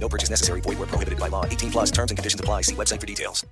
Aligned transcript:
No 0.00 0.08
purchase 0.08 0.30
necessary. 0.30 0.60
Void 0.62 0.78
where 0.78 0.88
prohibited 0.88 1.18
by 1.20 1.28
law. 1.28 1.44
18 1.44 1.70
plus 1.70 1.90
terms 1.92 2.10
and 2.10 2.18
conditions 2.18 2.40
apply. 2.40 2.62
See 2.62 2.74
website 2.74 3.00
for 3.00 3.06
details. 3.06 3.46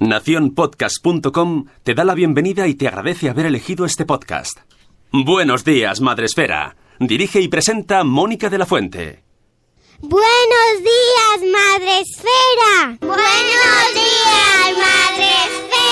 Naciónpodcast.com 0.00 1.64
te 1.82 1.94
da 1.94 2.04
la 2.04 2.14
bienvenida 2.14 2.68
y 2.68 2.74
te 2.74 2.86
agradece 2.86 3.30
haber 3.30 3.46
elegido 3.46 3.84
este 3.84 4.04
podcast. 4.04 4.60
Buenos 5.10 5.64
días, 5.64 6.00
Madresfera. 6.00 6.76
Dirige 7.00 7.40
y 7.40 7.48
presenta 7.48 8.04
Mónica 8.04 8.48
de 8.48 8.58
la 8.58 8.66
Fuente. 8.66 9.24
Buenos 10.00 10.78
días, 10.78 11.50
Madre 11.52 12.00
Esfera. 12.00 12.96
Buenos 13.00 13.94
días, 13.94 14.76
Madre 14.76 15.28
Esfera. 15.46 15.87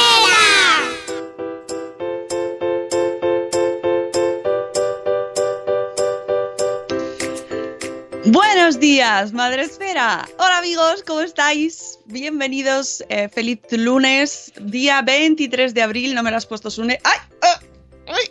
Buenos 8.26 8.80
días, 8.80 9.32
Madre 9.32 9.62
Esfera. 9.62 10.28
Hola 10.38 10.58
amigos, 10.58 11.02
¿cómo 11.06 11.20
estáis? 11.20 11.98
Bienvenidos, 12.06 13.04
eh, 13.08 13.28
feliz 13.28 13.60
lunes, 13.70 14.52
día 14.60 15.00
23 15.02 15.74
de 15.74 15.82
abril, 15.82 16.14
no 16.14 16.22
me 16.22 16.30
lo 16.30 16.36
has 16.36 16.46
puesto 16.46 16.70
Sune. 16.70 16.98
¡Ay! 17.04 17.18
¡Ah! 17.42 17.60
¡Ay! 18.08 18.24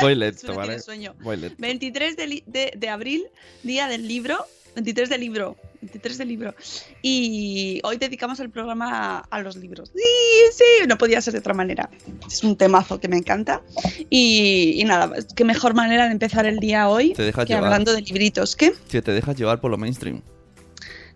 Voy 0.00 0.14
lento, 0.16 0.54
¿vale? 0.54 0.78
sueño. 0.80 1.14
Voy 1.20 1.36
lento. 1.36 1.56
23 1.58 2.16
de, 2.16 2.26
li- 2.26 2.44
de- 2.46 2.72
de 2.76 2.88
abril, 2.88 3.26
día 3.64 3.88
del 3.88 4.06
libro. 4.06 4.46
23 4.74 5.08
de 5.08 5.18
libro. 5.18 5.56
23 5.80 6.18
de 6.18 6.24
libro. 6.24 6.54
Y 7.02 7.80
hoy 7.84 7.96
dedicamos 7.96 8.40
el 8.40 8.50
programa 8.50 9.18
a, 9.18 9.18
a 9.30 9.40
los 9.42 9.56
libros. 9.56 9.90
Sí, 9.94 10.02
sí, 10.52 10.86
no 10.88 10.98
podía 10.98 11.20
ser 11.20 11.34
de 11.34 11.38
otra 11.40 11.54
manera. 11.54 11.88
Es 12.26 12.42
un 12.42 12.56
temazo 12.56 12.98
que 13.00 13.08
me 13.08 13.16
encanta. 13.16 13.62
Y, 14.10 14.80
y 14.80 14.84
nada, 14.84 15.12
qué 15.36 15.44
mejor 15.44 15.74
manera 15.74 16.06
de 16.06 16.12
empezar 16.12 16.46
el 16.46 16.58
día 16.58 16.88
hoy 16.88 17.12
Te 17.14 17.32
que 17.32 17.44
llevar. 17.44 17.64
hablando 17.64 17.92
de 17.92 18.02
libritos. 18.02 18.56
¿Qué? 18.56 18.72
Si 18.88 19.00
te 19.00 19.12
dejas 19.12 19.36
llevar 19.36 19.60
por 19.60 19.70
lo 19.70 19.78
mainstream. 19.78 20.22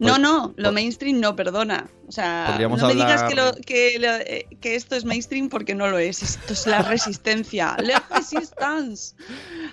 No, 0.03 0.09
Pues- 0.15 0.21
no, 0.21 0.53
lo 0.57 0.73
mainstream 0.73 1.21
no, 1.21 1.37
perdona. 1.37 1.89
O 2.09 2.13
sea, 2.13 2.59
no 2.61 2.77
me 2.89 2.95
digas 2.95 3.23
que, 3.23 3.35
lo- 3.35 3.53
que, 3.55 3.99
lo- 3.99 4.17
eh, 4.17 4.47
que 4.61 4.75
esto 4.75 4.97
es 4.97 5.05
mainstream 5.05 5.49
porque 5.49 5.75
no 5.75 5.89
lo 5.89 5.99
es. 5.99 6.23
Esto 6.23 6.53
es 6.53 6.67
la 6.67 6.83
resistencia. 6.83 7.77
La 7.81 8.03
resistance. 8.11 9.15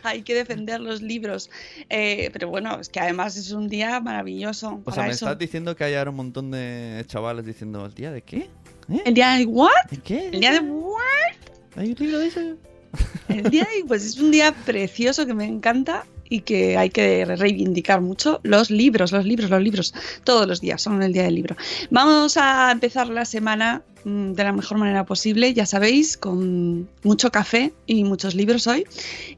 Hay 0.03 0.21
que 0.21 0.35
defender 0.35 0.79
los 0.79 1.01
libros. 1.01 1.49
Eh, 1.89 2.29
pero 2.31 2.47
bueno, 2.49 2.79
es 2.79 2.89
que 2.89 2.99
además 2.99 3.35
es 3.37 3.51
un 3.51 3.67
día 3.67 3.99
maravilloso. 3.99 4.81
O 4.85 4.91
sea, 4.91 5.03
me 5.03 5.09
eso. 5.09 5.25
estás 5.25 5.37
diciendo 5.39 5.75
que 5.75 5.83
hay 5.83 5.95
ahora 5.95 6.11
un 6.11 6.17
montón 6.17 6.51
de 6.51 7.03
chavales 7.07 7.45
diciendo, 7.45 7.85
¿el 7.85 7.93
día 7.93 8.11
de 8.11 8.21
qué? 8.21 8.49
¿Eh? 8.91 9.01
El 9.05 9.13
día 9.13 9.31
de 9.31 9.45
what? 9.45 9.71
¿De 9.89 9.97
qué? 9.97 10.27
El 10.29 10.39
día 10.39 10.51
de 10.53 10.59
what? 10.61 11.01
¿Hay 11.75 11.89
un 11.89 11.95
libro 11.99 12.19
de 12.19 12.27
eso? 12.27 12.39
El 13.27 13.43
día 13.49 13.63
de, 13.65 13.85
pues 13.87 14.03
es 14.05 14.17
un 14.17 14.31
día 14.31 14.51
precioso 14.65 15.25
que 15.25 15.33
me 15.33 15.45
encanta 15.45 16.05
y 16.29 16.41
que 16.41 16.77
hay 16.77 16.89
que 16.89 17.25
reivindicar 17.25 18.01
mucho 18.01 18.39
los 18.43 18.69
libros, 18.69 19.11
los 19.11 19.25
libros, 19.25 19.49
los 19.49 19.61
libros. 19.61 19.93
Todos 20.23 20.47
los 20.47 20.61
días 20.61 20.81
son 20.81 21.01
el 21.01 21.11
día 21.11 21.23
del 21.23 21.35
libro. 21.35 21.55
Vamos 21.89 22.37
a 22.37 22.71
empezar 22.71 23.09
la 23.09 23.25
semana 23.25 23.81
mm, 24.03 24.33
de 24.33 24.43
la 24.43 24.53
mejor 24.53 24.77
manera 24.77 25.05
posible, 25.05 25.53
ya 25.53 25.65
sabéis, 25.65 26.17
con 26.17 26.87
mucho 27.03 27.31
café 27.31 27.73
y 27.87 28.03
muchos 28.03 28.35
libros 28.35 28.67
hoy. 28.67 28.85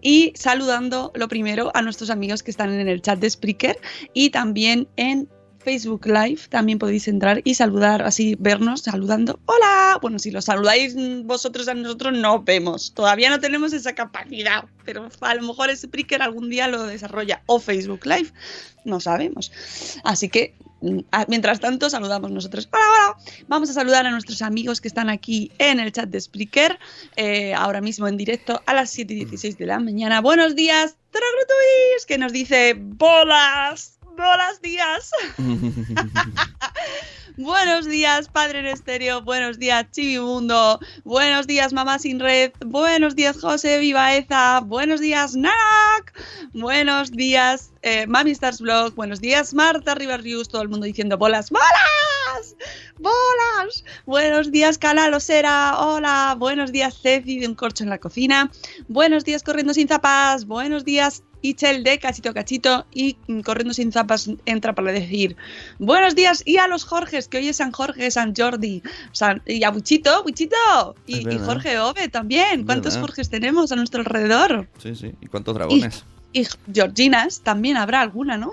Y 0.02 0.34
saludando 0.36 1.12
lo 1.16 1.28
primero 1.28 1.72
a 1.74 1.82
nuestros 1.82 2.10
amigos 2.10 2.44
que 2.44 2.52
están 2.52 2.72
en 2.72 2.88
el 2.88 3.02
chat 3.02 3.20
de 3.20 3.30
Spreaker 3.30 3.80
y 4.14 4.30
también 4.30 4.88
en 4.98 5.30
Facebook 5.62 6.06
Live 6.06 6.42
también 6.50 6.80
podéis 6.80 7.08
entrar 7.08 7.42
y 7.44 7.54
saludar, 7.54 8.02
así 8.02 8.36
vernos 8.40 8.82
saludando. 8.82 9.40
¡Hola! 9.46 10.00
Bueno, 10.02 10.20
si 10.20 10.32
lo 10.32 10.42
saludáis 10.42 10.96
vosotros 11.24 11.68
a 11.68 11.74
nosotros, 11.74 12.14
no 12.18 12.42
vemos. 12.42 12.94
Todavía 12.94 13.30
no 13.30 13.40
tenemos 13.40 13.72
esa 13.74 13.94
capacidad, 13.94 14.66
pero 14.86 15.08
a 15.22 15.36
lo 15.36 15.44
mejor 15.44 15.76
Spreaker 15.76 16.22
algún 16.22 16.50
día 16.50 16.68
lo 16.68 16.84
desarrolla 16.84 17.44
o 17.46 17.60
Facebook 17.60 18.06
Live, 18.06 18.32
no 18.86 19.00
sabemos. 19.00 19.52
Así 20.04 20.30
que 20.30 20.56
mm, 20.82 21.00
mientras 21.28 21.60
tanto, 21.60 21.90
saludamos 21.90 22.32
nosotros. 22.32 22.68
¡Hola, 22.74 22.84
hola! 22.90 23.18
Vamos 23.48 23.70
a 23.70 23.74
saludar 23.74 24.06
a 24.06 24.12
nuestros 24.12 24.42
amigos 24.42 24.82
que 24.82 24.88
están 24.88 25.10
aquí 25.10 25.52
en 25.60 25.80
el 25.80 25.92
chat 25.92 26.10
de 26.10 26.20
Spreaker, 26.20 26.80
eh, 27.16 27.54
ahora 27.54 27.82
mismo 27.82 28.08
en 28.08 28.18
directo 28.18 28.62
a 28.66 28.74
las 28.74 28.90
7 28.90 29.14
y 29.14 29.18
16 29.18 29.58
de 29.58 29.66
la 29.68 29.80
mañana. 29.80 30.22
Buenos 30.22 30.56
días, 30.56 30.96
Trogrutuis, 31.12 32.06
que 32.08 32.18
nos 32.18 32.34
dice 32.34 32.76
bolas. 32.78 34.01
Bolas 34.18 34.62
días. 34.62 35.12
Buenos 37.38 37.86
días, 37.86 38.28
Padre 38.28 38.60
en 38.60 38.66
Estéreo. 38.66 39.22
Buenos 39.22 39.58
días, 39.58 39.86
Chivimundo. 39.92 40.80
Buenos 41.04 41.48
días, 41.48 41.72
Mamá 41.72 41.98
Sin 41.98 42.20
Red. 42.20 42.52
Buenos 42.66 43.16
días, 43.16 43.40
José 43.40 43.80
Vivaeza. 43.80 44.60
Buenos 44.60 45.00
días, 45.00 45.36
Nanak. 45.36 46.14
Buenos 46.54 47.12
días, 47.12 47.72
eh, 47.84 48.06
Mami 48.08 48.32
Stars 48.32 48.60
Blog. 48.60 48.94
Buenos 48.96 49.22
días, 49.22 49.54
Marta 49.54 49.96
Ribarrius. 49.96 50.50
Todo 50.50 50.62
el 50.62 50.70
mundo 50.70 50.86
diciendo 50.86 51.18
bolas. 51.18 51.50
¡Bolas! 51.50 52.56
¡Bolas! 53.00 53.84
Buenos 54.06 54.52
días, 54.52 54.78
Cala 54.78 55.08
Losera. 55.08 55.80
Hola. 55.80 56.36
Buenos 56.38 56.72
días, 56.72 57.00
Ceci 57.02 57.40
de 57.40 57.48
un 57.48 57.56
corcho 57.56 57.84
en 57.84 57.90
la 57.90 57.98
cocina. 57.98 58.52
Buenos 58.88 59.24
días, 59.24 59.42
Corriendo 59.42 59.74
Sin 59.74 59.88
Zapas. 59.88 60.46
Buenos 60.46 60.84
días, 60.84 61.24
Ichel 61.42 61.84
de 61.84 62.00
Cachito 62.00 62.34
Cachito. 62.34 62.86
Y 62.94 63.18
mm, 63.28 63.42
Corriendo 63.42 63.74
Sin 63.74 63.92
Zapas 63.92 64.30
entra 64.46 64.74
para 64.74 64.92
decir 64.92 65.36
buenos 65.80 66.16
días 66.16 66.44
y 66.46 66.58
a 66.58 66.68
los 66.68 66.84
Jorges, 66.84 67.28
que 67.28 67.38
hoy 67.38 67.48
es 67.50 67.58
San 67.58 67.72
Jorge, 67.72 68.10
San 68.12 68.34
Jordi. 68.36 68.82
San- 69.12 69.42
y 69.46 69.64
a 69.64 69.72
Buchito, 69.72 70.24
Buchito. 70.24 70.96
Y. 71.06 71.24
Jorge 71.40 71.80
Ove 71.80 72.08
también. 72.10 72.66
¿Cuántos. 72.66 72.98
Jorges 72.98 73.30
tenemos 73.30 73.72
a 73.72 73.76
nuestro 73.76 74.02
alrededor? 74.02 74.68
Sí, 74.82 74.96
sí. 74.96 75.12
¿Y 75.22 75.28
cuántos 75.28 75.56
dragones? 75.56 76.04
Y 76.34 76.48
Georginas 76.74 77.42
también 77.42 77.76
habrá 77.78 78.02
alguna, 78.02 78.38
¿no? 78.38 78.52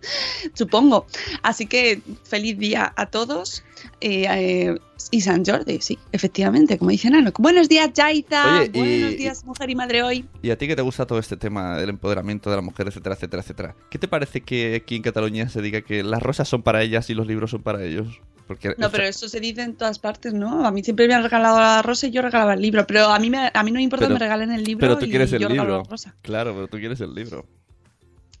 Supongo. 0.54 1.06
Así 1.42 1.66
que 1.66 2.00
feliz 2.24 2.58
día 2.58 2.92
a 2.96 3.06
todos. 3.06 3.62
eh, 4.00 4.26
eh, 4.28 4.78
y 5.10 5.22
San 5.22 5.44
Jordi, 5.44 5.80
sí, 5.80 5.98
efectivamente, 6.12 6.76
como 6.78 6.90
dice 6.90 7.10
Nano. 7.10 7.32
Buenos 7.38 7.68
días, 7.68 7.90
Jaiza. 7.96 8.60
Oye, 8.60 8.70
y- 8.72 8.78
Buenos 8.78 9.16
días, 9.16 9.44
mujer 9.44 9.70
y 9.70 9.74
madre 9.74 10.02
hoy. 10.02 10.24
¿Y 10.42 10.50
a 10.50 10.58
ti 10.58 10.68
que 10.68 10.76
te 10.76 10.82
gusta 10.82 11.06
todo 11.06 11.18
este 11.18 11.36
tema 11.36 11.78
del 11.78 11.88
empoderamiento 11.90 12.50
de 12.50 12.56
la 12.56 12.62
mujer, 12.62 12.86
etcétera, 12.88 13.14
etcétera, 13.14 13.42
etcétera? 13.42 13.74
¿Qué 13.90 13.98
te 13.98 14.08
parece 14.08 14.42
que 14.42 14.76
aquí 14.76 14.96
en 14.96 15.02
Cataluña 15.02 15.48
se 15.48 15.62
diga 15.62 15.80
que 15.80 16.02
las 16.02 16.22
rosas 16.22 16.48
son 16.48 16.62
para 16.62 16.82
ellas 16.82 17.08
y 17.10 17.14
los 17.14 17.26
libros 17.26 17.50
son 17.50 17.62
para 17.62 17.82
ellos? 17.82 18.20
Porque 18.50 18.74
No, 18.78 18.90
pero 18.90 19.04
eso 19.04 19.28
se 19.28 19.38
dice 19.38 19.62
en 19.62 19.76
todas 19.76 20.00
partes, 20.00 20.34
¿no? 20.34 20.66
A 20.66 20.72
mí 20.72 20.82
siempre 20.82 21.06
me 21.06 21.14
han 21.14 21.22
regalado 21.22 21.60
la 21.60 21.82
rosa 21.82 22.08
y 22.08 22.10
yo 22.10 22.20
regalaba 22.20 22.54
el 22.54 22.60
libro. 22.60 22.84
Pero 22.84 23.04
a 23.06 23.16
mí, 23.20 23.30
me, 23.30 23.48
a 23.54 23.62
mí 23.62 23.70
no 23.70 23.76
me 23.76 23.82
importa 23.84 24.06
Pero- 24.06 24.08
que 24.08 24.12
me 24.14 24.18
regalen 24.18 24.50
el 24.50 24.64
libro 24.64 24.80
pero 24.80 24.98
tú 24.98 25.04
y 25.04 25.10
quieres 25.10 25.32
el 25.32 25.38
yo 25.42 25.48
libro. 25.48 25.78
la 25.78 25.84
rosa. 25.88 26.16
Claro, 26.20 26.52
pero 26.52 26.66
tú 26.66 26.78
quieres 26.78 27.00
el 27.00 27.14
libro. 27.14 27.46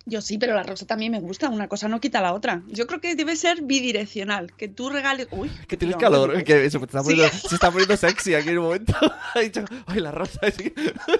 Yo 0.06 0.20
sí, 0.20 0.36
pero 0.36 0.54
la 0.56 0.64
rosa 0.64 0.84
también 0.84 1.12
me 1.12 1.20
gusta. 1.20 1.48
Una 1.48 1.68
cosa 1.68 1.86
no 1.86 2.00
quita 2.00 2.20
la 2.20 2.32
otra. 2.32 2.62
Yo 2.66 2.88
creo 2.88 3.00
que 3.00 3.14
debe 3.14 3.36
ser 3.36 3.62
bidireccional. 3.62 4.50
Que 4.56 4.66
tú 4.66 4.90
regales... 4.90 5.28
Uy, 5.30 5.48
Que 5.68 5.76
tienes 5.76 5.94
no, 5.94 6.00
calor, 6.00 6.36
no. 6.36 6.42
que 6.42 6.68
se, 6.70 6.78
me 6.80 6.86
está 6.86 7.04
Sí. 7.04 7.10
poniendo, 7.10 7.28
se 7.48 7.54
está 7.54 7.70
poniendo 7.70 7.96
sexy 7.96 8.34
aquí 8.34 8.48
en 8.48 8.58
un 8.58 8.64
momento. 8.64 8.94
Ha 9.36 9.38
dicho, 9.38 9.64
ay, 9.86 10.00
la 10.00 10.10
rosa 10.10 10.40
sí". 10.50 10.72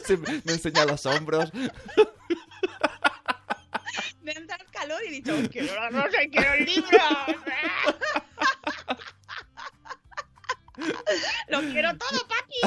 Se 0.04 0.16
me, 0.16 0.26
enseña 0.52 0.84
los 0.84 1.06
hombros. 1.06 1.52
Me 4.22 4.32
entra 4.32 4.56
el 4.56 4.66
calor 4.72 4.98
y 5.04 5.08
he 5.08 5.10
dicho, 5.12 5.32
quiero 5.52 5.74
la 5.76 5.90
rosa 5.90 6.24
y 6.24 6.28
quiero 6.30 6.52
el 6.54 6.64
libro. 6.66 6.98
Lo 11.48 11.60
quiero 11.60 11.90
todo, 11.96 12.26
papi. 12.28 12.60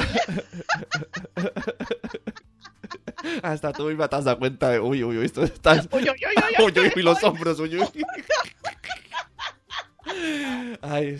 Hasta 3.42 3.72
tú 3.72 3.84
misma 3.86 4.08
te 4.08 4.16
has 4.16 4.24
dado 4.24 4.38
cuenta 4.38 4.68
de, 4.70 4.80
uy, 4.80 5.02
uy, 5.02 5.18
uy, 5.18 5.24
esto 5.24 5.42
está... 5.44 5.72
Uy, 5.90 6.02
uy, 6.02 6.08
uy, 6.08 6.16
uy, 6.58 6.72
Uy, 6.80 6.92
uy, 6.96 7.02
los 7.02 7.22
hombros, 7.24 7.58
uy, 7.60 7.76
uy. 7.78 7.88
Ay, 10.82 11.18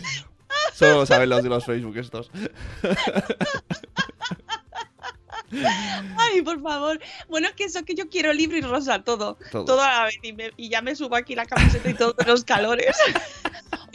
Solo 0.73 1.05
saben 1.05 1.29
los 1.29 1.41
de 1.43 1.49
los 1.49 1.65
Facebook 1.65 1.97
estos. 1.97 2.29
Ay, 6.17 6.41
por 6.41 6.61
favor. 6.61 6.99
Bueno, 7.29 7.47
es 7.47 7.53
que 7.53 7.63
eso 7.65 7.83
que 7.85 7.95
yo 7.95 8.09
quiero 8.09 8.33
libre 8.33 8.57
y 8.57 8.61
rosa, 8.61 9.03
todo. 9.03 9.37
Todo. 9.51 9.65
Todo, 9.65 9.81
a 9.81 9.91
la 9.99 10.03
vez. 10.05 10.15
Y, 10.21 10.33
me- 10.33 10.51
y 10.57 10.69
ya 10.69 10.81
me 10.81 10.95
subo 10.95 11.15
aquí 11.15 11.33
la 11.35 11.45
camiseta 11.45 11.89
y 11.89 11.93
todos 11.93 12.15
los 12.25 12.43
calores. 12.43 12.95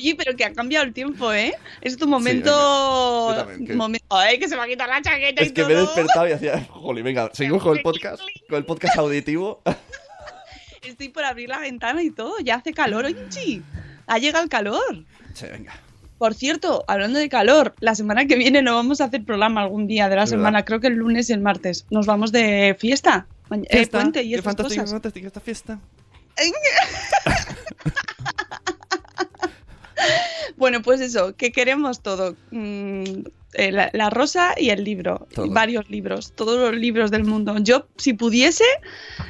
Oye, 0.01 0.15
pero 0.17 0.35
que 0.35 0.45
ha 0.47 0.53
cambiado 0.55 0.87
el 0.87 0.95
tiempo, 0.95 1.31
¿eh? 1.33 1.53
Es 1.83 1.97
tu 1.99 2.09
momento. 2.09 2.51
Yo 2.51 3.37
también, 3.37 3.67
que- 3.67 3.75
momento- 3.75 4.07
Ay, 4.17 4.39
que 4.39 4.49
se 4.49 4.57
me 4.57 4.63
ha 4.63 4.67
quitado 4.67 4.91
la 4.91 5.03
chaqueta 5.03 5.43
Es 5.43 5.49
y 5.51 5.53
que 5.53 5.61
todo. 5.63 5.69
me 5.69 5.77
he 5.77 5.81
despertado 5.83 6.27
y 6.29 6.33
hacía, 6.33 6.65
jolly, 6.71 7.03
venga, 7.03 7.29
seguimos 7.35 7.63
con 7.63 7.77
el 7.77 7.83
podcast, 7.83 8.23
con 8.49 8.57
el 8.59 8.65
podcast 8.65 8.97
auditivo. 8.97 9.61
Estoy 10.83 11.11
por 11.11 11.25
abrir 11.25 11.51
la 11.51 11.59
ventana 11.59 12.03
y 12.03 12.11
todo. 12.11 12.39
Ya 12.41 12.55
hace 12.57 12.73
calor, 12.73 13.05
oye, 13.05 13.29
chi. 13.29 13.63
Ha 14.07 14.17
llegado 14.19 14.43
el 14.43 14.49
calor. 14.51 15.05
Sí, 15.35 15.47
venga. 15.53 15.79
Por 16.17 16.35
cierto, 16.35 16.85
hablando 16.89 17.19
de 17.19 17.29
calor, 17.29 17.75
la 17.81 17.95
semana 17.95 18.27
que 18.27 18.37
viene 18.37 18.63
no 18.63 18.75
vamos 18.75 19.01
a 19.01 19.05
hacer 19.05 19.23
programa 19.25 19.63
algún 19.63 19.87
día 19.87 20.05
de 20.09 20.17
la 20.17 20.23
¿Verdad? 20.23 20.31
semana, 20.31 20.65
creo 20.65 20.81
que 20.81 20.87
el 20.89 20.95
lunes 20.95 21.29
y 21.31 21.35
el 21.35 21.41
martes. 21.41 21.85
Nos 21.91 22.07
vamos 22.07 22.33
de 22.33 22.75
fiesta, 22.79 23.27
eh, 23.51 23.67
Fiesta, 23.71 23.99
puente 23.99 24.23
y 24.23 24.31
qué 24.31 24.35
estas 24.37 24.45
fantástica, 24.45 24.83
cosas. 24.83 24.93
fantástica 24.95 25.27
esta 25.27 25.41
fiesta. 25.41 25.79
Bueno, 30.57 30.83
pues 30.83 31.01
eso, 31.01 31.37
que 31.37 31.53
queremos 31.53 32.01
todo. 32.01 32.37
Mm, 32.51 33.23
eh, 33.55 33.73
la, 33.73 33.91
la 33.93 34.11
rosa 34.11 34.55
y 34.57 34.71
el 34.71 34.85
libro. 34.85 35.27
Y 35.43 35.49
varios 35.49 35.91
libros, 35.91 36.33
todos 36.33 36.59
los 36.59 36.81
libros 36.81 37.11
del 37.11 37.25
mundo. 37.25 37.57
Yo, 37.59 37.87
si 37.97 38.13
pudiese, 38.13 38.65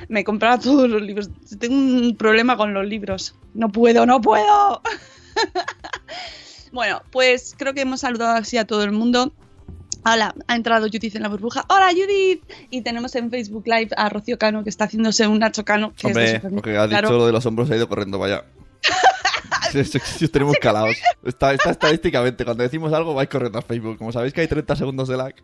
me 0.08 0.24
compraba 0.24 0.58
todos 0.60 0.88
los 0.88 1.00
libros. 1.02 1.30
Tengo 1.58 1.74
un 1.74 2.16
problema 2.16 2.56
con 2.56 2.74
los 2.74 2.86
libros. 2.86 3.34
No 3.54 3.70
puedo, 3.70 4.04
no 4.06 4.20
puedo. 4.20 4.82
bueno, 6.72 7.02
pues 7.10 7.54
creo 7.56 7.72
que 7.72 7.82
hemos 7.82 8.00
saludado 8.00 8.36
así 8.36 8.58
a 8.58 8.66
todo 8.66 8.84
el 8.84 8.92
mundo. 8.92 9.32
Hola, 10.04 10.34
ha 10.46 10.56
entrado 10.56 10.86
Judith 10.86 11.14
en 11.14 11.22
la 11.22 11.28
burbuja. 11.28 11.64
Hola 11.68 11.90
Judith. 11.90 12.42
Y 12.70 12.82
tenemos 12.82 13.14
en 13.14 13.30
Facebook 13.30 13.64
Live 13.66 13.90
a 13.96 14.08
Rocío 14.08 14.38
Cano 14.38 14.64
que 14.64 14.70
está 14.70 14.84
haciéndose 14.84 15.26
un 15.26 15.38
Nacho 15.38 15.64
Cano. 15.64 15.92
Que 15.94 16.08
es 16.08 16.14
de 16.14 16.36
Hombre, 16.36 16.50
porque 16.50 16.76
ha 16.76 16.86
dicho 16.86 17.12
lo 17.12 17.26
de 17.26 17.32
los 17.32 17.44
hombros, 17.46 17.70
ha 17.70 17.76
ido 17.76 17.88
corriendo, 17.88 18.18
vaya. 18.18 18.44
Os 19.74 20.30
tenemos 20.30 20.56
calados. 20.60 20.96
Está, 21.24 21.54
está 21.54 21.70
estadísticamente, 21.70 22.44
cuando 22.44 22.62
decimos 22.62 22.92
algo 22.92 23.14
vais 23.14 23.28
corriendo 23.28 23.58
a 23.58 23.62
Facebook. 23.62 23.98
Como 23.98 24.12
sabéis 24.12 24.32
que 24.32 24.40
hay 24.40 24.48
30 24.48 24.76
segundos 24.76 25.08
de 25.08 25.16
lag. 25.16 25.34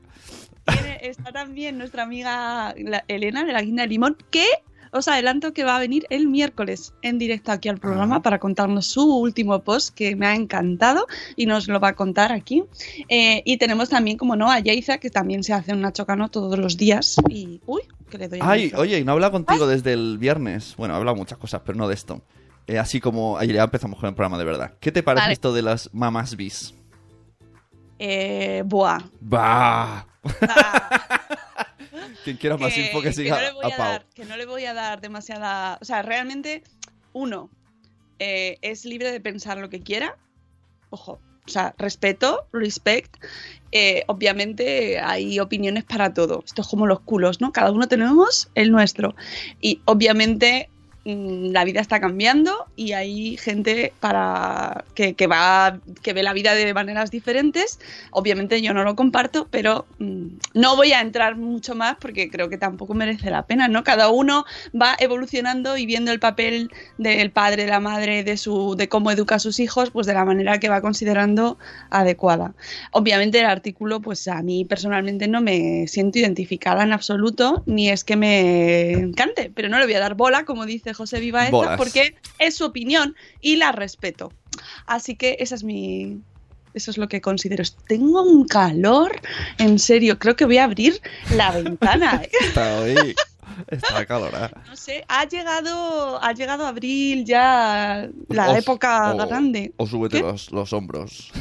Está 1.00 1.32
también 1.32 1.78
nuestra 1.78 2.02
amiga 2.02 2.74
Elena 3.08 3.44
de 3.44 3.52
la 3.52 3.62
Guinda 3.62 3.82
de 3.82 3.88
Limón, 3.88 4.16
que 4.30 4.46
os 4.90 5.08
adelanto 5.08 5.52
que 5.52 5.64
va 5.64 5.76
a 5.76 5.78
venir 5.78 6.06
el 6.10 6.26
miércoles 6.26 6.94
en 7.02 7.18
directo 7.18 7.52
aquí 7.52 7.68
al 7.68 7.78
programa 7.78 8.22
para 8.22 8.38
contarnos 8.38 8.86
su 8.86 9.02
último 9.02 9.62
post 9.62 9.94
que 9.94 10.16
me 10.16 10.26
ha 10.26 10.34
encantado 10.34 11.06
y 11.36 11.46
nos 11.46 11.68
lo 11.68 11.80
va 11.80 11.88
a 11.88 11.94
contar 11.94 12.32
aquí. 12.32 12.64
Eh, 13.08 13.42
y 13.44 13.58
tenemos 13.58 13.90
también, 13.90 14.16
como 14.16 14.36
no, 14.36 14.50
a 14.50 14.58
Yaiza, 14.58 14.98
que 14.98 15.10
también 15.10 15.44
se 15.44 15.52
hace 15.52 15.72
un 15.72 15.82
nachocano 15.82 16.30
todos 16.30 16.58
los 16.58 16.76
días. 16.76 17.16
Y, 17.28 17.60
uy, 17.66 17.82
que 18.10 18.18
le 18.18 18.28
doy 18.28 18.38
Ay, 18.42 18.72
oye, 18.76 18.98
y 18.98 19.04
no 19.04 19.12
he 19.12 19.14
hablado 19.14 19.32
contigo 19.32 19.66
desde 19.66 19.92
el 19.92 20.18
viernes. 20.18 20.74
Bueno, 20.76 20.94
he 20.94 20.96
hablado 20.96 21.16
muchas 21.16 21.38
cosas, 21.38 21.62
pero 21.64 21.76
no 21.76 21.88
de 21.88 21.94
esto. 21.94 22.22
Eh, 22.66 22.78
así 22.78 23.00
como 23.00 23.38
ayer 23.38 23.56
ya 23.56 23.64
empezamos 23.64 23.98
con 24.00 24.08
el 24.08 24.14
programa 24.14 24.38
de 24.38 24.44
verdad. 24.44 24.74
¿Qué 24.80 24.90
te 24.90 25.02
parece 25.02 25.22
Vale. 25.24 25.32
esto 25.34 25.52
de 25.52 25.62
las 25.62 25.90
mamás 25.92 26.36
bis? 26.36 26.74
Eh, 27.98 28.62
buah. 28.66 29.00
¡Bah! 29.20 30.06
Quien 32.24 32.36
quiera 32.36 32.56
más 32.56 32.76
info 32.76 33.00
que 33.02 33.12
siga 33.12 33.38
no 33.52 33.60
a 33.62 33.66
a 33.66 33.76
Pau. 33.76 33.78
dar, 33.78 34.06
que 34.14 34.24
no 34.24 34.36
le 34.36 34.46
voy 34.46 34.64
a 34.64 34.74
dar 34.74 35.00
demasiada. 35.00 35.78
O 35.80 35.84
sea, 35.84 36.02
realmente, 36.02 36.64
uno, 37.12 37.50
eh, 38.18 38.58
es 38.62 38.84
libre 38.84 39.12
de 39.12 39.20
pensar 39.20 39.58
lo 39.58 39.70
que 39.70 39.80
quiera. 39.80 40.16
Ojo, 40.90 41.20
o 41.46 41.48
sea, 41.48 41.74
respeto, 41.78 42.48
respect. 42.52 43.14
Eh, 43.70 44.02
obviamente 44.08 44.98
hay 44.98 45.38
opiniones 45.38 45.84
para 45.84 46.12
todo. 46.12 46.42
Esto 46.44 46.62
es 46.62 46.69
como 46.69 46.86
los 46.86 47.00
culos, 47.00 47.40
¿no? 47.40 47.52
Cada 47.52 47.70
uno 47.70 47.86
tenemos 47.86 48.50
el 48.56 48.72
nuestro. 48.72 49.14
Y 49.60 49.80
obviamente 49.84 50.69
la 51.06 51.62
vida 51.64 51.81
está 51.81 52.00
cambiando 52.00 52.67
y 52.75 52.93
hay 52.93 53.37
gente 53.37 53.93
para 54.00 54.85
que, 54.94 55.14
que 55.14 55.29
va 55.29 55.79
que 56.03 56.12
ve 56.12 56.25
la 56.25 56.32
vida 56.32 56.55
de 56.55 56.75
maneras 56.75 57.12
diferentes. 57.12 57.79
Obviamente 58.11 58.61
yo 58.61 58.75
no 58.75 58.82
lo 58.82 58.97
comparto, 58.97 59.47
pero 59.49 59.87
mm, 60.00 60.26
no 60.55 60.75
voy 60.75 60.93
a 60.93 61.00
entrar 61.00 61.37
mucho 61.37 61.76
más 61.76 61.97
porque 62.00 62.29
creo 62.29 62.49
que 62.49 62.58
tampoco 62.58 62.94
merece 62.94 63.31
la 63.31 63.47
pena, 63.47 63.69
¿no? 63.69 63.85
Cada 63.85 64.08
uno 64.08 64.47
va 64.75 64.97
evolucionando 64.99 65.76
y 65.76 65.87
viendo 65.87 66.11
el 66.11 66.19
papel 66.19 66.73
del 66.99 67.31
padre, 67.31 67.67
de 67.67 67.70
la 67.70 67.81
madre, 67.81 68.25
de 68.25 68.37
su 68.37 68.75
de 68.75 68.88
cómo 68.88 69.12
educa 69.12 69.37
a 69.37 69.38
sus 69.38 69.61
hijos, 69.61 69.91
pues 69.91 70.08
de 70.08 70.14
la 70.14 70.25
manera 70.25 70.58
que 70.58 70.69
va 70.69 70.81
considerando 70.81 71.56
adecuada. 71.91 72.55
Obviamente 72.91 73.38
el 73.38 73.47
artículo, 73.47 74.00
pues 74.00 74.26
a 74.26 74.43
mí 74.43 74.64
personalmente 74.64 75.29
no 75.29 75.41
me 75.41 75.87
siento 75.87 76.19
identificada 76.19 76.82
en 76.82 76.93
absoluto, 76.93 77.62
ni 77.67 77.91
es 77.91 78.03
que 78.03 78.17
me 78.17 78.91
encante, 78.93 79.53
pero 79.55 79.69
no 79.69 79.79
le 79.79 79.85
voy 79.85 79.94
a 79.94 80.00
dar 80.00 80.14
bola, 80.14 80.44
como 80.44 80.67
dice 80.67 80.95
José 80.96 81.20
Vivaeta, 81.20 81.50
Bolas. 81.52 81.76
porque 81.78 82.16
es 82.38 82.56
su 82.56 82.64
opinión 82.64 83.14
y 83.40 83.56
la 83.56 83.70
respeto. 83.72 84.32
Así 84.87 85.14
que 85.16 85.37
esa 85.40 85.54
es 85.54 85.62
mi... 85.64 86.20
Eso 86.75 86.90
es 86.90 86.98
lo 86.98 87.08
que 87.08 87.22
considero. 87.22 87.64
Tengo 87.88 88.22
un 88.22 88.46
calor, 88.46 89.19
en 89.56 89.78
serio, 89.78 90.19
creo 90.19 90.37
que 90.37 90.44
voy 90.44 90.58
a 90.58 90.64
abrir 90.64 91.00
la 91.34 91.50
ventana. 91.52 92.20
¿eh? 92.22 92.31
Está 92.40 92.78
hoy. 92.81 93.14
Está 93.69 94.04
calorada. 94.04 94.50
No 94.66 94.76
sé, 94.76 95.02
ha 95.08 95.25
llegado, 95.26 96.22
ha 96.22 96.32
llegado 96.34 96.66
abril 96.66 97.25
ya, 97.25 98.10
la 98.28 98.50
O- 98.50 98.56
época 98.56 99.14
o- 99.14 99.26
grande. 99.26 99.72
O 99.78 99.87
súbete 99.87 100.20
los, 100.20 100.52
los 100.52 100.75
hombros. 100.75 101.32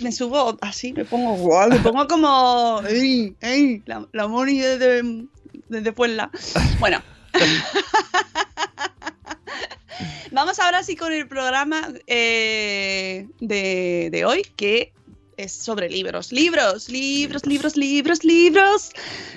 Me 0.00 0.12
subo 0.12 0.58
así, 0.60 0.92
me 0.92 1.06
pongo 1.06 1.32
guau, 1.36 1.70
me 1.70 1.78
pongo 1.78 2.06
como 2.06 2.82
¡ey! 2.86 3.34
¡ey! 3.40 3.82
la, 3.86 4.06
la 4.12 4.28
Moni 4.28 4.58
desde, 4.58 5.24
desde 5.70 5.92
Puebla. 5.92 6.30
Bueno. 6.78 7.00
Vamos 10.30 10.58
ahora 10.58 10.82
sí 10.82 10.94
con 10.94 11.12
el 11.12 11.26
programa 11.26 11.88
eh, 12.06 13.26
de, 13.40 14.08
de 14.12 14.24
hoy, 14.24 14.42
que 14.56 14.92
es 15.38 15.52
sobre 15.52 15.88
libros. 15.88 16.32
Libros, 16.32 16.90
libros, 16.90 17.46
libros, 17.46 17.76
libros, 17.76 18.24
libros. 18.24 18.90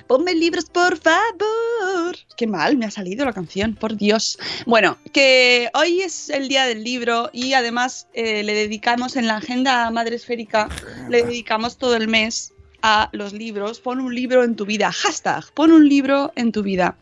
Ponme 0.08 0.34
libros, 0.34 0.66
por 0.66 0.98
favor. 0.98 2.18
Qué 2.36 2.48
mal 2.48 2.76
me 2.76 2.88
ha 2.88 2.92
salido 2.92 3.24
la 3.24 3.34
canción, 3.34 3.76
por 3.76 3.96
Dios. 3.96 4.38
Bueno, 4.66 4.98
que 5.14 5.70
hoy 5.74 6.02
es 6.02 6.30
el 6.30 6.50
día 6.50 6.66
del 6.66 6.84
libro 6.84 7.30
y 7.32 7.54
además 7.54 8.08
eh, 8.14 8.44
le 8.44 8.54
dedicamos 8.54 9.16
en 9.16 9.28
la 9.28 9.38
agenda 9.38 9.90
Madre 9.92 10.16
Esférica, 10.16 10.68
le 11.08 11.24
dedicamos 11.24 11.78
todo 11.78 11.96
el 11.96 12.08
mes 12.08 12.54
a 12.82 13.10
los 13.12 13.34
libros. 13.34 13.80
Pon 13.80 14.00
un 14.00 14.14
libro 14.14 14.44
en 14.44 14.56
tu 14.56 14.66
vida. 14.66 14.92
Hashtag, 14.92 15.52
pon 15.54 15.72
un 15.72 15.88
libro 15.88 16.32
en 16.36 16.52
tu 16.52 16.64
vida. 16.64 16.98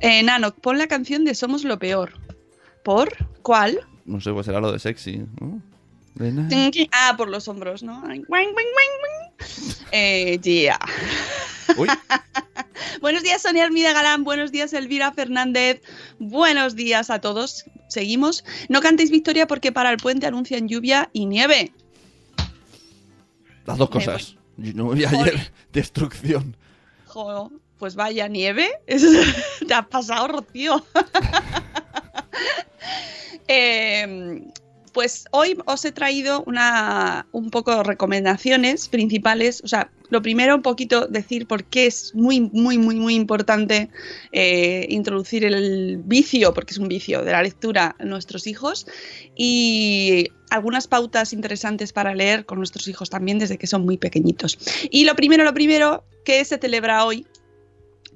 Eh, 0.00 0.22
Nano, 0.22 0.54
pon 0.54 0.78
la 0.78 0.86
canción 0.86 1.24
de 1.24 1.34
Somos 1.34 1.64
lo 1.64 1.78
Peor. 1.78 2.12
¿Por? 2.84 3.10
¿Cuál? 3.42 3.80
No 4.04 4.20
sé, 4.20 4.32
pues 4.32 4.46
será 4.46 4.60
lo 4.60 4.72
de 4.72 4.78
sexy. 4.78 5.24
¿no? 5.40 5.60
De 6.14 6.32
nada. 6.32 6.70
Ah, 6.92 7.14
por 7.16 7.28
los 7.28 7.48
hombros, 7.48 7.82
¿no? 7.82 8.02
Eh, 9.92 10.38
yeah. 10.42 10.78
Uy, 11.76 11.88
Buenos 13.00 13.22
días, 13.22 13.42
Sonia 13.42 13.64
Armida 13.64 13.92
Galán. 13.92 14.24
Buenos 14.24 14.50
días, 14.52 14.72
Elvira 14.72 15.12
Fernández. 15.12 15.82
Buenos 16.18 16.74
días 16.74 17.10
a 17.10 17.20
todos. 17.20 17.64
Seguimos. 17.88 18.44
No 18.68 18.80
cantéis 18.80 19.10
victoria 19.10 19.46
porque 19.46 19.72
para 19.72 19.90
el 19.90 19.98
puente 19.98 20.26
anuncian 20.26 20.68
lluvia 20.68 21.10
y 21.12 21.26
nieve. 21.26 21.72
las 23.66 23.76
dos 23.78 23.90
cosas. 23.90 24.36
Yo 24.56 24.72
no 24.74 24.88
vi 24.90 25.04
ayer 25.04 25.52
destrucción. 25.72 26.56
Jo, 27.06 27.50
pues 27.78 27.94
vaya 27.94 28.28
nieve. 28.28 28.70
Te 28.86 29.74
has 29.74 29.86
pasado, 29.86 30.28
Rocío. 30.28 30.84
Eh, 33.48 34.42
pues 34.92 35.26
hoy 35.30 35.56
os 35.66 35.84
he 35.84 35.92
traído 35.92 36.42
una, 36.46 37.26
un 37.30 37.50
poco 37.50 37.76
de 37.76 37.84
recomendaciones 37.84 38.88
principales. 38.88 39.62
O 39.62 39.68
sea, 39.68 39.90
lo 40.10 40.22
primero 40.22 40.54
un 40.54 40.62
poquito 40.62 41.06
decir 41.06 41.46
por 41.46 41.64
qué 41.64 41.86
es 41.86 42.14
muy, 42.14 42.40
muy, 42.40 42.78
muy, 42.78 42.96
muy 42.96 43.14
importante 43.14 43.90
eh, 44.32 44.86
introducir 44.88 45.44
el 45.44 45.98
vicio, 46.04 46.54
porque 46.54 46.72
es 46.72 46.78
un 46.78 46.88
vicio 46.88 47.22
de 47.22 47.32
la 47.32 47.42
lectura 47.42 47.96
nuestros 47.98 48.46
hijos. 48.46 48.86
Y 49.36 50.28
algunas 50.50 50.86
pautas 50.86 51.32
interesantes 51.32 51.92
para 51.92 52.14
leer 52.14 52.46
con 52.46 52.58
nuestros 52.58 52.88
hijos 52.88 53.10
también 53.10 53.38
desde 53.38 53.58
que 53.58 53.66
son 53.66 53.84
muy 53.84 53.96
pequeñitos. 53.96 54.58
Y 54.90 55.04
lo 55.04 55.14
primero, 55.16 55.44
lo 55.44 55.54
primero 55.54 56.04
que 56.24 56.44
se 56.44 56.58
celebra 56.58 57.04
hoy 57.04 57.26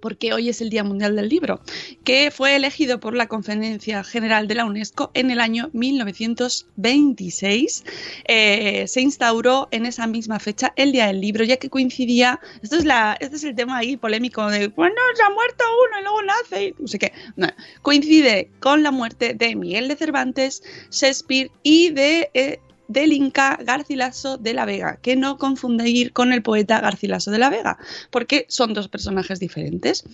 porque 0.01 0.33
hoy 0.33 0.49
es 0.49 0.61
el 0.61 0.71
Día 0.71 0.85
Mundial 0.85 1.17
del 1.17 1.29
Libro, 1.29 1.61
que 2.05 2.31
fue 2.31 2.55
elegido 2.57 3.01
por 3.01 3.15
la 3.15 3.27
Conferencia 3.29 4.05
General 4.05 4.49
de 4.49 4.55
la 4.55 4.65
UNESCO 4.65 5.11
en 5.15 5.31
el 5.31 5.41
año 5.41 5.71
1926. 5.73 7.85
Eh, 8.27 8.87
se 8.89 9.01
instauró 9.01 9.69
en 9.71 9.87
esa 9.87 10.07
misma 10.07 10.39
fecha 10.39 10.73
el 10.77 10.93
Día 10.93 11.07
del 11.07 11.21
Libro, 11.21 11.45
ya 11.45 11.57
que 11.57 11.71
coincidía, 11.71 12.41
esto 12.63 12.77
es, 12.77 12.85
este 13.21 13.37
es 13.37 13.45
el 13.45 13.55
tema 13.55 13.79
ahí 13.79 13.97
polémico 13.97 14.51
de, 14.51 14.69
bueno, 14.69 14.97
se 15.15 15.23
ha 15.23 15.31
muerto 15.31 15.65
uno 15.89 16.01
y 16.01 16.03
luego 16.03 16.23
nace, 16.23 16.75
no 16.79 16.89
sé 16.89 16.99
qué. 16.99 17.13
Coincide 17.83 18.51
con 18.61 18.83
la 18.83 18.91
muerte 18.91 19.35
de 19.35 19.55
Miguel 19.57 19.89
de 19.89 19.97
Cervantes, 19.97 20.63
Shakespeare 20.91 21.51
y 21.63 21.91
de... 21.91 22.31
eh, 22.35 22.61
del 22.91 23.13
Inca 23.13 23.57
Garcilaso 23.63 24.37
de 24.37 24.53
la 24.53 24.65
Vega, 24.65 24.99
que 25.01 25.15
no 25.15 25.39
confundir 25.39 26.13
con 26.13 26.33
el 26.33 26.43
poeta 26.43 26.81
Garcilaso 26.81 27.31
de 27.31 27.39
la 27.39 27.49
Vega, 27.49 27.79
porque 28.11 28.47
son 28.49 28.75
dos 28.75 28.89
personajes 28.89 29.39
diferentes. 29.39 30.05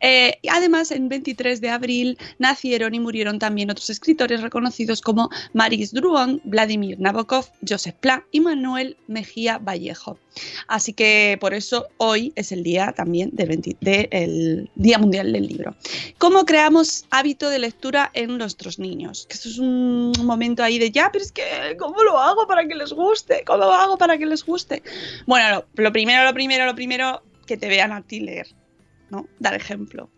Eh, 0.00 0.38
además, 0.50 0.90
en 0.90 1.08
23 1.08 1.60
de 1.60 1.70
abril 1.70 2.18
nacieron 2.38 2.94
y 2.94 3.00
murieron 3.00 3.38
también 3.38 3.70
otros 3.70 3.88
escritores 3.88 4.42
reconocidos 4.42 5.00
como 5.00 5.30
Maris 5.54 5.92
Druon, 5.92 6.42
Vladimir 6.44 7.00
Nabokov, 7.00 7.46
Joseph 7.66 7.96
Pla 8.00 8.24
y 8.30 8.40
Manuel 8.40 8.98
Mejía 9.06 9.58
Vallejo. 9.58 10.18
Así 10.68 10.92
que 10.92 11.36
por 11.40 11.54
eso 11.54 11.86
hoy 11.98 12.32
es 12.36 12.52
el 12.52 12.62
día 12.62 12.92
también 12.92 13.30
del 13.32 13.48
20 13.48 13.76
del 13.80 14.70
Día 14.74 14.98
Mundial 14.98 15.32
del 15.32 15.46
Libro. 15.46 15.74
¿Cómo 16.18 16.44
creamos 16.44 17.04
hábito 17.10 17.48
de 17.48 17.58
lectura 17.58 18.10
en 18.14 18.38
nuestros 18.38 18.78
niños? 18.78 19.26
Que 19.28 19.34
eso 19.34 19.48
es 19.48 19.58
un 19.58 20.12
momento 20.22 20.62
ahí 20.62 20.78
de 20.78 20.90
ya, 20.90 21.10
pero 21.12 21.24
es 21.24 21.32
que 21.32 21.76
¿cómo 21.78 22.02
lo 22.02 22.18
hago 22.18 22.46
para 22.46 22.66
que 22.66 22.74
les 22.74 22.92
guste? 22.92 23.42
¿Cómo 23.46 23.58
lo 23.58 23.72
hago 23.72 23.96
para 23.96 24.18
que 24.18 24.26
les 24.26 24.44
guste? 24.44 24.82
Bueno, 25.26 25.64
lo, 25.74 25.82
lo 25.82 25.92
primero, 25.92 26.24
lo 26.24 26.34
primero, 26.34 26.66
lo 26.66 26.74
primero, 26.74 27.22
que 27.46 27.56
te 27.56 27.68
vean 27.68 27.92
a 27.92 28.02
ti 28.02 28.20
leer, 28.20 28.48
¿no? 29.10 29.26
Dar 29.38 29.54
ejemplo. 29.54 30.10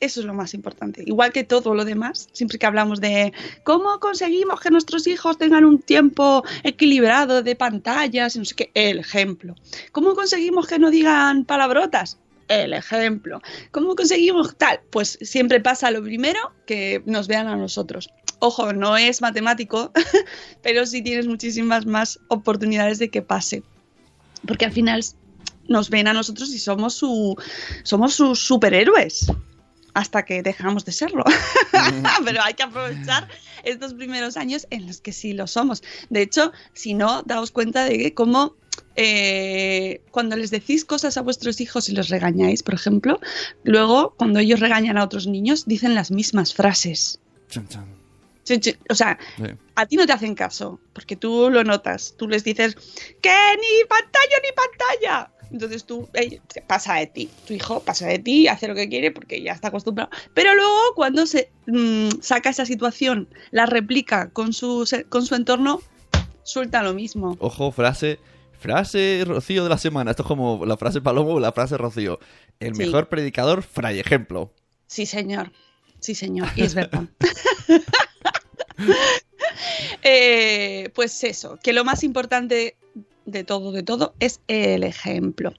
Eso 0.00 0.20
es 0.20 0.26
lo 0.26 0.32
más 0.32 0.54
importante. 0.54 1.02
Igual 1.06 1.30
que 1.30 1.44
todo 1.44 1.74
lo 1.74 1.84
demás, 1.84 2.30
siempre 2.32 2.58
que 2.58 2.64
hablamos 2.64 3.02
de 3.02 3.34
cómo 3.64 4.00
conseguimos 4.00 4.58
que 4.58 4.70
nuestros 4.70 5.06
hijos 5.06 5.36
tengan 5.36 5.66
un 5.66 5.78
tiempo 5.78 6.42
equilibrado 6.62 7.42
de 7.42 7.54
pantallas, 7.54 8.34
no 8.34 8.46
sé 8.46 8.54
qué, 8.54 8.70
el 8.72 8.98
ejemplo. 8.98 9.54
¿Cómo 9.92 10.14
conseguimos 10.14 10.66
que 10.66 10.78
no 10.78 10.90
digan 10.90 11.44
palabrotas? 11.44 12.18
El 12.48 12.72
ejemplo. 12.72 13.42
¿Cómo 13.72 13.94
conseguimos 13.94 14.56
tal? 14.56 14.80
Pues 14.88 15.18
siempre 15.20 15.60
pasa 15.60 15.90
lo 15.90 16.02
primero 16.02 16.40
que 16.66 17.02
nos 17.04 17.28
vean 17.28 17.46
a 17.46 17.56
nosotros. 17.56 18.08
Ojo, 18.38 18.72
no 18.72 18.96
es 18.96 19.20
matemático, 19.20 19.92
pero 20.62 20.86
sí 20.86 21.02
tienes 21.02 21.26
muchísimas 21.26 21.84
más 21.84 22.18
oportunidades 22.28 22.98
de 22.98 23.10
que 23.10 23.20
pase. 23.20 23.62
Porque 24.46 24.64
al 24.64 24.72
final 24.72 25.04
nos 25.68 25.90
ven 25.90 26.08
a 26.08 26.14
nosotros 26.14 26.48
y 26.54 26.58
somos 26.58 26.94
su 26.94 27.36
somos 27.84 28.14
sus 28.14 28.40
superhéroes 28.40 29.30
hasta 29.94 30.24
que 30.24 30.42
dejamos 30.42 30.84
de 30.84 30.92
serlo. 30.92 31.24
Pero 32.24 32.42
hay 32.42 32.54
que 32.54 32.62
aprovechar 32.62 33.28
estos 33.64 33.94
primeros 33.94 34.36
años 34.36 34.66
en 34.70 34.86
los 34.86 35.00
que 35.00 35.12
sí 35.12 35.32
lo 35.32 35.46
somos. 35.46 35.82
De 36.08 36.22
hecho, 36.22 36.52
si 36.72 36.94
no, 36.94 37.22
daos 37.22 37.50
cuenta 37.50 37.84
de 37.84 37.98
que 37.98 38.14
cómo 38.14 38.54
eh, 38.96 40.02
cuando 40.10 40.36
les 40.36 40.50
decís 40.50 40.84
cosas 40.84 41.16
a 41.16 41.22
vuestros 41.22 41.60
hijos 41.60 41.88
y 41.88 41.92
los 41.92 42.08
regañáis, 42.08 42.62
por 42.62 42.74
ejemplo, 42.74 43.20
luego 43.64 44.14
cuando 44.16 44.38
ellos 44.40 44.60
regañan 44.60 44.98
a 44.98 45.04
otros 45.04 45.26
niños, 45.26 45.64
dicen 45.66 45.94
las 45.94 46.10
mismas 46.10 46.54
frases. 46.54 47.20
O 48.88 48.94
sea, 48.94 49.18
Sí. 49.36 49.44
a 49.76 49.86
ti 49.86 49.96
no 49.96 50.06
te 50.06 50.12
hacen 50.12 50.34
caso, 50.34 50.80
porque 50.92 51.14
tú 51.14 51.50
lo 51.50 51.62
notas. 51.62 52.14
Tú 52.16 52.26
les 52.28 52.42
dices, 52.42 52.74
que 53.20 53.30
ni 53.56 53.84
pantalla 53.88 54.36
ni 54.42 54.52
pantalla. 54.52 55.32
Entonces 55.52 55.84
tú, 55.84 56.08
eh, 56.14 56.40
pasa 56.66 56.94
de 56.94 57.06
ti. 57.06 57.28
Tu 57.46 57.54
hijo 57.54 57.80
pasa 57.80 58.06
de 58.06 58.18
ti, 58.18 58.46
hace 58.48 58.68
lo 58.68 58.74
que 58.74 58.88
quiere 58.88 59.10
porque 59.10 59.42
ya 59.42 59.52
está 59.52 59.68
acostumbrado. 59.68 60.10
Pero 60.34 60.54
luego, 60.54 60.78
cuando 60.94 61.26
se 61.26 61.50
mm, 61.66 62.20
saca 62.20 62.50
esa 62.50 62.64
situación, 62.66 63.28
la 63.50 63.66
replica 63.66 64.30
con 64.30 64.52
su, 64.52 64.88
con 65.08 65.26
su 65.26 65.34
entorno, 65.34 65.80
suelta 66.44 66.82
lo 66.82 66.94
mismo. 66.94 67.36
Ojo, 67.40 67.72
frase. 67.72 68.18
Frase 68.60 69.24
Rocío 69.26 69.62
de 69.64 69.70
la 69.70 69.78
semana. 69.78 70.10
Esto 70.10 70.22
es 70.22 70.26
como 70.28 70.66
la 70.66 70.76
frase 70.76 71.00
Palomo 71.00 71.30
o 71.34 71.40
la 71.40 71.50
frase 71.52 71.78
Rocío. 71.78 72.20
El 72.60 72.74
Sí. 72.74 72.82
mejor 72.84 73.08
predicador, 73.08 73.62
fray 73.62 73.98
ejemplo. 73.98 74.52
Sí, 74.86 75.06
señor. 75.06 75.50
Sí, 75.98 76.14
señor. 76.14 76.48
Y 76.56 76.62
es 76.62 76.74
verdad. 76.74 77.04
Eh, 80.02 80.90
pues 80.94 81.22
eso, 81.24 81.58
que 81.62 81.72
lo 81.72 81.84
más 81.84 82.02
importante 82.04 82.76
de 83.30 83.44
todo, 83.44 83.72
de 83.72 83.82
todo, 83.82 84.14
es 84.20 84.40
el 84.48 84.82
ejemplo. 84.84 85.52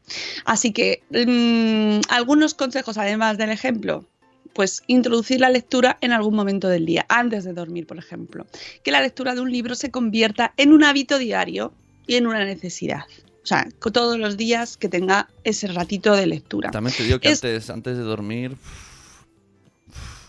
Así 0.46 0.72
que 0.74 1.02
mm, 1.10 2.02
algunos 2.10 2.54
consejos, 2.54 2.98
además 2.98 3.38
del 3.38 3.50
ejemplo, 3.50 4.06
pues 4.54 4.84
introducir 4.88 5.40
la 5.40 5.50
lectura 5.50 5.98
en 6.02 6.12
algún 6.12 6.36
momento 6.36 6.68
del 6.68 6.86
día, 6.86 7.06
antes 7.10 7.44
de 7.46 7.54
dormir, 7.54 7.88
por 7.88 7.98
ejemplo. 7.98 8.46
Que 8.84 8.92
la 8.92 9.02
lectura 9.02 9.34
de 9.34 9.42
un 9.42 9.52
libro 9.52 9.76
se 9.76 9.92
convierta 9.92 10.54
en 10.58 10.74
un 10.74 10.84
hábito 10.84 11.18
diario 11.18 11.74
y 12.06 12.16
en 12.16 12.28
una 12.28 12.44
necesidad. 12.44 13.04
O 13.44 13.46
sea, 13.48 13.68
todos 13.94 14.20
los 14.20 14.38
días 14.38 14.78
que 14.78 14.88
tenga 14.90 15.30
ese 15.44 15.68
ratito 15.68 16.16
de 16.16 16.28
lectura. 16.28 16.70
También 16.70 16.96
te 16.96 17.04
digo 17.04 17.20
que 17.20 17.30
Es- 17.30 17.44
antes, 17.44 17.70
antes 17.70 17.98
de 17.98 18.04
dormir, 18.04 18.56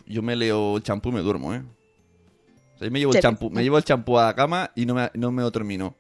yo 0.06 0.22
me 0.22 0.36
leo 0.36 0.76
el 0.76 0.82
champú 0.82 1.10
y 1.10 1.12
me 1.12 1.20
duermo, 1.20 1.54
¿eh? 1.54 1.62
O 2.74 2.78
sea, 2.78 2.86
yo 2.86 2.90
me 2.92 2.98
llevo 3.00 3.12
el 3.14 3.20
champú, 3.20 3.50
me 3.50 3.62
llevo 3.62 3.76
el 3.78 3.84
champú 3.84 4.18
a 4.18 4.26
la 4.26 4.34
cama 4.34 4.70
y 4.74 4.86
no 4.86 4.94
me, 4.94 5.10
no 5.14 5.30
me 5.30 5.42
lo 5.42 5.52
termino. 5.52 5.94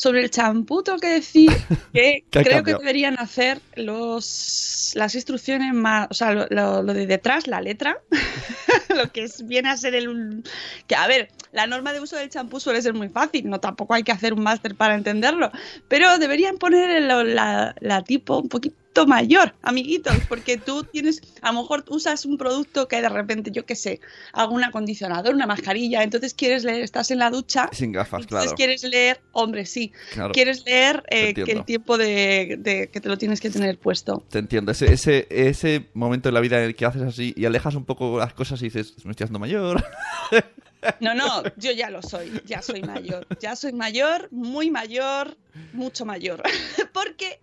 Sobre 0.00 0.22
el 0.22 0.30
champú 0.30 0.82
tengo 0.82 0.98
que 0.98 1.08
decir 1.08 1.50
que 1.92 2.24
¿Qué 2.30 2.38
ha 2.38 2.42
creo 2.42 2.64
que 2.64 2.72
deberían 2.72 3.18
hacer 3.18 3.60
los, 3.76 4.92
las 4.94 5.14
instrucciones 5.14 5.74
más, 5.74 6.08
o 6.10 6.14
sea, 6.14 6.32
lo, 6.32 6.46
lo- 6.48 6.82
lo 6.82 6.94
de 6.94 7.06
detrás, 7.06 7.46
la 7.46 7.60
letra, 7.60 7.98
lo 8.96 9.12
que 9.12 9.24
es- 9.24 9.46
viene 9.46 9.68
a 9.68 9.76
ser 9.76 9.94
el... 9.94 10.42
Que 10.86 10.94
a 10.96 11.06
ver, 11.06 11.28
la 11.52 11.66
norma 11.66 11.92
de 11.92 12.00
uso 12.00 12.16
del 12.16 12.30
champú 12.30 12.60
suele 12.60 12.80
ser 12.80 12.94
muy 12.94 13.10
fácil, 13.10 13.50
no 13.50 13.60
tampoco 13.60 13.92
hay 13.92 14.02
que 14.02 14.12
hacer 14.12 14.32
un 14.32 14.42
máster 14.42 14.74
para 14.74 14.94
entenderlo, 14.94 15.50
pero 15.88 16.18
deberían 16.18 16.56
poner 16.56 16.88
el- 16.88 17.08
la, 17.34 17.74
la 17.80 18.02
tipo 18.02 18.38
un 18.38 18.48
poquito 18.48 18.76
mayor, 19.06 19.54
amiguitos, 19.62 20.14
porque 20.28 20.56
tú 20.58 20.84
tienes, 20.84 21.22
a 21.42 21.52
lo 21.52 21.62
mejor 21.62 21.84
usas 21.88 22.24
un 22.26 22.36
producto 22.36 22.88
que 22.88 23.00
de 23.00 23.08
repente, 23.08 23.50
yo 23.50 23.64
qué 23.64 23.74
sé, 23.74 24.00
algún 24.32 24.62
acondicionador, 24.62 25.34
una 25.34 25.46
mascarilla, 25.46 26.02
entonces 26.02 26.34
quieres 26.34 26.64
leer, 26.64 26.82
estás 26.82 27.10
en 27.10 27.18
la 27.18 27.30
ducha 27.30 27.68
Sin 27.72 27.92
gafas, 27.92 28.22
entonces 28.22 28.46
claro. 28.46 28.56
quieres 28.56 28.82
leer, 28.84 29.20
hombre, 29.32 29.64
sí. 29.66 29.92
Claro. 30.12 30.32
Quieres 30.32 30.64
leer 30.64 31.02
eh, 31.10 31.34
que 31.34 31.52
el 31.52 31.64
tiempo 31.64 31.96
de, 31.96 32.56
de 32.58 32.88
que 32.88 33.00
te 33.00 33.08
lo 33.08 33.16
tienes 33.16 33.40
que 33.40 33.50
tener 33.50 33.78
puesto. 33.78 34.22
Te 34.28 34.38
entiendo. 34.38 34.72
Ese, 34.72 34.92
ese, 34.92 35.26
ese 35.30 35.88
momento 35.94 36.28
en 36.28 36.34
la 36.34 36.40
vida 36.40 36.58
en 36.58 36.64
el 36.64 36.74
que 36.74 36.84
haces 36.84 37.02
así 37.02 37.32
y 37.36 37.44
alejas 37.44 37.74
un 37.74 37.84
poco 37.84 38.18
las 38.18 38.34
cosas 38.34 38.60
y 38.62 38.66
dices, 38.66 38.94
me 39.04 39.12
estoy 39.12 39.24
haciendo 39.24 39.38
mayor. 39.38 39.82
No, 41.00 41.14
no, 41.14 41.42
yo 41.56 41.72
ya 41.72 41.90
lo 41.90 42.00
soy, 42.00 42.40
ya 42.46 42.62
soy 42.62 42.80
mayor. 42.80 43.26
Ya 43.38 43.54
soy 43.54 43.74
mayor, 43.74 44.28
muy 44.30 44.70
mayor, 44.70 45.36
mucho 45.74 46.06
mayor. 46.06 46.42
Porque 46.94 47.38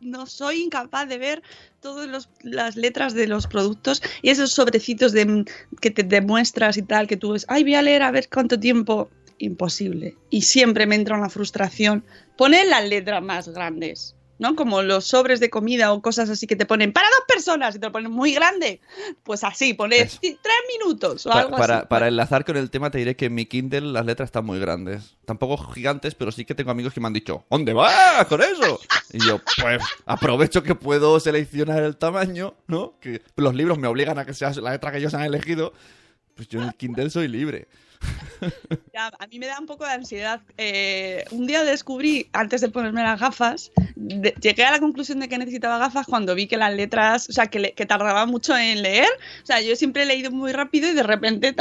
no 0.00 0.26
soy 0.26 0.62
incapaz 0.62 1.08
de 1.08 1.18
ver 1.18 1.42
todas 1.80 2.28
las 2.42 2.76
letras 2.76 3.14
de 3.14 3.26
los 3.26 3.46
productos 3.46 4.02
y 4.22 4.30
esos 4.30 4.52
sobrecitos 4.52 5.12
de, 5.12 5.44
que 5.80 5.90
te 5.90 6.02
demuestras 6.02 6.76
y 6.76 6.82
tal, 6.82 7.06
que 7.06 7.16
tú 7.16 7.32
ves, 7.32 7.44
ay, 7.48 7.64
voy 7.64 7.74
a 7.74 7.82
leer 7.82 8.02
a 8.02 8.10
ver 8.10 8.28
cuánto 8.28 8.58
tiempo. 8.58 9.10
Imposible. 9.40 10.16
Y 10.30 10.42
siempre 10.42 10.86
me 10.86 10.96
entra 10.96 11.16
una 11.16 11.28
frustración. 11.28 12.04
Poner 12.36 12.66
las 12.66 12.88
letras 12.88 13.22
más 13.22 13.48
grandes. 13.48 14.16
¿No? 14.38 14.54
Como 14.56 14.82
los 14.82 15.04
sobres 15.04 15.40
de 15.40 15.50
comida 15.50 15.92
o 15.92 16.00
cosas 16.02 16.30
así 16.30 16.46
que 16.46 16.56
te 16.56 16.64
ponen 16.66 16.92
para 16.92 17.08
dos 17.10 17.22
personas 17.28 17.74
y 17.76 17.78
te 17.78 17.86
lo 17.86 17.92
ponen 17.92 18.10
muy 18.12 18.32
grande. 18.32 18.80
Pues 19.22 19.44
así, 19.44 19.74
poner 19.74 20.06
Eso. 20.06 20.18
tres 20.20 20.38
minutos 20.78 21.26
o 21.26 21.30
Pa- 21.30 21.40
algo 21.40 21.56
para, 21.56 21.78
así. 21.78 21.86
para 21.88 22.08
enlazar 22.08 22.44
con 22.44 22.56
el 22.56 22.70
tema 22.70 22.90
te 22.90 22.98
diré 22.98 23.16
que 23.16 23.26
en 23.26 23.34
mi 23.34 23.46
Kindle 23.46 23.80
las 23.92 24.06
letras 24.06 24.28
están 24.28 24.44
muy 24.46 24.58
grandes. 24.58 25.16
Tampoco 25.24 25.56
gigantes, 25.72 26.14
pero 26.14 26.32
sí 26.32 26.44
que 26.44 26.54
tengo 26.54 26.70
amigos 26.70 26.92
que 26.94 27.00
me 27.00 27.06
han 27.06 27.12
dicho, 27.12 27.44
¿dónde 27.50 27.72
vas 27.72 28.26
con 28.26 28.40
eso? 28.42 28.80
Y 29.12 29.18
yo, 29.24 29.40
pues 29.60 29.82
aprovecho 30.06 30.62
que 30.62 30.74
puedo 30.74 31.18
seleccionar 31.20 31.82
el 31.82 31.96
tamaño, 31.96 32.54
¿no? 32.66 32.94
Que 33.00 33.22
los 33.36 33.54
libros 33.54 33.78
me 33.78 33.88
obligan 33.88 34.18
a 34.18 34.24
que 34.24 34.34
sea 34.34 34.50
la 34.60 34.70
letra 34.72 34.92
que 34.92 34.98
ellos 34.98 35.14
han 35.14 35.22
elegido. 35.22 35.72
Pues 36.34 36.48
yo 36.48 36.60
en 36.60 36.68
el 36.68 36.74
Kindle 36.74 37.10
soy 37.10 37.26
libre. 37.26 37.66
Ya, 38.94 39.10
a 39.18 39.26
mí 39.28 39.38
me 39.38 39.46
da 39.46 39.58
un 39.60 39.66
poco 39.66 39.84
de 39.84 39.92
ansiedad. 39.92 40.40
Eh, 40.56 41.24
un 41.32 41.46
día 41.46 41.62
descubrí, 41.64 42.28
antes 42.32 42.60
de 42.60 42.68
ponerme 42.68 43.02
las 43.02 43.18
gafas, 43.20 43.70
de- 43.96 44.34
llegué 44.40 44.64
a 44.64 44.70
la 44.72 44.80
conclusión 44.80 45.20
de 45.20 45.28
que 45.28 45.38
necesitaba 45.38 45.78
gafas 45.78 46.06
cuando 46.06 46.34
vi 46.34 46.46
que 46.46 46.56
las 46.56 46.72
letras, 46.72 47.28
o 47.28 47.32
sea, 47.32 47.46
que, 47.46 47.58
le- 47.58 47.72
que 47.74 47.86
tardaba 47.86 48.26
mucho 48.26 48.56
en 48.56 48.82
leer. 48.82 49.08
O 49.42 49.46
sea, 49.46 49.60
yo 49.60 49.74
siempre 49.76 50.02
he 50.02 50.06
leído 50.06 50.30
muy 50.30 50.52
rápido 50.52 50.88
y 50.88 50.94
de 50.94 51.02
repente 51.02 51.54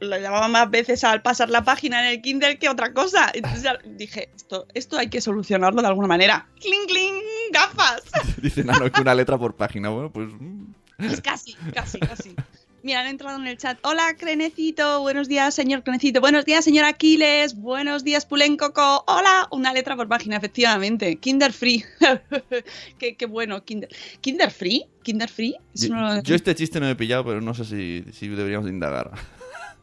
lo 0.00 0.18
llamaba 0.18 0.48
más 0.48 0.70
veces 0.70 1.02
al 1.04 1.22
pasar 1.22 1.48
la 1.50 1.64
página 1.64 2.00
en 2.06 2.14
el 2.14 2.22
Kindle 2.22 2.58
que 2.58 2.68
otra 2.68 2.92
cosa. 2.92 3.30
Entonces 3.34 3.70
dije, 3.96 4.30
esto, 4.34 4.66
esto 4.74 4.98
hay 4.98 5.08
que 5.08 5.20
solucionarlo 5.20 5.80
de 5.82 5.88
alguna 5.88 6.08
manera. 6.08 6.46
¡Cling, 6.60 6.86
cling! 6.88 7.14
¡Gafas! 7.52 8.02
Dicen, 8.42 8.68
ah, 8.70 8.78
no, 8.78 8.90
que 8.90 9.00
una 9.00 9.14
letra 9.14 9.38
por 9.38 9.54
página. 9.54 9.88
Bueno, 9.90 10.10
pues... 10.12 10.28
mm. 10.32 10.74
Pues 10.98 11.20
casi, 11.20 11.54
casi, 11.74 11.98
casi. 11.98 12.36
Mira, 12.84 13.00
han 13.00 13.06
entrado 13.06 13.38
en 13.38 13.46
el 13.46 13.56
chat. 13.58 13.78
Hola, 13.82 14.16
Crenecito. 14.18 15.00
Buenos 15.02 15.28
días, 15.28 15.54
señor 15.54 15.84
Crenecito. 15.84 16.20
Buenos 16.20 16.44
días, 16.44 16.64
señor 16.64 16.84
Aquiles. 16.84 17.54
Buenos 17.54 18.02
días, 18.02 18.26
Pulencoco. 18.26 19.04
Hola. 19.06 19.46
Una 19.52 19.72
letra 19.72 19.94
por 19.94 20.08
página, 20.08 20.36
efectivamente. 20.36 21.14
Kinder 21.16 21.52
Free. 21.52 21.84
qué, 22.98 23.14
qué 23.16 23.26
bueno, 23.26 23.64
Kinder. 23.64 23.88
¿Kinder 24.20 24.50
Free? 24.50 24.86
¿Kinder 25.04 25.28
Free? 25.28 25.54
Yo, 25.74 26.34
este 26.34 26.56
chiste 26.56 26.80
no 26.80 26.86
lo 26.86 26.92
he 26.92 26.96
pillado, 26.96 27.24
pero 27.24 27.40
no 27.40 27.54
sé 27.54 27.64
si, 27.64 28.04
si 28.12 28.26
deberíamos 28.26 28.68
indagar. 28.68 29.12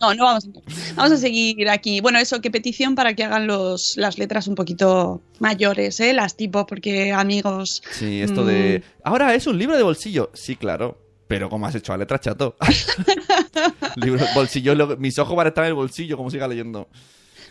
no, 0.02 0.14
no 0.14 0.26
vamos 0.26 0.46
a, 0.46 0.94
vamos 0.96 1.12
a 1.14 1.18
seguir 1.18 1.70
aquí. 1.70 2.02
Bueno, 2.02 2.20
eso, 2.20 2.42
que 2.42 2.52
petición 2.52 2.96
para 2.96 3.14
que 3.14 3.24
hagan 3.24 3.48
los, 3.48 3.96
las 3.96 4.18
letras 4.18 4.48
un 4.48 4.56
poquito 4.56 5.22
mayores, 5.40 6.02
¿eh? 6.02 6.12
Las 6.14 6.36
tipo, 6.36 6.66
porque 6.68 7.14
amigos. 7.14 7.82
Sí, 7.92 8.22
esto 8.22 8.44
Mm. 8.44 8.48
de... 8.48 8.84
Ahora 9.06 9.36
es 9.36 9.48
un 9.48 9.58
libro 9.58 9.78
de 9.78 9.84
bolsillo. 9.84 10.32
Sí, 10.34 10.58
claro. 10.58 10.98
Pero 11.30 11.48
¿cómo 11.48 11.68
has 11.68 11.76
hecho 11.76 11.92
la 11.92 12.00
letra 12.00 12.20
chato? 12.20 12.58
libro 13.98 14.26
mis 14.98 15.20
ojos 15.20 15.36
van 15.36 15.46
a 15.46 15.50
estar 15.50 15.64
en 15.64 15.68
el 15.68 15.76
bolsillo 15.76 16.18
como 16.18 16.32
siga 16.32 16.48
leyendo. 16.48 16.90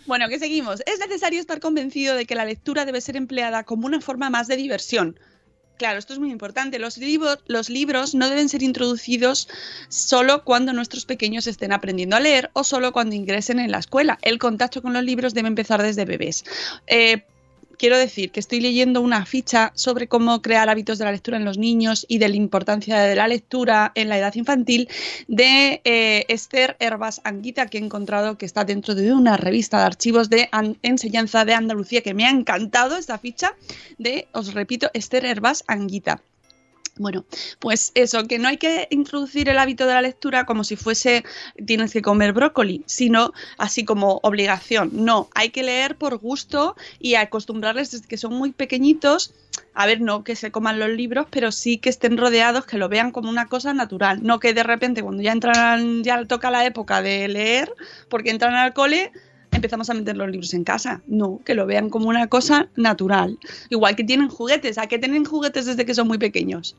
Bueno, 0.04 0.28
que 0.28 0.40
seguimos. 0.40 0.82
Es 0.84 0.98
necesario 0.98 1.38
estar 1.38 1.60
convencido 1.60 2.16
de 2.16 2.26
que 2.26 2.34
la 2.34 2.44
lectura 2.44 2.84
debe 2.84 3.00
ser 3.00 3.16
empleada 3.16 3.62
como 3.62 3.86
una 3.86 4.00
forma 4.00 4.30
más 4.30 4.48
de 4.48 4.56
diversión. 4.56 5.20
Claro, 5.76 6.00
esto 6.00 6.12
es 6.12 6.18
muy 6.18 6.32
importante. 6.32 6.80
Los, 6.80 6.98
libros, 6.98 7.38
los 7.46 7.70
libros 7.70 8.16
no 8.16 8.28
deben 8.28 8.48
ser 8.48 8.64
introducidos 8.64 9.48
solo 9.88 10.42
cuando 10.42 10.72
nuestros 10.72 11.06
pequeños 11.06 11.46
estén 11.46 11.72
aprendiendo 11.72 12.16
a 12.16 12.20
leer 12.20 12.50
o 12.54 12.64
solo 12.64 12.92
cuando 12.92 13.14
ingresen 13.14 13.60
en 13.60 13.70
la 13.70 13.78
escuela. 13.78 14.18
El 14.22 14.40
contacto 14.40 14.82
con 14.82 14.92
los 14.92 15.04
libros 15.04 15.34
debe 15.34 15.46
empezar 15.46 15.80
desde 15.84 16.04
bebés. 16.04 16.44
Eh, 16.88 17.22
quiero 17.78 17.96
decir 17.96 18.30
que 18.30 18.40
estoy 18.40 18.60
leyendo 18.60 19.00
una 19.00 19.24
ficha 19.24 19.72
sobre 19.74 20.08
cómo 20.08 20.42
crear 20.42 20.68
hábitos 20.68 20.98
de 20.98 21.04
la 21.04 21.12
lectura 21.12 21.36
en 21.36 21.44
los 21.44 21.56
niños 21.56 22.04
y 22.08 22.18
de 22.18 22.28
la 22.28 22.36
importancia 22.36 22.98
de 22.98 23.14
la 23.14 23.28
lectura 23.28 23.92
en 23.94 24.08
la 24.08 24.18
edad 24.18 24.34
infantil 24.34 24.88
de 25.28 25.80
eh, 25.84 26.26
Esther 26.28 26.76
Herbas 26.80 27.20
Anguita, 27.24 27.66
que 27.66 27.78
he 27.78 27.80
encontrado 27.80 28.36
que 28.36 28.46
está 28.46 28.64
dentro 28.64 28.94
de 28.94 29.12
una 29.12 29.36
revista 29.36 29.78
de 29.78 29.84
archivos 29.84 30.28
de 30.28 30.50
enseñanza 30.82 31.44
de 31.44 31.54
Andalucía, 31.54 32.02
que 32.02 32.14
me 32.14 32.26
ha 32.26 32.30
encantado 32.30 32.96
esta 32.96 33.18
ficha 33.18 33.54
de, 33.96 34.28
os 34.32 34.52
repito, 34.52 34.90
Esther 34.92 35.24
Herbas 35.24 35.64
Anguita. 35.66 36.20
Bueno, 36.98 37.24
pues 37.60 37.92
eso, 37.94 38.24
que 38.24 38.38
no 38.38 38.48
hay 38.48 38.56
que 38.56 38.88
introducir 38.90 39.48
el 39.48 39.58
hábito 39.58 39.86
de 39.86 39.94
la 39.94 40.02
lectura 40.02 40.44
como 40.44 40.64
si 40.64 40.76
fuese 40.76 41.24
tienes 41.64 41.92
que 41.92 42.02
comer 42.02 42.32
brócoli, 42.32 42.82
sino 42.86 43.32
así 43.56 43.84
como 43.84 44.20
obligación. 44.22 44.90
No, 44.92 45.28
hay 45.34 45.50
que 45.50 45.62
leer 45.62 45.96
por 45.96 46.18
gusto 46.18 46.76
y 46.98 47.14
acostumbrarles 47.14 47.92
desde 47.92 48.08
que 48.08 48.16
son 48.16 48.34
muy 48.34 48.52
pequeñitos. 48.52 49.34
A 49.74 49.86
ver, 49.86 50.00
no 50.00 50.24
que 50.24 50.34
se 50.34 50.50
coman 50.50 50.78
los 50.78 50.90
libros, 50.90 51.26
pero 51.30 51.52
sí 51.52 51.78
que 51.78 51.88
estén 51.88 52.16
rodeados, 52.16 52.66
que 52.66 52.78
lo 52.78 52.88
vean 52.88 53.12
como 53.12 53.30
una 53.30 53.46
cosa 53.46 53.72
natural. 53.74 54.20
No 54.22 54.40
que 54.40 54.54
de 54.54 54.64
repente 54.64 55.02
cuando 55.02 55.22
ya 55.22 55.32
entran, 55.32 56.02
ya 56.02 56.24
toca 56.24 56.50
la 56.50 56.66
época 56.66 57.00
de 57.00 57.28
leer, 57.28 57.72
porque 58.08 58.30
entran 58.30 58.54
al 58.54 58.74
cole, 58.74 59.12
empezamos 59.52 59.88
a 59.90 59.94
meter 59.94 60.16
los 60.16 60.28
libros 60.30 60.54
en 60.54 60.64
casa. 60.64 61.02
No, 61.06 61.40
que 61.44 61.54
lo 61.54 61.66
vean 61.66 61.90
como 61.90 62.08
una 62.08 62.26
cosa 62.28 62.68
natural. 62.76 63.38
Igual 63.70 63.96
que 63.96 64.04
tienen 64.04 64.28
juguetes. 64.28 64.78
¿A 64.78 64.86
qué 64.86 64.98
tienen 64.98 65.24
juguetes 65.24 65.66
desde 65.66 65.84
que 65.84 65.94
son 65.94 66.08
muy 66.08 66.18
pequeños? 66.18 66.76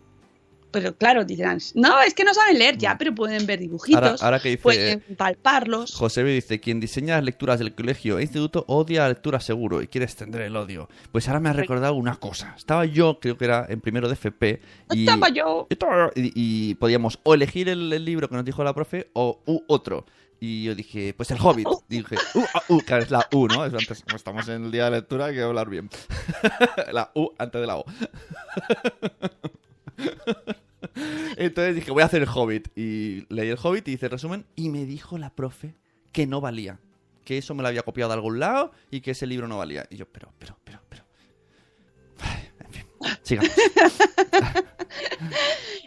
Pero 0.72 0.96
claro, 0.96 1.26
dirán, 1.26 1.58
no, 1.74 2.00
es 2.00 2.14
que 2.14 2.24
no 2.24 2.32
saben 2.36 2.60
leer 2.60 2.78
ya, 2.78 2.96
pero 2.96 3.16
pueden 3.16 3.48
ver 3.48 3.60
dibujitos, 3.60 4.04
Ahora- 4.04 4.16
ahora 4.22 4.40
que 4.40 4.50
dice- 4.50 4.62
pueden 4.62 5.04
palparlos. 5.18 5.96
José 5.96 6.22
B 6.22 6.32
dice, 6.32 6.60
quien 6.60 6.80
diseña 6.80 7.16
las 7.16 7.24
lecturas 7.24 7.58
del 7.58 7.74
colegio 7.74 8.20
e 8.20 8.22
instituto 8.22 8.66
odia 8.68 9.02
la 9.02 9.10
lectura 9.10 9.40
seguro 9.40 9.82
y 9.82 9.88
quiere 9.88 10.06
extender 10.06 10.42
el 10.42 10.56
odio. 10.56 10.88
Pues 11.12 11.28
ahora 11.28 11.40
me 11.40 11.50
ha 11.50 11.54
recordado 11.54 11.96
una 11.96 12.18
cosa. 12.18 12.54
Estaba 12.56 12.86
yo, 12.86 13.20
creo 13.20 13.36
que 13.36 13.46
era 13.46 13.66
en 13.68 13.82
primero 13.82 14.08
de 14.10 14.14
FP, 14.14 14.62
y, 14.94 15.08
Estaba 15.08 15.30
yo. 15.30 15.68
y, 16.16 16.32
y 16.36 16.76
podíamos 16.76 17.20
o 17.24 17.34
elegir 17.34 17.68
el, 17.68 17.92
el 17.92 18.06
libro 18.06 18.30
que 18.30 18.36
nos 18.36 18.46
dijo 18.46 18.64
la 18.64 18.76
profe 18.76 19.10
o 19.14 19.40
u 19.48 19.62
otro. 19.66 20.06
Y 20.40 20.64
yo 20.64 20.76
dije, 20.76 21.14
pues 21.14 21.32
el 21.32 21.40
Hobbit. 21.42 21.68
Dije, 21.88 22.16
U, 22.36 22.44
ah, 22.54 22.64
U, 22.70 22.80
que 22.80 22.98
es 22.98 23.12
la 23.12 23.28
U, 23.34 23.48
¿no? 23.48 23.66
Es 23.66 23.74
antes, 23.74 24.04
como 24.04 24.16
estamos 24.16 24.48
en 24.48 24.66
el 24.66 24.72
día 24.72 24.86
de 24.86 24.92
lectura, 24.92 25.26
hay 25.26 25.36
que 25.36 25.42
hablar 25.42 25.70
bien. 25.70 25.90
la 26.94 27.12
U 27.14 27.34
antes 27.38 27.60
de 27.60 27.68
la 27.68 27.78
O. 27.78 27.86
Entonces 31.36 31.76
dije, 31.76 31.92
voy 31.92 32.04
a 32.04 32.06
hacer 32.06 32.22
el 32.22 32.30
Hobbit. 32.30 32.70
Y 32.76 33.26
leí 33.34 33.50
el 33.50 33.58
Hobbit 33.62 33.88
y 33.90 33.94
hice 33.94 34.06
el 34.06 34.12
resumen. 34.14 34.46
Y 34.56 34.70
me 34.70 34.86
dijo 34.86 35.18
la 35.18 35.30
profe 35.36 35.76
que 36.14 36.26
no 36.26 36.40
valía. 36.40 36.80
Que 37.26 37.38
eso 37.38 37.54
me 37.54 37.62
lo 37.62 37.68
había 37.68 37.84
copiado 37.84 38.10
de 38.10 38.16
algún 38.16 38.40
lado 38.40 38.72
y 38.90 39.02
que 39.02 39.12
ese 39.12 39.28
libro 39.28 39.48
no 39.48 39.58
valía. 39.58 39.86
Y 39.90 39.98
yo, 39.98 40.08
pero, 40.08 40.32
pero, 40.40 40.58
pero, 40.64 40.82
pero. 40.88 41.04
En 42.60 42.72
fin, 42.72 42.86
sigamos. 43.24 43.52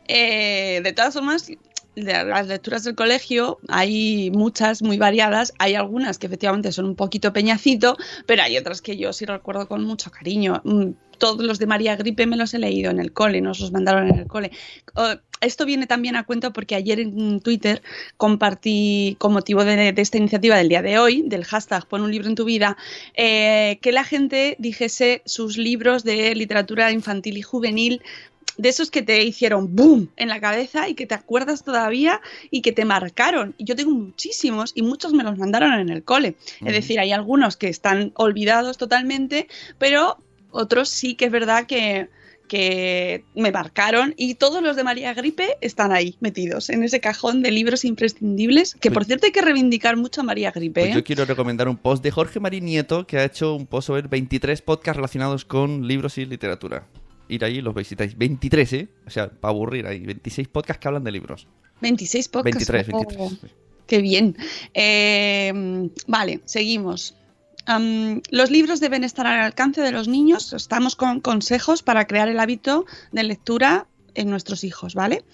Eh, 0.08 0.80
de 0.82 0.92
todas 0.92 1.14
formas, 1.14 1.48
de 1.94 2.24
las 2.24 2.46
lecturas 2.46 2.84
del 2.84 2.94
colegio 2.94 3.58
hay 3.68 4.30
muchas 4.30 4.82
muy 4.82 4.98
variadas. 4.98 5.52
Hay 5.58 5.74
algunas 5.74 6.18
que 6.18 6.26
efectivamente 6.26 6.72
son 6.72 6.86
un 6.86 6.96
poquito 6.96 7.32
peñacito, 7.32 7.96
pero 8.26 8.42
hay 8.42 8.56
otras 8.56 8.80
que 8.80 8.96
yo 8.96 9.12
sí 9.12 9.24
recuerdo 9.26 9.68
con 9.68 9.84
mucho 9.84 10.10
cariño. 10.10 10.60
Mm, 10.64 10.90
Todos 11.18 11.44
los 11.44 11.58
de 11.58 11.66
María 11.66 11.96
Gripe 11.96 12.26
me 12.26 12.36
los 12.36 12.54
he 12.54 12.58
leído 12.58 12.90
en 12.90 12.98
el 12.98 13.12
cole, 13.12 13.40
nos 13.40 13.60
los 13.60 13.72
mandaron 13.72 14.08
en 14.08 14.18
el 14.18 14.26
cole. 14.26 14.50
Oh, 14.94 15.14
esto 15.42 15.66
viene 15.66 15.86
también 15.86 16.16
a 16.16 16.24
cuento 16.24 16.52
porque 16.52 16.76
ayer 16.76 17.00
en 17.00 17.40
Twitter 17.40 17.82
compartí, 18.16 19.16
con 19.18 19.32
motivo 19.32 19.64
de, 19.64 19.92
esta 19.96 20.16
iniciativa 20.16 20.56
del 20.56 20.68
día 20.68 20.82
de 20.82 20.98
hoy, 20.98 21.22
del 21.26 21.44
hashtag 21.44 21.86
Pon 21.86 22.02
un 22.02 22.12
libro 22.12 22.28
en 22.28 22.36
tu 22.36 22.44
vida, 22.44 22.76
eh, 23.14 23.78
que 23.82 23.92
la 23.92 24.04
gente 24.04 24.56
dijese 24.58 25.22
sus 25.24 25.58
libros 25.58 26.04
de 26.04 26.34
literatura 26.36 26.92
infantil 26.92 27.36
y 27.36 27.42
juvenil 27.42 28.02
de 28.56 28.68
esos 28.68 28.90
que 28.90 29.02
te 29.02 29.22
hicieron 29.22 29.74
boom 29.74 30.10
en 30.16 30.28
la 30.28 30.40
cabeza 30.40 30.88
y 30.88 30.94
que 30.94 31.06
te 31.06 31.14
acuerdas 31.14 31.64
todavía 31.64 32.20
y 32.50 32.62
que 32.62 32.72
te 32.72 32.84
marcaron. 32.84 33.54
Y 33.58 33.64
yo 33.64 33.76
tengo 33.76 33.92
muchísimos 33.92 34.72
y 34.74 34.82
muchos 34.82 35.12
me 35.12 35.24
los 35.24 35.38
mandaron 35.38 35.72
en 35.74 35.88
el 35.88 36.02
cole. 36.02 36.36
Es 36.64 36.72
decir, 36.72 37.00
hay 37.00 37.12
algunos 37.12 37.56
que 37.56 37.68
están 37.68 38.12
olvidados 38.14 38.78
totalmente, 38.78 39.48
pero 39.78 40.18
otros 40.50 40.88
sí 40.88 41.14
que 41.14 41.26
es 41.26 41.32
verdad 41.32 41.66
que, 41.66 42.08
que 42.48 43.24
me 43.34 43.50
marcaron 43.50 44.14
y 44.16 44.34
todos 44.34 44.62
los 44.62 44.76
de 44.76 44.84
María 44.84 45.14
Gripe 45.14 45.56
están 45.60 45.90
ahí 45.90 46.16
metidos 46.20 46.68
en 46.68 46.84
ese 46.84 47.00
cajón 47.00 47.42
de 47.42 47.50
libros 47.50 47.84
imprescindibles 47.84 48.74
que 48.74 48.90
por 48.90 49.06
cierto 49.06 49.26
hay 49.26 49.32
que 49.32 49.40
reivindicar 49.40 49.96
mucho 49.96 50.20
a 50.20 50.24
María 50.24 50.50
Gripe. 50.50 50.82
Pues 50.82 50.92
¿eh? 50.92 50.94
yo 50.94 51.04
quiero 51.04 51.24
recomendar 51.24 51.68
un 51.68 51.78
post 51.78 52.02
de 52.04 52.10
Jorge 52.10 52.40
Marín 52.40 52.66
Nieto 52.66 53.06
que 53.06 53.16
ha 53.16 53.24
hecho 53.24 53.54
un 53.54 53.66
post 53.66 53.86
sobre 53.86 54.02
23 54.02 54.60
podcasts 54.60 54.96
relacionados 54.96 55.46
con 55.46 55.88
libros 55.88 56.18
y 56.18 56.26
literatura. 56.26 56.86
Ir 57.32 57.44
ahí 57.44 57.60
los 57.60 57.74
visitáis. 57.74 58.16
23, 58.16 58.72
¿eh? 58.74 58.88
O 59.06 59.10
sea, 59.10 59.30
para 59.30 59.52
aburrir 59.52 59.86
ahí. 59.86 60.00
26 60.00 60.48
podcasts 60.48 60.80
que 60.80 60.88
hablan 60.88 61.04
de 61.04 61.12
libros. 61.12 61.46
26 61.80 62.28
podcasts. 62.28 62.68
23, 62.68 62.94
oh, 62.94 63.28
23. 63.28 63.52
Qué 63.86 64.02
bien. 64.02 64.36
Eh, 64.74 65.90
vale, 66.06 66.40
seguimos. 66.44 67.16
Los 68.30 68.50
libros 68.50 68.80
deben 68.80 69.04
estar 69.04 69.26
al 69.26 69.40
alcance 69.40 69.80
de 69.80 69.92
los 69.92 70.08
niños. 70.08 70.52
Estamos 70.52 70.96
con 70.96 71.20
consejos 71.20 71.82
para 71.82 72.06
crear 72.06 72.28
el 72.28 72.40
hábito 72.40 72.84
de 73.12 73.22
lectura 73.22 73.86
en 74.14 74.28
nuestros 74.28 74.64
hijos, 74.64 74.94
¿vale? 74.94 75.24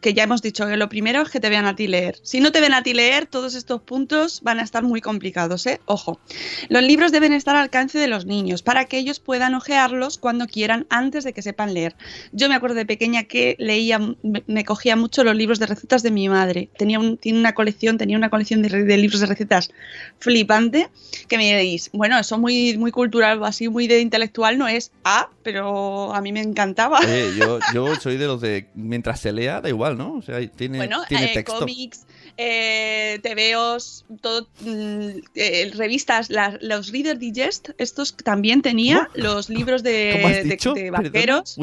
Que 0.00 0.14
ya 0.14 0.24
hemos 0.24 0.42
dicho 0.42 0.66
que 0.66 0.76
lo 0.76 0.88
primero 0.88 1.22
es 1.22 1.30
que 1.30 1.40
te 1.40 1.48
vean 1.48 1.66
a 1.66 1.76
ti 1.76 1.86
leer. 1.86 2.18
Si 2.22 2.40
no 2.40 2.52
te 2.52 2.60
ven 2.60 2.74
a 2.74 2.82
ti 2.82 2.94
leer, 2.94 3.26
todos 3.26 3.54
estos 3.54 3.80
puntos 3.82 4.40
van 4.42 4.60
a 4.60 4.62
estar 4.62 4.82
muy 4.82 5.00
complicados, 5.00 5.66
¿eh? 5.66 5.80
Ojo. 5.86 6.20
Los 6.68 6.82
libros 6.82 7.12
deben 7.12 7.32
estar 7.32 7.56
al 7.56 7.62
alcance 7.62 7.98
de 7.98 8.06
los 8.06 8.26
niños 8.26 8.62
para 8.62 8.84
que 8.84 8.98
ellos 8.98 9.20
puedan 9.20 9.54
ojearlos 9.54 10.18
cuando 10.18 10.46
quieran 10.46 10.86
antes 10.90 11.24
de 11.24 11.32
que 11.32 11.42
sepan 11.42 11.74
leer. 11.74 11.96
Yo 12.32 12.48
me 12.48 12.54
acuerdo 12.54 12.76
de 12.76 12.86
pequeña 12.86 13.24
que 13.24 13.56
leía, 13.58 13.98
me, 14.22 14.64
cogía 14.64 14.96
mucho 14.96 15.24
los 15.24 15.34
libros 15.34 15.58
de 15.58 15.66
recetas 15.66 16.02
de 16.02 16.10
mi 16.10 16.28
madre. 16.28 16.68
Tenía 16.76 16.98
un, 16.98 17.16
tiene 17.16 17.38
una 17.38 17.54
colección, 17.54 17.98
tenía 17.98 18.16
una 18.16 18.30
colección 18.30 18.62
de, 18.62 18.84
de 18.84 18.96
libros 18.96 19.20
de 19.20 19.26
recetas 19.26 19.70
flipante 20.18 20.88
que 21.28 21.36
me 21.36 21.44
diréis, 21.44 21.90
bueno, 21.92 22.18
eso 22.18 22.38
muy, 22.38 22.76
muy 22.78 22.90
cultural, 22.90 23.44
así 23.44 23.68
muy 23.68 23.86
de 23.86 24.00
intelectual 24.00 24.58
no 24.58 24.68
es. 24.68 24.92
Ah, 25.04 25.28
pero 25.42 26.14
a 26.14 26.20
mí 26.20 26.32
me 26.32 26.40
encantaba. 26.40 27.00
Yo, 27.38 27.58
yo 27.72 27.94
soy 27.96 28.16
de 28.16 28.26
los 28.26 28.40
de 28.40 28.66
mientras 28.74 29.20
se 29.20 29.32
lea, 29.32 29.60
da 29.60 29.68
igual, 29.68 29.95
¿no? 29.96 30.14
O 30.16 30.22
sea, 30.22 30.46
tiene, 30.48 30.78
Bueno, 30.78 31.02
tiene 31.08 31.30
eh, 31.32 31.34
texto. 31.34 31.58
cómics, 31.60 32.06
eh, 32.36 33.18
TVOs, 33.22 34.04
todo, 34.20 34.48
mm, 34.60 35.08
eh, 35.34 35.70
revistas, 35.74 36.28
los 36.60 36.92
Reader 36.92 37.18
Digest, 37.18 37.70
estos 37.78 38.14
también 38.16 38.62
tenía 38.62 39.08
los 39.14 39.48
libros 39.48 39.82
de, 39.82 40.10
¿Cómo 40.14 40.28
has 40.28 40.44
de- 40.74 40.90
vaqueros. 40.90 41.56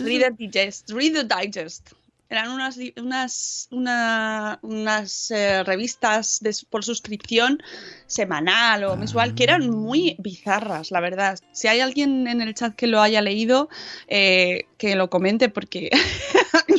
Reader 0.00 0.36
Digest, 0.36 0.90
Reader 0.90 1.26
Digest. 1.26 1.92
Eran 2.32 2.52
unas, 2.52 2.78
unas, 2.96 3.66
una- 3.72 4.58
unas 4.62 5.32
eh, 5.32 5.64
revistas 5.64 6.38
de- 6.40 6.54
por 6.70 6.84
suscripción 6.84 7.60
semanal 8.06 8.84
o 8.84 8.96
mensual 8.96 9.34
que 9.34 9.42
eran 9.42 9.68
muy 9.68 10.14
bizarras, 10.20 10.92
la 10.92 11.00
verdad. 11.00 11.40
Si 11.50 11.66
hay 11.66 11.80
alguien 11.80 12.28
en 12.28 12.40
el 12.40 12.54
chat 12.54 12.76
que 12.76 12.86
lo 12.86 13.00
haya 13.02 13.20
leído, 13.20 13.68
eh, 14.06 14.66
que 14.78 14.94
lo 14.94 15.10
comente 15.10 15.48
porque... 15.48 15.90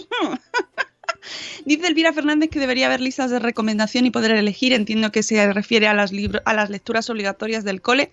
Dice 1.66 1.88
Elvira 1.88 2.14
Fernández 2.14 2.50
que 2.50 2.60
debería 2.60 2.88
haber 2.88 3.02
listas 3.02 3.32
de 3.32 3.40
recomendación 3.40 4.06
y 4.06 4.12
poder 4.12 4.32
elegir. 4.32 4.74
Entiendo 4.74 5.12
que 5.12 5.24
se 5.24 5.52
refiere 5.54 5.88
a 5.88 5.94
las, 5.94 6.12
a 6.46 6.54
las 6.54 6.70
lecturas 6.70 7.10
obligatorias 7.10 7.64
del 7.64 7.82
cole, 7.82 8.12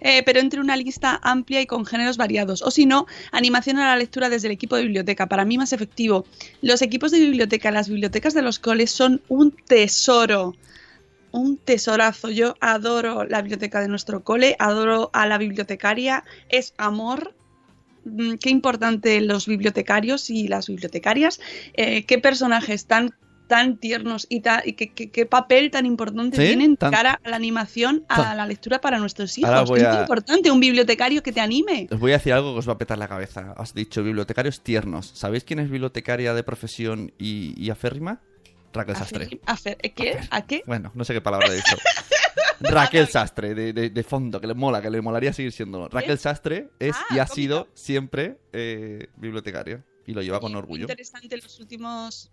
eh, 0.00 0.22
pero 0.24 0.40
entre 0.40 0.60
una 0.60 0.76
lista 0.76 1.20
amplia 1.22 1.60
y 1.60 1.66
con 1.66 1.86
géneros 1.86 2.16
variados. 2.16 2.62
O 2.62 2.70
si 2.70 2.86
no, 2.86 3.06
animación 3.30 3.78
a 3.78 3.86
la 3.86 3.96
lectura 3.96 4.28
desde 4.28 4.48
el 4.48 4.52
equipo 4.52 4.76
de 4.76 4.82
biblioteca. 4.82 5.26
Para 5.26 5.44
mí 5.44 5.58
más 5.58 5.72
efectivo. 5.72 6.26
Los 6.60 6.82
equipos 6.82 7.10
de 7.10 7.20
biblioteca, 7.20 7.70
las 7.70 7.88
bibliotecas 7.88 8.34
de 8.34 8.42
los 8.42 8.58
coles 8.58 8.90
son 8.90 9.22
un 9.28 9.52
tesoro. 9.52 10.54
Un 11.30 11.56
tesorazo. 11.56 12.28
Yo 12.30 12.56
adoro 12.60 13.24
la 13.24 13.40
biblioteca 13.40 13.80
de 13.80 13.88
nuestro 13.88 14.22
cole, 14.22 14.54
adoro 14.58 15.10
a 15.14 15.26
la 15.26 15.38
bibliotecaria, 15.38 16.24
es 16.50 16.74
amor. 16.76 17.34
Mm, 18.04 18.34
Qué 18.34 18.50
importante 18.50 19.20
los 19.20 19.46
bibliotecarios 19.46 20.30
y 20.30 20.48
las 20.48 20.66
bibliotecarias, 20.68 21.40
eh, 21.74 22.04
qué 22.04 22.18
personajes 22.18 22.86
tan 22.86 23.14
tan 23.48 23.76
tiernos 23.76 24.26
y, 24.30 24.40
ta- 24.40 24.62
y 24.64 24.72
qué, 24.72 24.94
qué- 24.94 25.10
qué 25.10 25.26
papel 25.26 25.70
tan 25.70 25.84
importante 25.84 26.38
Sí, 26.38 26.42
tienen 26.46 26.78
tan- 26.78 26.90
cara 26.90 27.20
a 27.22 27.28
la 27.28 27.36
animación, 27.36 28.02
a 28.08 28.16
tan- 28.22 28.36
la 28.38 28.46
lectura 28.46 28.80
para 28.80 28.98
nuestros 28.98 29.36
hijos. 29.36 29.50
Es 29.50 29.84
a- 29.84 29.90
muy 29.92 30.00
importante 30.00 30.50
un 30.50 30.58
bibliotecario 30.58 31.22
que 31.22 31.32
te 31.32 31.40
anime. 31.40 31.86
Os 31.90 32.00
voy 32.00 32.12
a 32.12 32.14
decir 32.14 32.32
algo 32.32 32.54
que 32.54 32.60
os 32.60 32.68
va 32.68 32.72
a 32.74 32.78
petar 32.78 32.96
la 32.96 33.08
cabeza. 33.08 33.52
Has 33.58 33.74
dicho 33.74 34.02
bibliotecarios 34.02 34.62
tiernos. 34.62 35.10
¿Sabéis 35.14 35.44
quién 35.44 35.58
es 35.58 35.68
bibliotecaria 35.68 36.32
de 36.32 36.42
profesión 36.44 37.12
y, 37.18 37.52
y 37.62 37.68
aférrima? 37.68 38.20
Raquel 38.72 38.96
Sastre. 38.96 39.28
¿Qué? 39.28 40.18
¿A 40.30 40.46
qué? 40.46 40.62
Bueno, 40.66 40.90
no 40.94 41.04
sé 41.04 41.12
qué 41.12 41.20
palabra 41.20 41.48
he 41.48 41.54
dicho. 41.56 41.76
Raquel 42.70 43.06
Sastre, 43.08 43.54
de, 43.54 43.72
de- 43.72 43.90
de 43.90 44.02
fondo, 44.02 44.40
que 44.40 44.46
le 44.46 44.54
mola, 44.54 44.80
que 44.82 44.90
le 44.90 45.00
molaría 45.00 45.32
seguir 45.32 45.52
siendo. 45.52 45.88
Raquel 45.88 46.18
Sastre 46.18 46.68
es 46.78 46.96
Ah, 46.96 47.14
y 47.14 47.18
ha 47.18 47.26
sido 47.26 47.68
siempre 47.74 48.38
eh, 48.52 49.08
bibliotecaria. 49.16 49.84
Y 50.06 50.12
lo 50.12 50.22
lleva 50.22 50.40
con 50.40 50.54
orgullo. 50.56 50.82
interesante 50.82 51.36
los 51.36 51.60
últimos, 51.60 52.28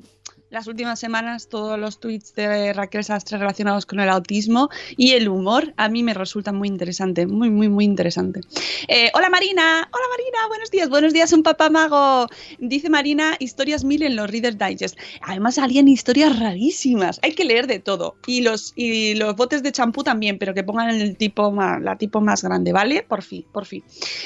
las 0.49 0.67
últimas 0.67 0.99
semanas 0.99 1.49
todos 1.49 1.77
los 1.77 1.99
tweets 1.99 2.33
de 2.33 2.73
Raquel 2.73 3.03
Sastre 3.03 3.37
relacionados 3.37 3.85
con 3.85 3.99
el 3.99 4.09
autismo 4.09 4.69
y 4.97 5.11
el 5.11 5.29
humor. 5.29 5.73
A 5.77 5.87
mí 5.87 6.01
me 6.01 6.13
resulta 6.13 6.51
muy 6.51 6.67
interesante, 6.67 7.27
muy, 7.27 7.49
muy, 7.49 7.69
muy 7.69 7.85
interesante. 7.85 8.41
Eh, 8.87 9.11
hola 9.13 9.29
Marina, 9.29 9.87
hola 9.91 10.05
Marina, 10.11 10.47
buenos 10.47 10.71
días, 10.71 10.89
buenos 10.89 11.13
días, 11.13 11.31
un 11.31 11.43
papá 11.43 11.69
mago. 11.69 12.27
Dice 12.57 12.89
Marina, 12.89 13.35
historias 13.39 13.83
mil 13.83 14.01
en 14.01 14.15
los 14.15 14.29
Reader 14.29 14.57
Digest. 14.57 14.97
Además 15.21 15.55
salían 15.55 15.87
historias 15.87 16.39
rarísimas. 16.39 17.19
Hay 17.21 17.33
que 17.33 17.45
leer 17.45 17.67
de 17.67 17.79
todo. 17.79 18.15
Y 18.25 18.41
los, 18.41 18.73
y 18.75 19.13
los 19.15 19.35
botes 19.35 19.61
de 19.61 19.71
champú 19.71 20.03
también, 20.03 20.39
pero 20.39 20.53
que 20.53 20.63
pongan 20.63 20.89
el 20.89 21.17
tipo 21.17 21.51
más, 21.51 21.81
la 21.81 21.97
tipo 21.97 22.19
más 22.21 22.43
grande, 22.43 22.73
¿vale? 22.73 23.03
Por 23.03 23.21
fin, 23.21 23.45
por 23.51 23.65
fin. 23.65 23.83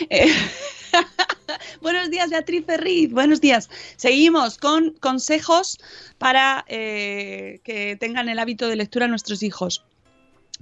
Eh, 0.09 0.27
Buenos 1.81 2.09
días, 2.09 2.29
Beatriz 2.29 2.65
Ferriz. 2.65 3.11
Buenos 3.11 3.41
días. 3.41 3.69
Seguimos 3.95 4.57
con 4.57 4.91
consejos 4.99 5.77
para 6.17 6.65
eh, 6.67 7.59
que 7.63 7.95
tengan 7.97 8.29
el 8.29 8.39
hábito 8.39 8.67
de 8.67 8.75
lectura 8.75 9.07
nuestros 9.07 9.43
hijos. 9.43 9.83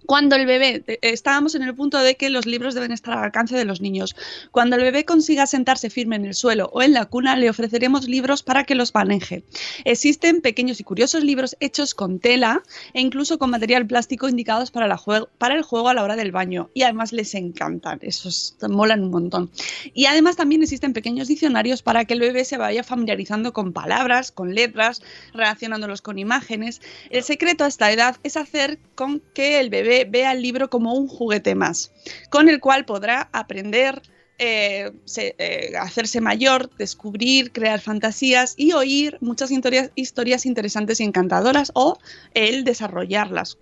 Cuando 0.05 0.35
el 0.35 0.45
bebé, 0.45 0.83
eh, 0.87 0.99
estábamos 1.01 1.55
en 1.55 1.63
el 1.63 1.75
punto 1.75 1.99
de 1.99 2.15
que 2.15 2.29
los 2.29 2.45
libros 2.45 2.73
deben 2.73 2.91
estar 2.91 3.17
al 3.17 3.23
alcance 3.23 3.55
de 3.55 3.65
los 3.65 3.81
niños. 3.81 4.15
Cuando 4.51 4.75
el 4.75 4.81
bebé 4.81 5.05
consiga 5.05 5.45
sentarse 5.45 5.89
firme 5.89 6.15
en 6.15 6.25
el 6.25 6.33
suelo 6.33 6.69
o 6.73 6.81
en 6.81 6.93
la 6.93 7.05
cuna, 7.05 7.35
le 7.35 7.49
ofreceremos 7.49 8.07
libros 8.07 8.43
para 8.43 8.63
que 8.63 8.75
los 8.75 8.93
maneje. 8.93 9.43
Existen 9.85 10.41
pequeños 10.41 10.79
y 10.79 10.83
curiosos 10.83 11.23
libros 11.23 11.55
hechos 11.59 11.93
con 11.93 12.19
tela 12.19 12.63
e 12.93 13.01
incluso 13.01 13.37
con 13.37 13.49
material 13.49 13.85
plástico 13.85 14.27
indicados 14.27 14.71
para, 14.71 14.85
el 14.85 15.61
juego 15.61 15.89
a 15.89 15.93
la 15.93 16.03
hora 16.03 16.15
del 16.15 16.31
baño. 16.31 16.69
Y 16.73 16.83
además 16.83 17.13
les 17.13 17.35
encantan, 17.35 17.99
esos 18.01 18.55
molan 18.69 19.03
un 19.03 19.11
montón. 19.11 19.51
Y 19.93 20.05
además 20.05 20.35
también 20.35 20.63
existen 20.63 20.93
pequeños 20.93 21.27
diccionarios 21.27 21.81
para 21.81 22.05
que 22.05 22.13
el 22.13 22.19
bebé 22.19 22.45
se 22.45 22.57
vaya 22.57 22.83
familiarizando 22.83 23.53
con 23.53 23.73
palabras, 23.73 24.31
con 24.31 24.55
letras, 24.55 25.01
relacionándolos 25.33 26.01
con 26.01 26.19
imágenes. 26.19 26.81
El 27.09 27.23
secreto 27.23 27.63
a 27.63 27.67
esta 27.67 27.91
edad 27.91 28.17
es 28.23 28.37
hacer 28.37 28.79
con 28.95 29.21
que 29.33 29.59
el 29.59 29.69
bebé 29.69 29.90
vea 30.09 30.31
el 30.31 30.41
libro 30.41 30.69
como 30.69 30.93
un 30.93 31.07
juguete 31.07 31.55
más, 31.55 31.91
con 32.29 32.49
el 32.49 32.59
cual 32.59 32.85
podrá 32.85 33.29
aprender. 33.31 34.01
eh, 34.43 34.91
eh, 35.17 35.73
hacerse 35.79 36.19
mayor, 36.19 36.71
descubrir, 36.77 37.51
crear 37.51 37.79
fantasías 37.79 38.55
y 38.57 38.71
oír 38.71 39.19
muchas 39.21 39.51
historias, 39.51 39.91
historias 39.93 40.47
interesantes 40.47 40.99
y 40.99 41.03
encantadoras 41.03 41.71
o 41.75 41.99
el 42.33 42.63
desarrollarlas 42.63 43.55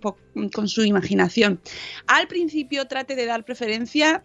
con 0.54 0.68
su 0.68 0.82
imaginación. 0.82 1.60
Al 2.06 2.28
principio 2.28 2.86
trate 2.86 3.14
de 3.14 3.26
dar 3.26 3.44
preferencia 3.44 4.24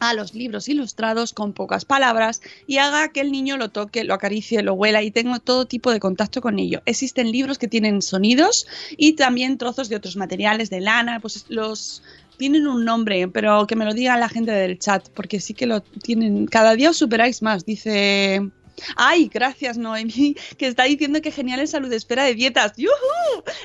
a 0.00 0.14
los 0.14 0.34
libros 0.34 0.68
ilustrados 0.68 1.32
con 1.32 1.52
pocas 1.52 1.84
palabras 1.84 2.42
y 2.66 2.78
haga 2.78 3.08
que 3.08 3.20
el 3.20 3.32
niño 3.32 3.56
lo 3.56 3.70
toque, 3.70 4.04
lo 4.04 4.14
acaricie, 4.14 4.62
lo 4.62 4.74
huela 4.74 5.02
y 5.02 5.10
tenga 5.10 5.38
todo 5.38 5.66
tipo 5.66 5.90
de 5.90 6.00
contacto 6.00 6.40
con 6.40 6.58
ello. 6.58 6.82
Existen 6.86 7.30
libros 7.30 7.58
que 7.58 7.68
tienen 7.68 8.02
sonidos 8.02 8.66
y 8.96 9.14
también 9.14 9.58
trozos 9.58 9.88
de 9.88 9.96
otros 9.96 10.16
materiales, 10.16 10.70
de 10.70 10.80
lana, 10.80 11.20
pues 11.20 11.46
los 11.48 12.02
tienen 12.36 12.66
un 12.66 12.84
nombre, 12.84 13.28
pero 13.28 13.66
que 13.66 13.76
me 13.76 13.84
lo 13.84 13.94
diga 13.94 14.16
la 14.18 14.28
gente 14.28 14.52
del 14.52 14.78
chat, 14.78 15.08
porque 15.10 15.40
sí 15.40 15.54
que 15.54 15.66
lo 15.66 15.80
tienen. 15.80 16.46
Cada 16.46 16.74
día 16.74 16.90
os 16.90 16.96
superáis 16.96 17.42
más, 17.42 17.64
dice. 17.64 18.50
Ay, 18.94 19.30
gracias 19.32 19.78
Noemi, 19.78 20.36
que 20.58 20.66
está 20.66 20.84
diciendo 20.84 21.22
que 21.22 21.30
genial 21.30 21.60
el 21.60 21.68
salud 21.68 21.90
espera 21.92 22.24
de 22.24 22.34
dietas. 22.34 22.72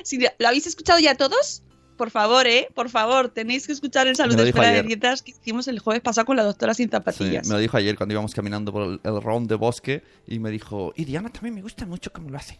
Si 0.04 0.18
¿Lo 0.38 0.48
habéis 0.48 0.66
escuchado 0.66 0.98
ya 0.98 1.14
todos? 1.14 1.62
Por 2.02 2.10
favor, 2.10 2.48
eh, 2.48 2.66
por 2.74 2.88
favor, 2.90 3.28
tenéis 3.28 3.64
que 3.64 3.72
escuchar 3.72 4.08
el 4.08 4.16
salud 4.16 4.32
Me 4.32 4.38
lo 4.38 4.44
dijo 4.46 4.58
espera 4.58 4.74
de 4.74 4.82
dietas 4.82 5.22
que 5.22 5.30
hicimos 5.30 5.68
el 5.68 5.78
jueves 5.78 6.02
pasado 6.02 6.24
con 6.26 6.36
la 6.36 6.42
doctora 6.42 6.74
sin 6.74 6.88
Sí, 6.88 6.90
zapatillas. 6.90 7.46
me 7.46 7.54
lo 7.54 7.60
dijo 7.60 7.76
ayer 7.76 7.96
cuando 7.96 8.12
íbamos 8.14 8.34
caminando 8.34 8.72
por 8.72 8.82
el, 8.82 9.00
el 9.04 9.22
round 9.22 9.48
de 9.48 9.54
bosque 9.54 10.02
y 10.26 10.40
me 10.40 10.50
dijo, 10.50 10.92
y 10.96 11.04
Diana 11.04 11.28
también 11.28 11.54
me 11.54 11.62
gusta 11.62 11.86
mucho 11.86 12.12
cómo 12.12 12.28
lo 12.28 12.38
hace. 12.38 12.58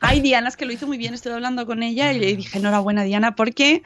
Ay, 0.00 0.20
Diana, 0.22 0.48
es 0.48 0.56
que 0.56 0.66
lo 0.66 0.72
hizo 0.72 0.88
muy 0.88 0.98
bien, 0.98 1.14
estoy 1.14 1.30
hablando 1.30 1.66
con 1.66 1.84
ella 1.84 2.12
y 2.12 2.18
le 2.18 2.34
dije 2.34 2.58
enhorabuena, 2.58 3.04
Diana, 3.04 3.36
porque 3.36 3.84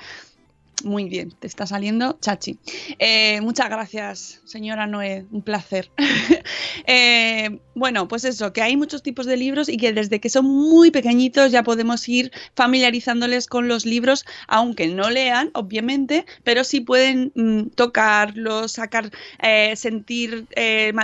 muy 0.83 1.05
bien, 1.09 1.31
te 1.31 1.47
está 1.47 1.67
saliendo 1.67 2.19
chachi. 2.21 2.59
Eh, 2.99 3.41
muchas 3.41 3.69
gracias, 3.69 4.41
señora 4.45 4.87
Noé, 4.87 5.27
un 5.31 5.43
placer. 5.43 5.91
Eh, 6.87 7.61
bueno, 7.75 8.09
pues 8.09 8.25
eso, 8.25 8.53
que 8.53 8.61
hay 8.61 8.77
muchos 8.77 9.03
tipos 9.03 9.25
de 9.25 9.39
libros 9.39 9.71
y 9.71 9.79
que 9.79 9.93
desde 9.95 10.21
que 10.21 10.29
son 10.29 10.45
muy 10.45 10.91
pequeñitos 10.91 11.51
ya 11.51 11.63
podemos 11.63 12.07
ir 12.09 12.31
familiarizándoles 12.55 13.47
con 13.47 13.69
los 13.69 13.87
libros, 13.87 14.27
aunque 14.49 14.89
no 14.89 15.09
lean, 15.09 15.51
obviamente, 15.55 16.27
pero 16.43 16.63
sí 16.63 16.81
pueden 16.81 17.33
mm, 17.35 17.71
tocarlos, 17.75 18.73
sacar, 18.73 19.11
eh, 19.41 19.75
sentir 19.77 20.47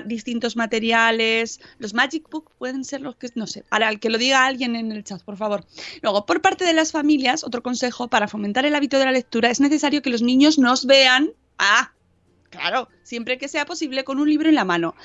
distintos 0.05 0.57
materiales. 0.57 1.61
Los 1.79 1.95
Magic 1.95 2.29
Book 2.29 2.51
pueden 2.59 2.85
ser 2.85 3.01
los 3.01 3.17
que, 3.17 3.29
no 3.35 3.47
sé, 3.47 3.65
ahora 3.71 3.97
que 3.97 4.11
lo 4.11 4.19
diga 4.19 4.45
alguien 4.45 4.77
en 4.77 4.93
el 4.93 5.05
chat, 5.05 5.23
por 5.23 5.39
favor. 5.39 5.65
Luego, 6.03 6.27
por 6.27 6.43
parte 6.43 6.65
de 6.65 6.75
las 6.75 6.93
familias, 6.93 7.43
otro 7.43 7.63
consejo 7.63 8.09
para 8.09 8.29
fomentar 8.29 8.67
el 8.67 8.75
hábito 8.75 8.99
de 8.99 9.07
la 9.07 9.13
lectura 9.13 9.51
es 9.51 9.60
necesario 9.61 10.03
que 10.03 10.11
los 10.11 10.23
niños 10.23 10.59
nos 10.59 10.87
vean. 10.87 11.33
Ah, 11.59 11.93
Claro, 12.51 12.89
siempre 13.05 13.39
que 13.39 13.49
sea 13.49 13.65
posible 13.65 14.03
con 14.03 14.19
un 14.19 14.29
libro 14.29 14.49
en 14.49 14.57
la 14.57 14.65
mano. 14.65 14.97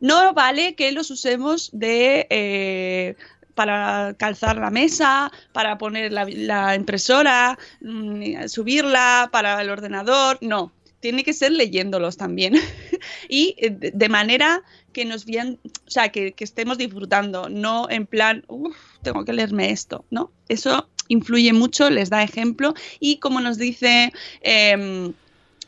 No 0.00 0.34
vale 0.34 0.74
que 0.74 0.90
los 0.90 1.10
usemos 1.10 1.70
de 1.72 2.26
eh, 2.28 3.14
para 3.54 4.14
calzar 4.18 4.56
la 4.56 4.70
mesa, 4.70 5.30
para 5.52 5.78
poner 5.78 6.12
la, 6.12 6.74
impresora, 6.74 7.56
mm, 7.80 8.48
subirla 8.48 9.28
para 9.30 9.62
el 9.62 9.70
ordenador. 9.70 10.38
No, 10.40 10.72
tiene 10.98 11.22
que 11.22 11.32
ser 11.32 11.52
leyéndolos 11.52 12.16
también. 12.16 12.54
y 13.28 13.54
eh, 13.58 13.70
de 13.70 14.08
manera 14.08 14.62
que 14.92 15.04
nos 15.04 15.24
vean, 15.24 15.60
o 15.64 15.90
sea, 15.90 16.10
que, 16.10 16.32
que 16.32 16.44
estemos 16.44 16.78
disfrutando, 16.78 17.48
no 17.48 17.88
en 17.90 18.06
plan, 18.06 18.44
uff, 18.48 18.76
tengo 19.02 19.24
que 19.24 19.32
leerme 19.32 19.70
esto, 19.70 20.04
¿no? 20.10 20.32
Eso 20.48 20.88
influye 21.08 21.52
mucho, 21.52 21.90
les 21.90 22.10
da 22.10 22.22
ejemplo 22.22 22.74
y 23.00 23.18
como 23.18 23.40
nos 23.40 23.58
dice... 23.58 24.12
em, 24.42 25.12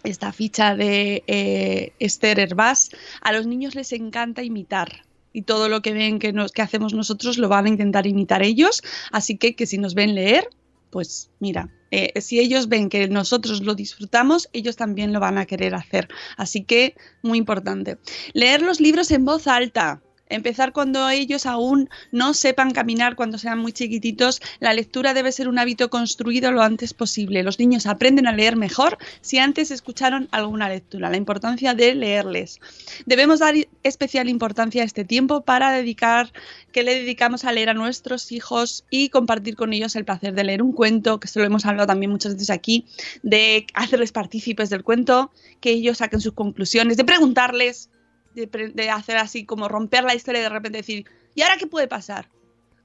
esta 0.02 0.32
ficha 0.32 0.76
de 0.76 1.22
eh, 1.26 1.92
Esther 1.98 2.40
Herbás, 2.40 2.90
a 3.20 3.32
los 3.32 3.46
niños 3.46 3.74
les 3.74 3.92
encanta 3.92 4.42
imitar. 4.42 5.04
Y 5.32 5.42
todo 5.42 5.68
lo 5.68 5.80
que 5.80 5.92
ven 5.92 6.18
que, 6.18 6.32
nos, 6.32 6.52
hacemos 6.58 6.92
nosotros 6.92 7.38
lo 7.38 7.48
van 7.48 7.66
a 7.66 7.68
intentar 7.68 8.06
imitar 8.06 8.42
ellos. 8.42 8.82
Así 9.12 9.36
que, 9.36 9.54
que 9.54 9.66
si 9.66 9.78
nos 9.78 9.94
ven 9.94 10.14
leer, 10.14 10.48
pues 10.90 11.30
mira, 11.38 11.68
eh, 11.92 12.20
si 12.20 12.40
ellos 12.40 12.68
ven 12.68 12.88
que 12.88 13.08
nosotros 13.08 13.62
lo 13.62 13.74
disfrutamos, 13.74 14.48
ellos 14.52 14.76
también 14.76 15.12
lo 15.12 15.20
van 15.20 15.38
a 15.38 15.46
querer 15.46 15.74
hacer. 15.74 16.08
Así 16.36 16.64
que, 16.64 16.96
muy 17.22 17.38
importante. 17.38 17.98
Leer 18.32 18.62
los 18.62 18.80
libros 18.80 19.10
en 19.12 19.24
voz 19.24 19.46
alta. 19.46 20.02
Empezar 20.30 20.72
cuando 20.72 21.08
ellos 21.10 21.44
aún 21.44 21.90
no 22.12 22.34
sepan 22.34 22.70
caminar, 22.70 23.16
cuando 23.16 23.36
sean 23.36 23.58
muy 23.58 23.72
chiquititos. 23.72 24.40
La 24.60 24.72
lectura 24.72 25.12
debe 25.12 25.32
ser 25.32 25.48
un 25.48 25.58
hábito 25.58 25.90
construido 25.90 26.52
lo 26.52 26.62
antes 26.62 26.94
posible. 26.94 27.42
Los 27.42 27.58
niños 27.58 27.86
aprenden 27.86 28.26
a 28.26 28.32
leer 28.32 28.56
mejor 28.56 28.96
si 29.20 29.38
antes 29.38 29.70
escucharon 29.70 30.28
alguna 30.30 30.68
lectura. 30.68 31.10
La 31.10 31.16
importancia 31.16 31.74
de 31.74 31.94
leerles. 31.94 32.60
Debemos 33.06 33.40
dar 33.40 33.54
especial 33.82 34.28
importancia 34.28 34.82
a 34.82 34.86
este 34.86 35.04
tiempo 35.04 35.42
para 35.42 35.72
dedicar, 35.72 36.32
que 36.72 36.84
le 36.84 36.94
dedicamos 36.94 37.44
a 37.44 37.52
leer 37.52 37.70
a 37.70 37.74
nuestros 37.74 38.30
hijos 38.32 38.84
y 38.88 39.08
compartir 39.08 39.56
con 39.56 39.72
ellos 39.72 39.96
el 39.96 40.04
placer 40.04 40.34
de 40.34 40.44
leer 40.44 40.62
un 40.62 40.72
cuento, 40.72 41.18
que 41.18 41.26
esto 41.26 41.40
lo 41.40 41.46
hemos 41.46 41.66
hablado 41.66 41.88
también 41.88 42.12
muchas 42.12 42.34
veces 42.34 42.50
aquí, 42.50 42.86
de 43.22 43.66
hacerles 43.74 44.12
partícipes 44.12 44.70
del 44.70 44.84
cuento, 44.84 45.32
que 45.60 45.70
ellos 45.70 45.98
saquen 45.98 46.20
sus 46.20 46.34
conclusiones, 46.34 46.96
de 46.96 47.04
preguntarles 47.04 47.90
de, 48.34 48.90
hacer 48.90 49.16
así 49.16 49.44
como 49.44 49.68
romper 49.68 50.04
la 50.04 50.14
historia 50.14 50.40
y 50.40 50.44
de 50.44 50.48
repente 50.48 50.78
decir, 50.78 51.06
¿y 51.34 51.42
ahora 51.42 51.56
qué 51.56 51.66
puede 51.66 51.88
pasar? 51.88 52.28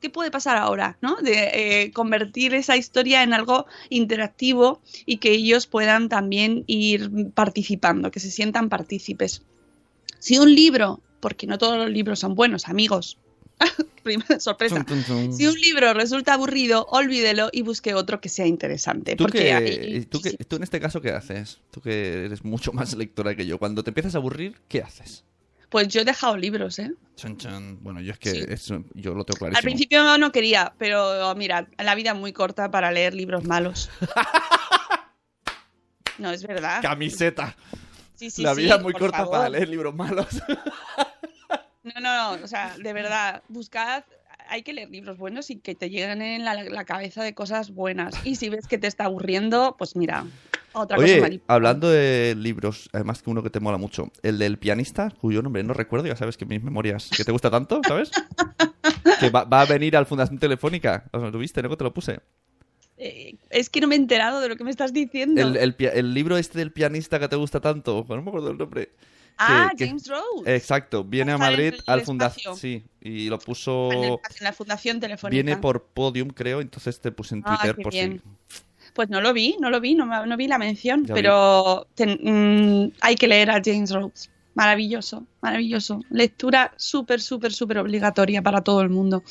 ¿Qué 0.01 0.09
puede 0.09 0.29
pasar 0.31 0.57
ahora? 0.57 0.97
¿no? 1.01 1.15
De 1.17 1.83
eh, 1.83 1.91
convertir 1.91 2.53
esa 2.53 2.77
historia 2.77 3.23
en 3.23 3.33
algo 3.33 3.65
interactivo 3.89 4.81
y 5.05 5.17
que 5.17 5.31
ellos 5.31 5.67
puedan 5.67 6.09
también 6.09 6.63
ir 6.67 7.31
participando, 7.33 8.11
que 8.11 8.19
se 8.19 8.29
sientan 8.29 8.69
partícipes. 8.69 9.41
Si 10.19 10.37
un 10.37 10.53
libro, 10.53 11.01
porque 11.19 11.47
no 11.47 11.57
todos 11.57 11.77
los 11.77 11.89
libros 11.89 12.19
son 12.19 12.35
buenos, 12.35 12.67
amigos, 12.67 13.17
sorpresa. 14.39 14.83
Tum, 14.83 14.85
tum, 14.85 15.03
tum. 15.03 15.31
Si 15.31 15.47
un 15.47 15.55
libro 15.55 15.93
resulta 15.93 16.33
aburrido, 16.33 16.85
olvídelo 16.89 17.49
y 17.51 17.61
busque 17.61 17.93
otro 17.93 18.21
que 18.21 18.29
sea 18.29 18.45
interesante. 18.45 19.15
¿Tú, 19.15 19.23
porque 19.23 19.39
qué- 19.39 19.53
hay- 19.53 20.05
tú, 20.05 20.21
tú 20.47 20.55
en 20.57 20.63
este 20.63 20.79
caso 20.79 21.01
qué 21.01 21.11
haces? 21.11 21.59
Tú 21.71 21.81
que 21.81 22.25
eres 22.25 22.43
mucho 22.43 22.73
más 22.73 22.93
lectora 22.97 23.35
que 23.35 23.45
yo. 23.45 23.57
Cuando 23.57 23.83
te 23.83 23.89
empiezas 23.91 24.15
a 24.15 24.17
aburrir, 24.19 24.59
¿qué 24.67 24.81
haces? 24.81 25.23
Pues 25.75 25.89
yo 25.89 25.99
he 25.99 26.05
dejado 26.05 26.37
libros, 26.37 26.79
¿eh? 26.79 26.93
Chan, 27.17 27.35
chan. 27.35 27.83
Bueno, 27.83 27.99
yo 27.99 28.13
es 28.13 28.17
que 28.17 28.31
Sí. 28.31 28.45
eso- 28.47 28.85
yo 28.93 29.13
lo 29.13 29.25
tengo 29.25 29.39
clarísimo. 29.39 29.57
Al 29.57 29.63
principio 29.63 30.17
no 30.17 30.31
quería, 30.31 30.73
pero 30.77 31.35
mira, 31.35 31.67
la 31.77 31.95
vida 31.95 32.11
es 32.11 32.15
muy 32.17 32.31
corta 32.31 32.71
para 32.71 32.93
leer 32.93 33.13
libros 33.13 33.43
malos. 33.43 33.89
No, 36.17 36.31
es 36.31 36.47
verdad. 36.47 36.81
Camiseta. 36.81 37.57
Sí, 38.15 38.29
sí, 38.31 38.41
La 38.41 38.53
vida 38.53 38.75
es 38.75 38.81
muy 38.81 38.93
corta 38.93 39.17
favor. 39.17 39.31
para 39.33 39.49
leer 39.49 39.67
libros 39.67 39.93
malos. 39.93 40.27
No, 41.83 41.99
no, 41.99 42.37
no, 42.37 42.43
o 42.43 42.47
sea, 42.47 42.77
de 42.77 42.93
verdad, 42.93 43.43
buscad, 43.49 44.05
hay 44.47 44.63
que 44.63 44.71
leer 44.71 44.89
libros 44.89 45.17
buenos 45.17 45.49
y 45.49 45.57
que 45.57 45.75
te 45.75 45.89
lleguen 45.89 46.21
en 46.21 46.45
la, 46.45 46.63
la 46.63 46.85
cabeza 46.85 47.21
de 47.21 47.33
cosas 47.35 47.71
buenas. 47.71 48.15
Y 48.25 48.37
si 48.37 48.47
ves 48.47 48.65
que 48.65 48.77
te 48.77 48.87
está 48.87 49.03
aburriendo, 49.03 49.75
pues 49.77 49.97
mira, 49.97 50.25
otra 50.75 50.97
Oye, 50.97 51.41
hablando 51.47 51.89
de 51.89 52.35
libros, 52.37 52.89
además 52.93 53.21
que 53.21 53.29
uno 53.29 53.41
que 53.43 53.49
te 53.49 53.59
mola 53.59 53.77
mucho, 53.77 54.11
el 54.23 54.37
del 54.37 54.57
pianista, 54.59 55.11
cuyo 55.19 55.41
nombre 55.41 55.63
no 55.63 55.73
recuerdo, 55.73 56.07
ya 56.07 56.15
sabes 56.15 56.37
que 56.37 56.45
mis 56.45 56.61
memorias, 56.63 57.09
que 57.15 57.23
te 57.23 57.31
gusta 57.31 57.49
tanto, 57.49 57.81
¿sabes? 57.87 58.11
que 59.19 59.29
va, 59.29 59.43
va 59.45 59.61
a 59.61 59.65
venir 59.65 59.95
al 59.97 60.05
Fundación 60.05 60.39
Telefónica. 60.39 61.05
O 61.11 61.19
sea, 61.19 61.29
¿Lo 61.29 61.39
viste? 61.39 61.61
¿No? 61.63 61.75
Te 61.75 61.83
lo 61.83 61.93
puse. 61.93 62.19
Eh, 62.97 63.35
es 63.49 63.69
que 63.69 63.81
no 63.81 63.87
me 63.87 63.95
he 63.95 63.97
enterado 63.97 64.39
de 64.39 64.47
lo 64.49 64.55
que 64.55 64.63
me 64.63 64.71
estás 64.71 64.93
diciendo. 64.93 65.41
El, 65.41 65.57
el 65.57 65.75
pi- 65.75 65.87
el 65.87 66.13
libro 66.13 66.37
este 66.37 66.59
del 66.59 66.71
pianista 66.71 67.19
que 67.19 67.27
te 67.27 67.35
gusta 67.35 67.59
tanto, 67.59 68.05
no 68.07 68.21
me 68.21 68.29
acuerdo 68.29 68.51
el 68.51 68.57
nombre. 68.57 68.91
ah, 69.37 69.69
que- 69.77 69.87
James 69.87 70.07
Rose. 70.07 70.55
Exacto, 70.55 71.03
viene 71.03 71.33
a 71.33 71.37
Madrid 71.37 71.73
el 71.73 71.83
al. 71.87 72.01
Fundación. 72.03 72.55
Sí, 72.55 72.85
y 73.01 73.27
lo 73.27 73.37
puso. 73.39 73.91
En, 73.91 74.03
el- 74.03 74.09
en 74.11 74.43
la 74.43 74.53
Fundación 74.53 74.99
Telefónica. 75.01 75.35
Viene 75.43 75.57
por 75.57 75.83
Podium, 75.87 76.29
creo, 76.29 76.61
entonces 76.61 76.99
te 77.01 77.11
puse 77.11 77.35
en 77.35 77.43
Ah, 77.45 77.57
Twitter 77.61 77.75
por 77.83 77.91
bien. 77.91 78.21
si. 78.47 78.61
Pues 78.95 79.09
no 79.09 79.19
lo 79.21 79.33
vi, 79.33 79.57
no 79.59 79.69
lo 79.69 79.79
vi, 79.81 79.93
no, 79.93 80.25
no 80.25 80.37
vi 80.37 80.47
la 80.47 80.57
mención, 80.57 81.05
Ya 81.05 81.13
pero 81.13 81.85
ten- 81.95 82.17
mm, 82.23 82.91
hay 83.01 83.15
que 83.15 83.27
leer 83.27 83.51
a 83.51 83.61
James 83.63 83.91
Rhodes. 83.91 84.31
Maravilloso, 84.53 85.25
maravilloso. 85.45 86.01
Lectura 86.09 86.73
súper, 86.77 87.21
súper, 87.21 87.53
súper 87.53 87.77
obligatoria 87.77 88.41
para 88.41 88.61
todo 88.61 88.81
el 88.81 88.89
mundo. 88.89 89.23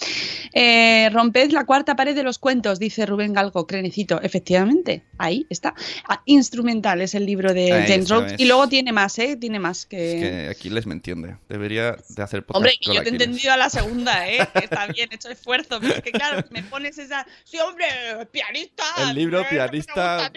Eh, 0.52 1.10
romped 1.12 1.50
la 1.50 1.64
cuarta 1.66 1.96
pared 1.96 2.14
de 2.14 2.22
los 2.22 2.38
cuentos, 2.38 2.78
dice 2.78 3.04
Rubén 3.06 3.32
Galgo, 3.32 3.66
Crenecito. 3.66 4.20
Efectivamente, 4.22 5.02
ahí 5.18 5.46
está. 5.50 5.74
Ah, 6.08 6.22
Instrumental 6.26 7.00
es 7.00 7.14
el 7.14 7.26
libro 7.26 7.52
de 7.52 7.72
Ahí 7.72 7.88
James 7.88 8.08
Rhodes. 8.08 8.34
Y 8.38 8.44
luego 8.46 8.68
tiene 8.68 8.92
más, 8.92 9.18
¿eh? 9.18 9.36
Tiene 9.36 9.58
más 9.58 9.86
que... 9.86 10.14
Es 10.14 10.20
que 10.20 10.48
Aquiles 10.50 10.86
me 10.86 10.94
entiende. 10.94 11.36
Debería 11.48 11.96
de 12.08 12.22
hacer 12.22 12.44
podcast 12.44 12.56
Hombre, 12.56 12.72
que 12.80 12.94
yo 12.94 13.02
te 13.02 13.08
he 13.08 13.12
entendido 13.12 13.52
a 13.52 13.56
la 13.56 13.70
segunda, 13.70 14.28
¿eh? 14.30 14.38
Que 14.52 14.64
está 14.64 14.86
bien, 14.86 15.08
he 15.10 15.16
hecho 15.16 15.28
esfuerzo. 15.28 15.80
Pero 15.80 15.94
es 15.94 16.02
que, 16.02 16.12
claro, 16.12 16.44
me 16.50 16.62
pones 16.62 16.96
esa. 16.98 17.26
Sí, 17.44 17.58
hombre, 17.58 17.86
pianista. 18.30 18.84
El 19.00 19.14
libro 19.14 19.40
¿eh? 19.40 19.42
¿Qué 19.42 19.48
te 19.48 19.54
pianista. 19.56 20.32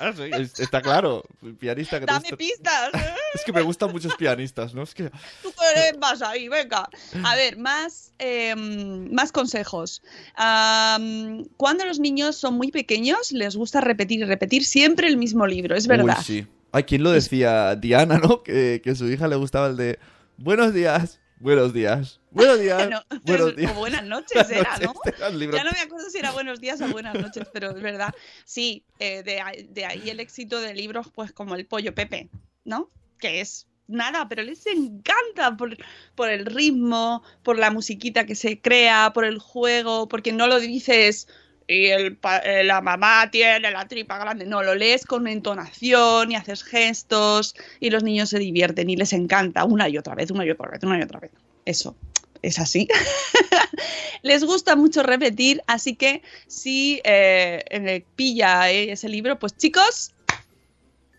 Ah, 0.00 0.12
sí, 0.16 0.62
está 0.62 0.80
claro. 0.80 1.24
Pianista 1.58 1.98
que 2.00 2.06
te 2.06 2.12
Dame 2.12 2.20
gusta- 2.30 2.36
pistas. 2.36 2.94
¿eh? 2.94 3.14
Es 3.34 3.44
que 3.44 3.52
me 3.52 3.62
gustan 3.62 3.92
muchos 3.92 4.14
pianistas, 4.16 4.74
¿no? 4.74 4.82
Es 4.82 4.92
que. 4.94 4.99
Tú 5.42 5.52
que 5.52 5.80
eres 5.80 5.98
más 5.98 6.20
ahí, 6.22 6.48
venga. 6.48 6.88
A 7.24 7.34
ver, 7.36 7.56
más, 7.58 8.12
eh, 8.18 8.54
más 8.56 9.32
consejos. 9.32 10.02
Am, 10.36 11.44
cuando 11.56 11.84
los 11.84 11.98
niños 12.00 12.36
son 12.36 12.54
muy 12.54 12.70
pequeños, 12.70 13.32
les 13.32 13.56
gusta 13.56 13.80
repetir 13.80 14.20
y 14.20 14.24
repetir 14.24 14.64
siempre 14.64 15.06
el 15.06 15.16
mismo 15.16 15.46
libro, 15.46 15.76
es 15.76 15.86
verdad. 15.86 16.16
Uy, 16.18 16.24
sí. 16.24 16.46
Ay, 16.72 16.84
¿quién 16.84 17.02
lo 17.02 17.10
decía? 17.10 17.74
Diana, 17.76 18.18
¿no? 18.18 18.42
Que, 18.42 18.80
que 18.82 18.90
a 18.90 18.94
su 18.94 19.08
hija 19.10 19.26
le 19.28 19.36
gustaba 19.36 19.66
el 19.68 19.76
de. 19.76 19.98
Buenos 20.36 20.72
días, 20.72 21.20
buenos 21.38 21.72
días, 21.72 22.20
buenos 22.30 22.60
días, 22.60 22.88
No, 22.88 23.02
buenos 23.24 23.48
o 23.48 23.52
días. 23.52 23.74
buenas 23.76 24.04
noches 24.06 24.50
era, 24.50 24.78
¿no? 24.78 24.92
Buenas 24.94 24.94
noches, 24.94 25.14
era 25.20 25.30
libro. 25.30 25.56
Ya 25.56 25.64
no 25.64 25.70
me 25.72 25.80
acuerdo 25.80 26.08
si 26.10 26.18
era 26.18 26.30
buenos 26.30 26.60
días 26.60 26.80
o 26.80 26.88
buenas 26.88 27.14
noches, 27.14 27.46
pero 27.52 27.70
es 27.76 27.82
verdad. 27.82 28.14
Sí, 28.44 28.84
eh, 29.00 29.22
de, 29.22 29.66
de 29.68 29.84
ahí 29.84 30.08
el 30.10 30.20
éxito 30.20 30.60
de 30.60 30.74
libros, 30.74 31.08
pues 31.14 31.32
como 31.32 31.56
el 31.56 31.66
Pollo 31.66 31.94
Pepe, 31.94 32.30
¿no? 32.64 32.90
Que 33.18 33.40
es 33.40 33.66
nada, 33.90 34.28
pero 34.28 34.42
les 34.42 34.66
encanta 34.66 35.56
por, 35.56 36.30
el 36.30 36.46
ritmo, 36.46 37.22
por 37.42 37.58
la 37.58 37.70
musiquita 37.70 38.26
que 38.26 38.34
se 38.34 38.60
crea, 38.60 39.12
por 39.12 39.24
el 39.24 39.38
juego, 39.38 40.08
porque 40.08 40.32
no 40.32 40.46
lo 40.46 40.60
dices 40.60 41.28
y 41.70 41.86
eh, 41.86 42.16
la 42.64 42.80
mamá 42.80 43.30
tiene 43.30 43.70
la 43.70 43.86
tripa 43.86 44.18
grande. 44.18 44.44
No, 44.44 44.62
lo 44.62 44.74
lees 44.74 45.06
con 45.06 45.28
entonación 45.28 46.32
y 46.32 46.34
haces 46.34 46.64
gestos 46.64 47.54
y 47.78 47.90
los 47.90 48.02
niños 48.02 48.30
se 48.30 48.40
divierten 48.40 48.90
y 48.90 48.96
les 48.96 49.12
encanta 49.12 49.64
una 49.64 49.88
y 49.88 49.96
otra 49.96 50.16
vez, 50.16 50.32
una 50.32 50.44
y 50.44 50.50
otra 50.50 50.68
vez, 50.68 50.82
una 50.82 50.98
y 50.98 51.02
otra 51.02 51.20
vez. 51.20 51.30
Eso, 51.64 51.94
es 52.42 52.58
así. 52.58 52.88
les 54.22 54.44
gusta 54.44 54.74
mucho 54.74 55.02
repetir, 55.04 55.62
así 55.68 55.94
que 55.94 56.22
si 56.48 57.00
eh, 57.04 58.04
pilla 58.16 58.70
eh, 58.70 58.90
ese 58.90 59.08
libro, 59.08 59.38
pues 59.38 59.56
chicos, 59.56 60.12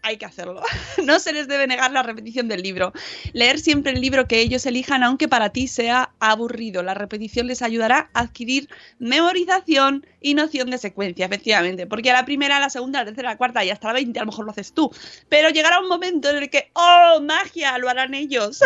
hay 0.04 0.18
que 0.18 0.26
hacerlo. 0.26 0.62
No 1.04 1.20
se 1.20 1.34
les 1.34 1.48
debe 1.48 1.68
negar 1.68 1.92
la 1.92 2.04
repetición 2.04 2.48
del 2.48 2.62
libro. 2.62 2.94
Leer 3.34 3.60
siempre 3.60 3.92
el 3.92 4.02
libro 4.02 4.28
que 4.28 4.40
ellos 4.40 4.66
elijan, 4.66 5.04
aunque 5.04 5.28
para 5.28 5.50
ti 5.50 5.68
sea 5.68 6.12
aburrido. 6.20 6.84
La 6.84 6.94
repetición 6.94 7.48
les 7.48 7.62
ayudará 7.62 8.10
a 8.14 8.22
adquirir 8.22 8.70
memorización 9.00 10.06
y 10.20 10.36
noción 10.36 10.70
de 10.70 10.78
secuencia, 10.78 11.26
efectivamente. 11.26 11.88
Porque 11.88 12.12
a 12.12 12.14
la 12.14 12.26
primera, 12.26 12.58
a 12.58 12.60
la 12.60 12.70
segunda, 12.70 13.00
a 13.00 13.04
la 13.04 13.08
tercera, 13.08 13.30
a 13.30 13.34
la 13.34 13.38
cuarta 13.38 13.66
y 13.66 13.70
hasta 13.72 13.88
la 13.88 13.94
veinte 13.94 14.20
a 14.20 14.24
lo 14.24 14.28
mejor 14.28 14.46
lo 14.46 14.52
haces 14.52 14.74
tú. 14.74 14.92
Pero 15.28 15.50
llegará 15.50 15.80
un 15.80 15.88
momento 15.88 16.30
en 16.30 16.38
el 16.38 16.50
que, 16.50 16.72
¡oh, 16.74 17.20
magia! 17.22 17.78
Lo 17.78 17.90
harán 17.90 18.14
ellos. 18.14 18.60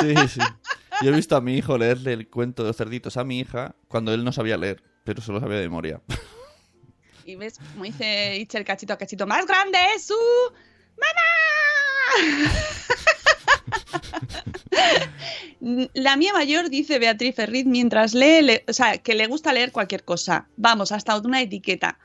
Sí, 0.00 0.14
sí. 0.28 0.40
Yo 1.02 1.10
he 1.10 1.16
visto 1.16 1.36
a 1.36 1.40
mi 1.40 1.56
hijo 1.56 1.76
leerle 1.76 2.12
el 2.12 2.28
cuento 2.28 2.62
de 2.62 2.68
los 2.68 2.76
cerditos 2.76 3.16
a 3.16 3.24
mi 3.24 3.40
hija 3.40 3.74
cuando 3.88 4.14
él 4.14 4.24
no 4.24 4.32
sabía 4.32 4.56
leer, 4.56 4.82
pero 5.04 5.20
se 5.22 5.32
lo 5.32 5.40
sabía 5.40 5.58
de 5.58 5.64
memoria. 5.64 6.00
Y 7.24 7.36
ves, 7.36 7.58
como 7.72 7.84
dice 7.84 8.36
Itcher 8.36 8.64
cachito 8.64 8.92
a 8.92 8.98
cachito, 8.98 9.26
más 9.26 9.46
grande 9.46 9.78
es 9.96 10.06
su 10.06 10.14
mamá. 10.96 12.50
La 15.94 16.16
mía 16.16 16.32
mayor 16.34 16.68
dice 16.68 16.98
Beatriz 16.98 17.34
Ferriz 17.36 17.64
mientras 17.64 18.12
lee, 18.12 18.42
le- 18.42 18.64
o 18.68 18.72
sea, 18.72 18.98
que 18.98 19.14
le 19.14 19.26
gusta 19.26 19.52
leer 19.52 19.72
cualquier 19.72 20.04
cosa. 20.04 20.46
Vamos, 20.56 20.92
hasta 20.92 21.16
una 21.18 21.40
etiqueta. 21.40 21.98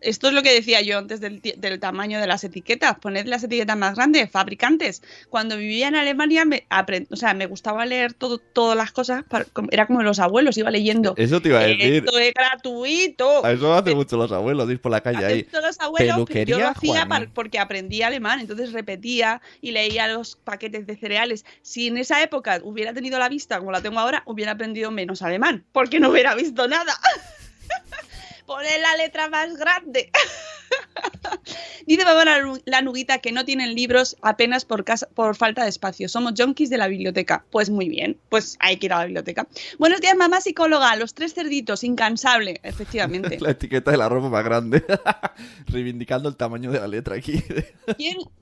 Esto 0.00 0.28
es 0.28 0.34
lo 0.34 0.42
que 0.42 0.52
decía 0.52 0.80
yo 0.80 0.98
antes 0.98 1.20
del, 1.20 1.40
del 1.40 1.80
tamaño 1.80 2.20
de 2.20 2.26
las 2.26 2.42
etiquetas. 2.44 2.98
Poned 2.98 3.26
las 3.26 3.44
etiquetas 3.44 3.76
más 3.76 3.94
grandes, 3.96 4.30
fabricantes. 4.30 5.02
Cuando 5.28 5.56
vivía 5.56 5.88
en 5.88 5.96
Alemania, 5.96 6.44
me, 6.44 6.66
o 7.10 7.16
sea, 7.16 7.34
me 7.34 7.46
gustaba 7.46 7.84
leer 7.86 8.12
todo, 8.14 8.38
todas 8.38 8.76
las 8.76 8.92
cosas. 8.92 9.24
para- 9.28 9.46
era 9.70 9.86
como 9.86 10.02
los 10.02 10.18
abuelos, 10.18 10.56
iba 10.58 10.70
leyendo. 10.70 11.14
Eso 11.16 11.40
te 11.42 11.48
iba 11.50 11.60
a 11.60 11.62
decir. 11.64 12.04
Esto 12.04 12.18
es 12.18 12.32
gratuito. 12.34 13.44
A 13.44 13.52
eso 13.52 13.62
lo 13.64 13.74
hacen 13.74 13.96
mucho 13.96 14.16
los 14.16 14.32
abuelos, 14.32 14.70
ir 14.70 14.80
por 14.80 14.92
la 14.92 15.00
calle 15.00 15.24
ahí. 15.24 15.46
Los 15.52 15.78
abuelos, 15.80 16.16
yo 16.46 16.58
lo 16.58 16.68
hacía 16.68 16.92
Juani. 16.92 17.08
par- 17.08 17.28
porque 17.34 17.58
aprendí 17.58 18.02
alemán, 18.02 18.40
entonces 18.40 18.72
repetía 18.72 19.40
y 19.60 19.72
leía 19.72 20.08
los 20.08 20.36
paquetes 20.36 20.86
de 20.86 20.96
cereales. 20.96 21.44
Si 21.62 21.88
en 21.88 21.98
esa 21.98 22.22
época 22.22 22.60
hubiera 22.62 22.92
tenido 22.94 23.18
la 23.18 23.28
vista 23.28 23.58
como 23.58 23.70
la 23.72 23.80
tengo 23.80 23.98
ahora, 24.00 24.22
hubiera 24.26 24.52
aprendido 24.52 24.90
menos 24.90 25.22
alemán, 25.22 25.64
porque 25.72 26.00
no 26.00 26.10
hubiera 26.10 26.34
visto 26.34 26.66
nada. 26.68 26.92
Poner 28.50 28.80
la 28.80 28.96
letra 28.96 29.28
más 29.28 29.56
grande. 29.56 30.10
Dice 31.86 32.04
Bárbara 32.04 32.38
la 32.38 32.42
Nu- 32.42 32.60
la 32.64 32.82
nuguita 32.82 33.18
que 33.18 33.30
no 33.30 33.44
tienen 33.44 33.76
libros 33.76 34.16
apenas 34.22 34.64
por, 34.64 34.84
casa, 34.84 35.08
por 35.14 35.36
falta 35.36 35.62
de 35.62 35.68
espacio. 35.68 36.08
Somos 36.08 36.32
junkies 36.36 36.68
de 36.68 36.76
la 36.76 36.88
biblioteca. 36.88 37.44
Pues 37.52 37.70
muy 37.70 37.88
bien, 37.88 38.18
pues 38.28 38.56
hay 38.58 38.78
que 38.78 38.86
ir 38.86 38.92
a 38.92 38.98
la 38.98 39.04
biblioteca. 39.04 39.46
Buenos 39.78 40.00
días, 40.00 40.16
mamá 40.16 40.40
psicóloga. 40.40 40.96
Los 40.96 41.14
tres 41.14 41.32
cerditos, 41.32 41.84
incansable, 41.84 42.58
efectivamente. 42.64 43.38
La 43.40 43.52
etiqueta 43.52 43.92
de 43.92 43.98
la 43.98 44.08
ropa 44.08 44.28
más 44.28 44.44
grande. 44.44 44.84
Reivindicando 45.66 46.28
el 46.28 46.34
tamaño 46.34 46.72
de 46.72 46.80
la 46.80 46.88
letra 46.88 47.14
aquí. 47.14 47.40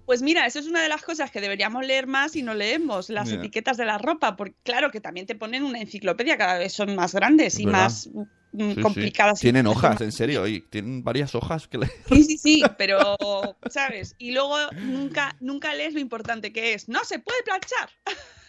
Pues 0.06 0.22
mira, 0.22 0.46
eso 0.46 0.58
es 0.58 0.66
una 0.66 0.82
de 0.82 0.88
las 0.88 1.02
cosas 1.02 1.30
que 1.30 1.42
deberíamos 1.42 1.84
leer 1.84 2.06
más 2.06 2.34
y 2.34 2.42
no 2.42 2.54
leemos, 2.54 3.10
las 3.10 3.30
etiquetas 3.30 3.76
de 3.76 3.84
la 3.84 3.98
ropa, 3.98 4.36
porque 4.36 4.54
claro 4.62 4.90
que 4.90 5.02
también 5.02 5.26
te 5.26 5.34
ponen 5.34 5.64
una 5.64 5.80
enciclopedia, 5.82 6.38
cada 6.38 6.56
vez 6.56 6.72
son 6.72 6.94
más 6.96 7.14
grandes 7.14 7.60
y 7.60 7.66
¿Verdad? 7.66 7.82
más 7.82 8.08
mm, 8.52 8.74
sí. 8.74 8.80
complicadas. 8.80 9.40
Tienen 9.40 9.66
hojas, 9.66 10.00
en 10.00 10.12
serio, 10.12 10.46
y 10.46 10.60
tienen 10.60 11.02
varias 11.02 11.34
hojas 11.34 11.66
que 11.68 11.78
le... 11.78 11.86
Sí, 12.08 12.24
sí, 12.24 12.38
sí, 12.38 12.62
pero, 12.78 13.16
¿sabes? 13.70 14.14
Y 14.18 14.32
luego 14.32 14.56
nunca, 14.72 15.36
nunca 15.40 15.74
lees 15.74 15.94
lo 15.94 16.00
importante 16.00 16.52
que 16.52 16.74
es. 16.74 16.88
No 16.88 17.04
se 17.04 17.18
puede 17.18 17.42
planchar. 17.42 17.90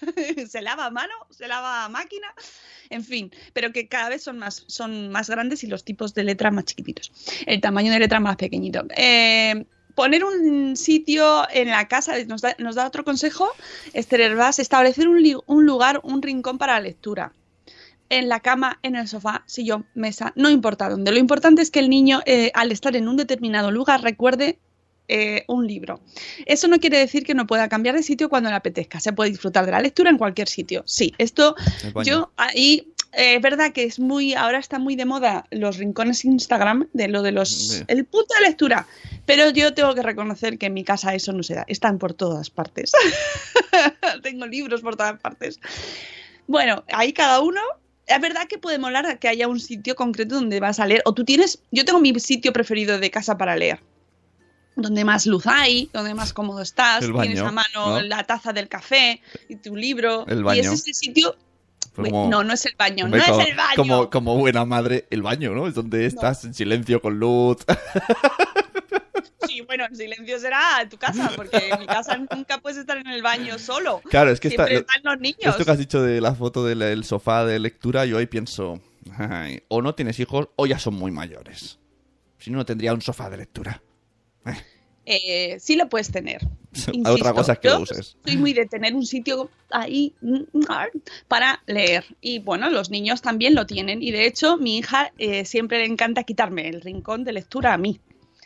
se 0.47 0.61
lava 0.61 0.85
a 0.85 0.89
mano, 0.89 1.13
se 1.29 1.47
lava 1.47 1.85
a 1.85 1.89
máquina, 1.89 2.27
en 2.89 3.03
fin, 3.03 3.31
pero 3.53 3.71
que 3.71 3.87
cada 3.87 4.09
vez 4.09 4.23
son 4.23 4.39
más, 4.39 4.63
son 4.67 5.11
más 5.11 5.29
grandes 5.29 5.63
y 5.63 5.67
los 5.67 5.83
tipos 5.83 6.13
de 6.13 6.23
letras 6.23 6.53
más 6.53 6.65
chiquititos. 6.65 7.11
El 7.45 7.61
tamaño 7.61 7.91
de 7.91 7.99
letra 7.99 8.19
más 8.19 8.37
pequeñito. 8.37 8.85
Eh, 8.95 9.65
poner 9.95 10.23
un 10.23 10.77
sitio 10.77 11.45
en 11.51 11.69
la 11.69 11.87
casa, 11.87 12.15
nos 12.25 12.41
da, 12.41 12.55
nos 12.59 12.75
da 12.75 12.87
otro 12.87 13.03
consejo, 13.03 13.49
Esther 13.93 14.21
Herbás, 14.21 14.59
establecer 14.59 15.07
un 15.07 15.65
lugar, 15.65 15.99
un 16.03 16.21
rincón 16.21 16.57
para 16.57 16.73
la 16.73 16.81
lectura 16.81 17.33
en 18.09 18.29
la 18.29 18.39
cama, 18.39 18.79
en 18.83 18.95
el 18.95 19.07
sofá, 19.07 19.43
sillón, 19.45 19.85
mesa, 19.93 20.33
no 20.35 20.49
importa 20.49 20.89
dónde. 20.89 21.11
Lo 21.11 21.19
importante 21.19 21.61
es 21.61 21.71
que 21.71 21.79
el 21.79 21.89
niño, 21.89 22.21
eh, 22.25 22.51
al 22.53 22.71
estar 22.71 22.95
en 22.95 23.07
un 23.07 23.17
determinado 23.17 23.71
lugar, 23.71 24.01
recuerde 24.01 24.59
eh, 25.07 25.43
un 25.47 25.65
libro. 25.65 26.01
Eso 26.45 26.67
no 26.67 26.79
quiere 26.79 26.99
decir 26.99 27.23
que 27.23 27.33
no 27.33 27.47
pueda 27.47 27.67
cambiar 27.67 27.95
de 27.95 28.03
sitio 28.03 28.29
cuando 28.29 28.49
le 28.49 28.55
apetezca. 28.55 28.99
Se 28.99 29.11
puede 29.11 29.31
disfrutar 29.31 29.65
de 29.65 29.71
la 29.71 29.81
lectura 29.81 30.11
en 30.11 30.19
cualquier 30.19 30.47
sitio. 30.47 30.83
Sí, 30.85 31.13
esto 31.17 31.55
yo 32.03 32.31
ahí 32.37 32.93
eh, 33.13 33.35
es 33.35 33.41
verdad 33.41 33.73
que 33.73 33.85
es 33.85 33.99
muy 33.99 34.35
ahora 34.35 34.59
está 34.59 34.77
muy 34.77 34.95
de 34.95 35.05
moda 35.05 35.45
los 35.49 35.77
rincones 35.77 36.25
Instagram 36.25 36.89
de 36.93 37.07
lo 37.07 37.23
de 37.23 37.31
los 37.31 37.49
Sí. 37.49 37.83
el 37.87 38.05
punto 38.05 38.35
de 38.35 38.47
lectura, 38.47 38.85
pero 39.25 39.49
yo 39.49 39.73
tengo 39.73 39.95
que 39.95 40.03
reconocer 40.03 40.59
que 40.59 40.67
en 40.67 40.75
mi 40.75 40.83
casa 40.83 41.15
eso 41.15 41.33
no 41.33 41.41
se 41.41 41.55
da. 41.55 41.65
Están 41.67 41.97
por 41.97 42.13
todas 42.13 42.51
partes. 42.51 42.91
Tengo 44.21 44.45
libros 44.45 44.81
por 44.81 44.95
todas 44.95 45.19
partes. 45.19 45.59
Bueno, 46.45 46.83
ahí 46.93 47.13
cada 47.13 47.41
uno. 47.41 47.61
Es 48.09 48.19
verdad 48.21 48.47
que 48.49 48.57
puede 48.57 48.79
molar 48.79 49.19
que 49.19 49.27
haya 49.27 49.47
un 49.47 49.59
sitio 49.59 49.95
concreto 49.95 50.35
donde 50.35 50.59
vas 50.59 50.79
a 50.79 50.85
leer. 50.87 51.01
O 51.05 51.13
tú 51.13 51.23
tienes. 51.23 51.61
Yo 51.71 51.85
tengo 51.85 51.99
mi 51.99 52.19
sitio 52.19 52.51
preferido 52.51 52.99
de 52.99 53.11
casa 53.11 53.37
para 53.37 53.55
leer. 53.55 53.79
Donde 54.75 55.05
más 55.05 55.25
luz 55.25 55.45
hay, 55.45 55.89
donde 55.93 56.13
más 56.15 56.33
cómodo 56.33 56.61
estás. 56.61 57.03
El 57.03 57.13
tienes 57.13 57.39
baño, 57.41 57.47
a 57.47 57.51
mano 57.51 57.89
¿no? 57.89 58.01
la 58.01 58.23
taza 58.23 58.51
del 58.51 58.67
café 58.67 59.21
y 59.47 59.57
tu 59.57 59.75
libro. 59.75 60.25
El 60.27 60.39
Y 60.39 60.43
baño. 60.43 60.61
ese 60.61 60.73
es 60.73 60.87
el 60.87 60.93
sitio. 60.95 61.35
Pues 61.93 62.09
como- 62.11 62.29
No, 62.29 62.43
no 62.43 62.53
es 62.53 62.65
el 62.65 62.75
baño, 62.77 63.07
no 63.07 63.23
como, 63.23 63.41
es 63.41 63.47
el 63.49 63.55
baño. 63.55 63.75
Como, 63.75 64.09
como 64.09 64.37
buena 64.37 64.65
madre, 64.65 65.05
el 65.09 65.21
baño, 65.21 65.53
¿no? 65.53 65.67
Es 65.67 65.75
donde 65.75 66.05
estás 66.05 66.45
en 66.45 66.53
silencio 66.53 67.01
con 67.01 67.19
luz. 67.19 67.57
Y 69.59 69.65
bueno, 69.65 69.85
en 69.85 69.95
silencio 69.95 70.39
será 70.39 70.87
tu 70.89 70.97
casa, 70.97 71.31
porque 71.35 71.57
en 71.57 71.79
mi 71.81 71.85
casa 71.85 72.17
nunca 72.17 72.59
puedes 72.59 72.77
estar 72.77 72.97
en 72.97 73.07
el 73.07 73.21
baño 73.21 73.59
solo. 73.59 74.01
Claro, 74.09 74.31
es 74.31 74.39
que 74.39 74.49
Siempre 74.49 74.75
está, 74.77 74.95
están 74.95 75.11
los 75.11 75.21
niños. 75.21 75.39
esto 75.43 75.65
que 75.65 75.71
has 75.71 75.77
dicho 75.77 76.01
de 76.01 76.21
la 76.21 76.33
foto 76.33 76.63
del 76.63 76.81
el 76.81 77.03
sofá 77.03 77.45
de 77.45 77.59
lectura, 77.59 78.05
yo 78.05 78.17
ahí 78.17 78.25
pienso, 78.25 78.81
ay, 79.17 79.61
o 79.67 79.81
no 79.81 79.95
tienes 79.95 80.17
hijos 80.19 80.47
o 80.55 80.65
ya 80.65 80.79
son 80.79 80.95
muy 80.95 81.11
mayores. 81.11 81.77
Si 82.37 82.51
no, 82.51 82.57
no 82.57 82.65
tendría 82.65 82.93
un 82.93 83.01
sofá 83.01 83.29
de 83.29 83.37
lectura. 83.37 83.81
Eh, 85.05 85.57
sí 85.59 85.75
lo 85.75 85.89
puedes 85.89 86.11
tener. 86.11 86.47
Otra 87.05 87.33
cosa 87.33 87.53
es 87.53 87.59
que 87.59 87.67
lo 87.67 87.81
uses. 87.81 88.15
Soy 88.23 88.37
muy 88.37 88.53
de 88.53 88.65
tener 88.65 88.93
un 88.93 89.05
sitio 89.05 89.49
ahí 89.71 90.13
mm, 90.21 90.61
para 91.27 91.61
leer. 91.65 92.05
Y 92.21 92.39
bueno, 92.39 92.69
los 92.69 92.91
niños 92.91 93.21
también 93.21 93.55
lo 93.55 93.65
tienen. 93.65 94.01
Y 94.01 94.11
de 94.11 94.25
hecho, 94.25 94.57
mi 94.57 94.77
hija 94.77 95.11
eh, 95.17 95.43
siempre 95.45 95.79
le 95.79 95.85
encanta 95.85 96.23
quitarme 96.23 96.69
el 96.69 96.81
rincón 96.81 97.23
de 97.23 97.33
lectura 97.33 97.73
a 97.73 97.77
mí. 97.77 97.99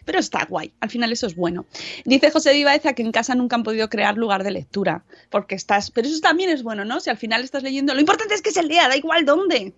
Pero 0.06 0.20
está 0.20 0.46
guay, 0.46 0.74
al 0.80 0.90
final 0.90 1.12
eso 1.12 1.28
es 1.28 1.36
bueno. 1.36 1.66
Dice 2.06 2.32
José 2.32 2.52
Divaeza 2.52 2.94
que 2.94 3.04
en 3.04 3.12
casa 3.12 3.36
nunca 3.36 3.56
han 3.56 3.64
podido 3.64 3.90
crear 3.90 4.18
lugar 4.18 4.44
de 4.44 4.52
lectura, 4.52 5.04
porque 5.30 5.56
estás, 5.56 5.92
pero 5.92 6.08
eso 6.08 6.20
también 6.20 6.50
es 6.50 6.64
bueno, 6.64 6.86
¿no? 6.86 7.00
Si 7.00 7.10
al 7.10 7.18
final 7.18 7.44
estás 7.44 7.64
leyendo, 7.64 7.94
lo 7.94 8.00
importante 8.00 8.34
es 8.34 8.42
que 8.42 8.52
se 8.52 8.64
lea, 8.64 8.88
da 8.88 8.98
igual 8.98 9.26
dónde, 9.26 9.74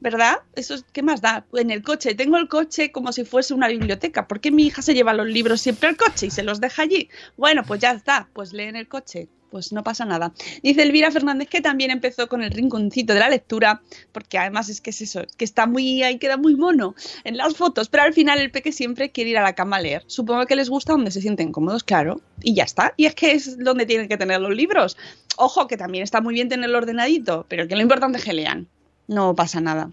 ¿verdad? 0.00 0.38
Eso 0.54 0.74
es, 0.74 0.84
¿qué 0.92 1.02
más 1.02 1.20
da? 1.20 1.46
En 1.54 1.70
el 1.70 1.82
coche, 1.82 2.14
tengo 2.14 2.36
el 2.36 2.48
coche 2.48 2.92
como 2.92 3.12
si 3.12 3.24
fuese 3.24 3.54
una 3.54 3.68
biblioteca, 3.68 4.28
¿por 4.28 4.40
qué 4.40 4.50
mi 4.50 4.64
hija 4.64 4.82
se 4.82 4.94
lleva 4.94 5.14
los 5.14 5.26
libros 5.26 5.60
siempre 5.60 5.88
al 5.88 5.96
coche 5.96 6.26
y 6.26 6.30
se 6.30 6.42
los 6.42 6.60
deja 6.60 6.82
allí? 6.82 7.08
Bueno, 7.36 7.62
pues 7.64 7.80
ya 7.80 7.92
está, 7.92 8.28
pues 8.32 8.52
lee 8.52 8.64
en 8.64 8.76
el 8.76 8.88
coche, 8.88 9.28
pues 9.52 9.70
no 9.70 9.84
pasa 9.84 10.06
nada. 10.06 10.32
Dice 10.62 10.82
Elvira 10.82 11.10
Fernández 11.10 11.46
que 11.48 11.60
también 11.60 11.90
empezó 11.90 12.26
con 12.26 12.42
el 12.42 12.50
rinconcito 12.50 13.12
de 13.12 13.20
la 13.20 13.28
lectura, 13.28 13.82
porque 14.10 14.38
además 14.38 14.70
es 14.70 14.80
que 14.80 14.90
es 14.90 15.02
eso, 15.02 15.20
es 15.20 15.36
que 15.36 15.44
está 15.44 15.66
muy 15.66 16.02
ahí, 16.02 16.18
queda 16.18 16.38
muy 16.38 16.56
mono 16.56 16.94
en 17.24 17.36
las 17.36 17.54
fotos, 17.54 17.90
pero 17.90 18.02
al 18.02 18.14
final 18.14 18.40
el 18.40 18.50
peque 18.50 18.72
siempre 18.72 19.10
quiere 19.10 19.30
ir 19.30 19.38
a 19.38 19.42
la 19.42 19.54
cama 19.54 19.76
a 19.76 19.80
leer. 19.80 20.04
Supongo 20.06 20.46
que 20.46 20.56
les 20.56 20.70
gusta 20.70 20.92
donde 20.92 21.10
se 21.10 21.20
sienten 21.20 21.52
cómodos, 21.52 21.84
claro, 21.84 22.22
y 22.42 22.54
ya 22.54 22.64
está. 22.64 22.94
Y 22.96 23.04
es 23.04 23.14
que 23.14 23.32
es 23.32 23.58
donde 23.58 23.84
tienen 23.84 24.08
que 24.08 24.16
tener 24.16 24.40
los 24.40 24.56
libros. 24.56 24.96
Ojo, 25.36 25.66
que 25.66 25.76
también 25.76 26.02
está 26.02 26.22
muy 26.22 26.32
bien 26.32 26.48
tenerlo 26.48 26.78
ordenadito, 26.78 27.44
pero 27.48 27.68
que 27.68 27.76
lo 27.76 27.82
importante 27.82 28.18
es 28.18 28.24
que 28.24 28.32
lean. 28.32 28.68
No 29.06 29.34
pasa 29.36 29.60
nada. 29.60 29.90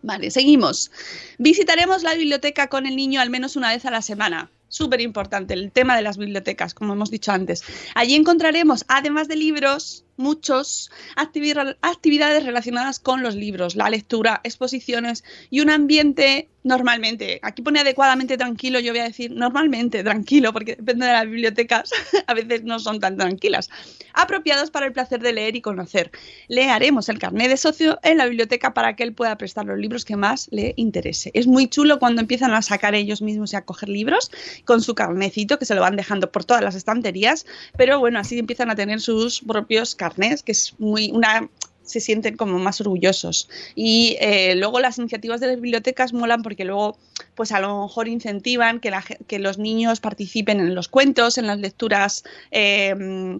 Vale, 0.00 0.30
seguimos. 0.30 0.90
Visitaremos 1.36 2.02
la 2.02 2.14
biblioteca 2.14 2.68
con 2.68 2.86
el 2.86 2.96
niño 2.96 3.20
al 3.20 3.28
menos 3.28 3.56
una 3.56 3.68
vez 3.68 3.84
a 3.84 3.90
la 3.90 4.00
semana. 4.00 4.50
Súper 4.70 5.00
importante 5.00 5.52
el 5.52 5.72
tema 5.72 5.96
de 5.96 6.02
las 6.02 6.16
bibliotecas, 6.16 6.74
como 6.74 6.92
hemos 6.92 7.10
dicho 7.10 7.32
antes. 7.32 7.64
Allí 7.96 8.14
encontraremos, 8.14 8.84
además 8.86 9.26
de 9.26 9.34
libros, 9.34 10.04
activi- 10.16 11.76
actividades 11.82 12.44
relacionadas 12.44 13.00
con 13.00 13.22
los 13.22 13.34
libros, 13.34 13.76
la 13.76 13.90
lectura, 13.90 14.40
exposiciones 14.44 15.24
y 15.50 15.60
un 15.60 15.70
ambiente 15.70 16.48
normalmente, 16.62 17.40
aquí 17.42 17.62
pone 17.62 17.80
adecuadamente 17.80 18.36
tranquilo, 18.36 18.80
yo 18.80 18.92
voy 18.92 19.00
a 19.00 19.04
decir 19.04 19.30
normalmente 19.30 20.04
tranquilo, 20.04 20.52
porque 20.52 20.76
depende 20.76 21.06
de 21.06 21.12
las 21.12 21.24
bibliotecas, 21.24 21.90
a 22.26 22.34
veces 22.34 22.64
no 22.64 22.78
son 22.78 23.00
tan 23.00 23.16
tranquilas, 23.16 23.70
apropiados 24.12 24.70
para 24.70 24.86
el 24.86 24.92
placer 24.92 25.20
de 25.20 25.32
leer 25.32 25.56
y 25.56 25.60
conocer. 25.60 26.10
Le 26.48 26.68
haremos 26.68 27.08
el 27.08 27.18
carnet 27.18 27.48
de 27.48 27.56
socio 27.56 27.98
en 28.02 28.18
la 28.18 28.26
biblioteca 28.26 28.74
para 28.74 28.94
que 28.94 29.04
él 29.04 29.14
pueda 29.14 29.38
prestar 29.38 29.64
los 29.64 29.78
libros 29.78 30.04
que 30.04 30.16
más 30.16 30.48
le 30.50 30.74
interese. 30.76 31.30
Es 31.34 31.46
muy 31.46 31.68
chulo 31.68 31.98
cuando 31.98 32.20
empiezan 32.20 32.52
a 32.52 32.62
sacar 32.62 32.94
ellos 32.94 33.22
mismos 33.22 33.52
y 33.52 33.56
a 33.56 33.64
coger 33.64 33.88
libros 33.88 34.30
con 34.64 34.82
su 34.82 34.94
carnecito 34.94 35.58
que 35.58 35.64
se 35.64 35.74
lo 35.74 35.80
van 35.80 35.96
dejando 35.96 36.30
por 36.30 36.44
todas 36.44 36.62
las 36.62 36.74
estanterías, 36.74 37.46
pero 37.76 37.98
bueno, 37.98 38.18
así 38.18 38.38
empiezan 38.38 38.70
a 38.70 38.74
tener 38.74 39.00
sus 39.00 39.40
propios 39.40 39.94
carnets, 40.00 40.42
que 40.42 40.52
es 40.52 40.74
muy 40.78 41.10
una 41.12 41.48
se 41.82 42.00
sienten 42.00 42.36
como 42.36 42.58
más 42.58 42.80
orgullosos. 42.80 43.48
Y 43.74 44.16
eh, 44.20 44.54
luego 44.56 44.80
las 44.80 44.98
iniciativas 44.98 45.40
de 45.40 45.48
las 45.48 45.56
bibliotecas 45.56 46.12
molan 46.12 46.42
porque 46.42 46.64
luego, 46.64 46.96
pues 47.34 47.52
a 47.52 47.60
lo 47.60 47.82
mejor 47.82 48.06
incentivan 48.06 48.80
que, 48.80 49.38
los 49.38 49.58
niños 49.58 50.00
participen 50.00 50.60
en 50.60 50.74
los 50.74 50.88
cuentos, 50.88 51.36
en 51.36 51.48
las 51.48 51.58
lecturas. 51.58 52.24
eh, 52.52 53.38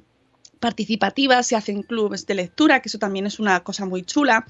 participativas, 0.60 1.46
se 1.46 1.56
hacen 1.56 1.82
clubes 1.82 2.26
de 2.26 2.34
lectura, 2.34 2.80
que 2.80 2.88
eso 2.88 2.98
también 2.98 3.26
es 3.26 3.40
una 3.40 3.60
cosa 3.60 3.86
muy 3.86 4.02
chula, 4.02 4.46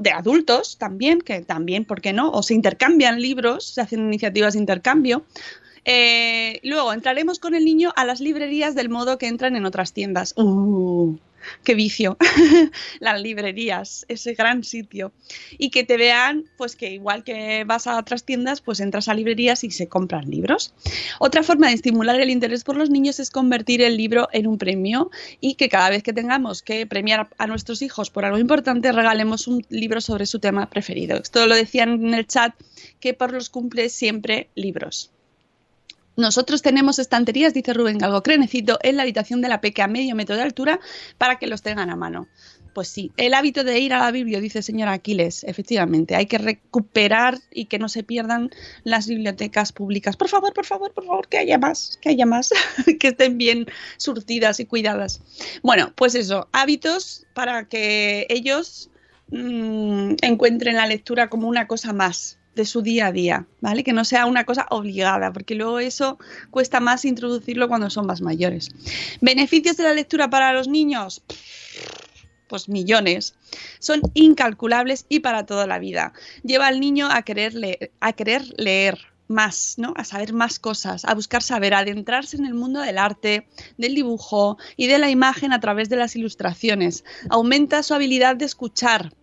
de 0.00 0.10
adultos 0.10 0.76
también, 0.78 1.20
que 1.20 1.42
también, 1.42 1.84
¿por 1.84 2.00
qué 2.00 2.12
no? 2.12 2.30
O 2.32 2.42
se 2.42 2.54
intercambian 2.54 3.22
libros, 3.22 3.64
se 3.64 3.80
hacen 3.80 4.00
iniciativas 4.00 4.54
de 4.54 4.58
intercambio. 4.58 5.24
Eh, 5.84 6.60
luego 6.64 6.92
entraremos 6.92 7.38
con 7.38 7.54
el 7.54 7.64
niño 7.64 7.92
a 7.94 8.04
las 8.04 8.20
librerías 8.20 8.74
del 8.74 8.88
modo 8.88 9.16
que 9.16 9.28
entran 9.28 9.54
en 9.54 9.64
otras 9.64 9.92
tiendas. 9.92 10.34
¡Uh! 10.36 11.16
¡Qué 11.62 11.74
vicio! 11.74 12.16
las 13.00 13.20
librerías, 13.20 14.04
ese 14.08 14.34
gran 14.34 14.64
sitio. 14.64 15.12
Y 15.58 15.70
que 15.70 15.84
te 15.84 15.96
vean, 15.96 16.44
pues 16.56 16.76
que 16.76 16.90
igual 16.92 17.24
que 17.24 17.64
vas 17.64 17.86
a 17.86 17.98
otras 17.98 18.24
tiendas, 18.24 18.60
pues 18.60 18.80
entras 18.80 19.08
a 19.08 19.14
librerías 19.14 19.64
y 19.64 19.70
se 19.70 19.88
compran 19.88 20.30
libros. 20.30 20.74
Otra 21.18 21.42
forma 21.42 21.68
de 21.68 21.74
estimular 21.74 22.20
el 22.20 22.30
interés 22.30 22.64
por 22.64 22.76
los 22.76 22.90
niños 22.90 23.20
es 23.20 23.30
convertir 23.30 23.82
el 23.82 23.96
libro 23.96 24.28
en 24.32 24.46
un 24.46 24.58
premio 24.58 25.10
y 25.40 25.54
que 25.54 25.68
cada 25.68 25.90
vez 25.90 26.02
que 26.02 26.12
tengamos 26.12 26.62
que 26.62 26.86
premiar 26.86 27.28
a 27.38 27.46
nuestros 27.46 27.82
hijos 27.82 28.10
por 28.10 28.24
algo 28.24 28.38
importante, 28.38 28.92
regalemos 28.92 29.46
un 29.46 29.64
libro 29.68 30.00
sobre 30.00 30.26
su 30.26 30.38
tema 30.38 30.68
preferido. 30.68 31.16
Esto 31.16 31.46
lo 31.46 31.54
decían 31.54 31.92
en 31.92 32.14
el 32.14 32.26
chat, 32.26 32.54
que 33.00 33.14
por 33.14 33.32
los 33.32 33.50
cumples 33.50 33.92
siempre 33.92 34.48
libros. 34.54 35.13
Nosotros 36.16 36.62
tenemos 36.62 36.98
estanterías, 36.98 37.54
dice 37.54 37.72
Rubén 37.72 37.98
Galgo 37.98 38.22
Crenecito, 38.22 38.78
en 38.82 38.96
la 38.96 39.02
habitación 39.02 39.40
de 39.40 39.48
la 39.48 39.60
peque 39.60 39.82
a 39.82 39.88
medio 39.88 40.14
metro 40.14 40.36
de 40.36 40.42
altura 40.42 40.78
para 41.18 41.38
que 41.38 41.46
los 41.46 41.62
tengan 41.62 41.90
a 41.90 41.96
mano. 41.96 42.28
Pues 42.72 42.88
sí, 42.88 43.12
el 43.16 43.34
hábito 43.34 43.62
de 43.62 43.78
ir 43.78 43.94
a 43.94 44.00
la 44.00 44.10
Biblia, 44.10 44.40
dice 44.40 44.60
señora 44.60 44.92
Aquiles, 44.92 45.44
efectivamente, 45.44 46.16
hay 46.16 46.26
que 46.26 46.38
recuperar 46.38 47.38
y 47.52 47.66
que 47.66 47.78
no 47.78 47.88
se 47.88 48.02
pierdan 48.02 48.50
las 48.82 49.06
bibliotecas 49.06 49.72
públicas. 49.72 50.16
Por 50.16 50.28
favor, 50.28 50.52
por 50.52 50.66
favor, 50.66 50.92
por 50.92 51.06
favor, 51.06 51.28
que 51.28 51.38
haya 51.38 51.56
más, 51.56 51.98
que 52.02 52.08
haya 52.08 52.26
más, 52.26 52.50
que 52.98 53.08
estén 53.08 53.38
bien 53.38 53.66
surtidas 53.96 54.58
y 54.58 54.66
cuidadas. 54.66 55.20
Bueno, 55.62 55.92
pues 55.94 56.16
eso, 56.16 56.48
hábitos 56.52 57.26
para 57.32 57.68
que 57.68 58.26
ellos 58.28 58.90
mm, 59.28 60.14
encuentren 60.22 60.74
la 60.74 60.86
lectura 60.86 61.28
como 61.28 61.48
una 61.48 61.68
cosa 61.68 61.92
más 61.92 62.38
de 62.54 62.64
su 62.64 62.82
día 62.82 63.06
a 63.06 63.12
día, 63.12 63.46
¿vale? 63.60 63.84
Que 63.84 63.92
no 63.92 64.04
sea 64.04 64.26
una 64.26 64.44
cosa 64.44 64.66
obligada, 64.70 65.32
porque 65.32 65.54
luego 65.54 65.78
eso 65.78 66.18
cuesta 66.50 66.80
más 66.80 67.04
introducirlo 67.04 67.68
cuando 67.68 67.90
son 67.90 68.06
más 68.06 68.20
mayores. 68.20 68.70
¿Beneficios 69.20 69.76
de 69.76 69.84
la 69.84 69.94
lectura 69.94 70.30
para 70.30 70.52
los 70.52 70.68
niños? 70.68 71.22
Pues 72.48 72.68
millones. 72.68 73.34
Son 73.78 74.00
incalculables 74.14 75.06
y 75.08 75.20
para 75.20 75.46
toda 75.46 75.66
la 75.66 75.78
vida. 75.78 76.12
Lleva 76.42 76.66
al 76.66 76.80
niño 76.80 77.08
a 77.10 77.22
querer 77.22 77.54
leer, 77.54 78.98
más, 79.26 79.76
¿no? 79.78 79.94
A 79.96 80.04
saber 80.04 80.32
más 80.32 80.58
cosas, 80.58 81.04
a 81.04 81.14
buscar 81.14 81.42
saber, 81.42 81.74
a 81.74 81.78
adentrarse 81.78 82.36
en 82.36 82.44
el 82.44 82.54
mundo 82.54 82.80
del 82.80 82.98
arte, 82.98 83.48
del 83.78 83.94
dibujo 83.94 84.58
y 84.76 84.86
de 84.86 84.98
la 84.98 85.10
imagen 85.10 85.52
a 85.52 85.60
través 85.60 85.88
de 85.88 85.96
las 85.96 86.14
ilustraciones. 86.16 87.04
Aumenta 87.30 87.82
su 87.82 87.94
habilidad 87.94 88.36
de 88.36 88.44
escuchar, 88.44 89.14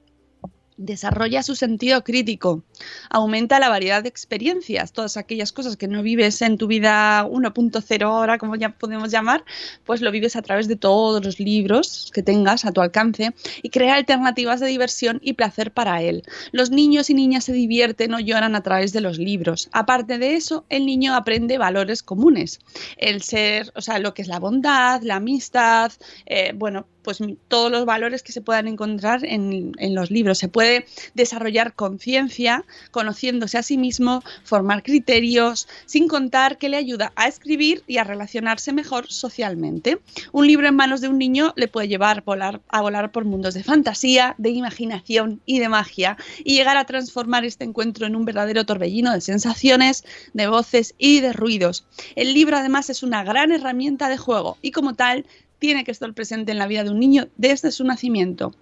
desarrolla 0.77 1.43
su 1.43 1.55
sentido 1.55 2.03
crítico, 2.03 2.63
aumenta 3.10 3.60
la 3.60 3.69
variedad 3.69 4.03
de 4.03 4.10
experiencias, 4.10 4.93
todas 4.93 5.17
aquellas 5.17 5.51
cosas 5.51 5.77
que 5.77 5.88
no 5.88 6.01
vives 6.01 6.41
en 6.41 6.57
tu 6.57 6.67
vida 6.67 7.25
1.0 7.25 8.01
ahora, 8.03 8.38
como 8.38 8.55
ya 8.55 8.69
podemos 8.69 9.12
llamar, 9.12 9.43
pues 9.86 10.01
lo 10.01 10.12
vives 10.12 10.36
a 10.36 10.41
través 10.41 10.67
de 10.67 10.75
todos 10.75 11.23
los 11.23 11.39
libros 11.39 12.12
que 12.13 12.23
tengas 12.23 12.65
a 12.65 12.71
tu 12.71 12.81
alcance 12.81 13.34
y 13.62 13.69
crea 13.69 13.95
alternativas 13.95 14.60
de 14.60 14.67
diversión 14.67 15.19
y 15.21 15.34
placer 15.34 15.71
para 15.71 16.01
él. 16.01 16.23
Los 16.51 16.71
niños 16.71 17.10
y 17.10 17.13
niñas 17.13 17.45
se 17.45 17.53
divierten 17.53 18.13
o 18.13 18.19
lloran 18.19 18.55
a 18.55 18.63
través 18.63 18.93
de 18.93 19.01
los 19.01 19.17
libros. 19.17 19.69
Aparte 19.71 20.17
de 20.17 20.36
eso, 20.36 20.65
el 20.69 20.86
niño 20.86 21.15
aprende 21.15 21.57
valores 21.57 22.03
comunes, 22.03 22.60
el 22.97 23.21
ser, 23.21 23.71
o 23.75 23.81
sea, 23.81 23.99
lo 23.99 24.13
que 24.13 24.21
es 24.21 24.27
la 24.27 24.39
bondad, 24.39 25.01
la 25.03 25.17
amistad, 25.17 25.91
eh, 26.25 26.53
bueno, 26.55 26.88
pues 27.03 27.19
todos 27.47 27.71
los 27.71 27.86
valores 27.86 28.23
que 28.23 28.31
se 28.31 28.41
puedan 28.41 28.67
encontrar 28.67 29.25
en, 29.25 29.71
en 29.77 29.95
los 29.95 30.12
libros. 30.12 30.38
Se 30.38 30.47
puede 30.47 30.70
desarrollar 31.13 31.73
conciencia, 31.73 32.63
conociéndose 32.91 33.57
a 33.57 33.63
sí 33.63 33.77
mismo, 33.77 34.23
formar 34.43 34.84
criterios, 34.84 35.67
sin 35.86 36.07
contar 36.07 36.57
que 36.57 36.69
le 36.69 36.78
ayuda 36.78 37.11
a 37.15 37.28
escribir 37.28 37.84
y 37.88 37.97
a 37.97 38.03
relacionarse 38.03 38.74
mejor 38.74 39.11
socialmente. 39.11 39.99
Un 40.32 40.47
libro 40.47 40.67
en 40.67 40.76
manos 40.76 41.01
de 41.01 41.09
un 41.09 41.17
niño 41.17 41.53
le 41.55 41.67
puede 41.67 41.88
llevar 41.88 42.24
a 42.69 42.82
volar, 42.82 43.11
por 43.11 43.26
mundos 43.26 43.53
de 43.53 43.63
fantasía, 43.63 44.36
de 44.38 44.49
imaginación 44.49 45.41
y 45.45 45.59
de 45.59 45.69
magia 45.69 46.17
y 46.43 46.55
llegar 46.55 46.78
a 46.78 46.86
transformar 46.86 47.45
este 47.45 47.63
encuentro 47.63 48.05
en 48.05 48.15
un 48.15 48.26
verdadero 48.26 48.65
torbellino 48.65 49.11
de 49.13 49.22
sensaciones, 49.22 50.03
de 50.34 50.47
voces 50.47 50.95
y 50.97 51.22
de 51.22 51.34
ruidos. 51.34 51.86
El 52.15 52.34
libro 52.34 52.57
además 52.57 52.89
es 52.89 53.03
una 53.03 53.24
gran 53.24 53.51
herramienta 53.51 54.09
de 54.09 54.17
juego 54.17 54.57
y 54.61 54.72
como 54.72 54.93
tal 54.93 55.26
tiene 55.59 55.84
que 55.84 55.91
estar 55.91 56.11
presente 56.13 56.51
en 56.51 56.57
la 56.57 56.67
vida 56.67 56.84
de 56.84 56.89
un 56.89 56.99
niño 56.99 57.28
desde 57.38 57.72
su 57.72 57.84
nacimiento. 57.84 58.53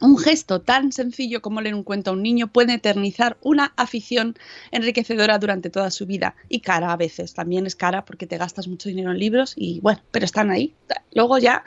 Un 0.00 0.18
gesto 0.18 0.60
tan 0.60 0.92
sencillo 0.92 1.40
como 1.40 1.60
leer 1.60 1.74
un 1.74 1.82
cuento 1.82 2.10
a 2.10 2.14
un 2.14 2.22
niño 2.22 2.48
puede 2.48 2.74
eternizar 2.74 3.36
una 3.42 3.72
afición 3.76 4.36
enriquecedora 4.70 5.38
durante 5.38 5.70
toda 5.70 5.90
su 5.90 6.06
vida 6.06 6.34
y 6.48 6.60
cara 6.60 6.92
a 6.92 6.96
veces. 6.96 7.34
También 7.34 7.66
es 7.66 7.76
cara 7.76 8.04
porque 8.04 8.26
te 8.26 8.38
gastas 8.38 8.68
mucho 8.68 8.88
dinero 8.88 9.12
en 9.12 9.18
libros 9.18 9.54
y 9.56 9.80
bueno, 9.80 10.00
pero 10.10 10.24
están 10.24 10.50
ahí. 10.50 10.74
Luego 11.12 11.38
ya 11.38 11.64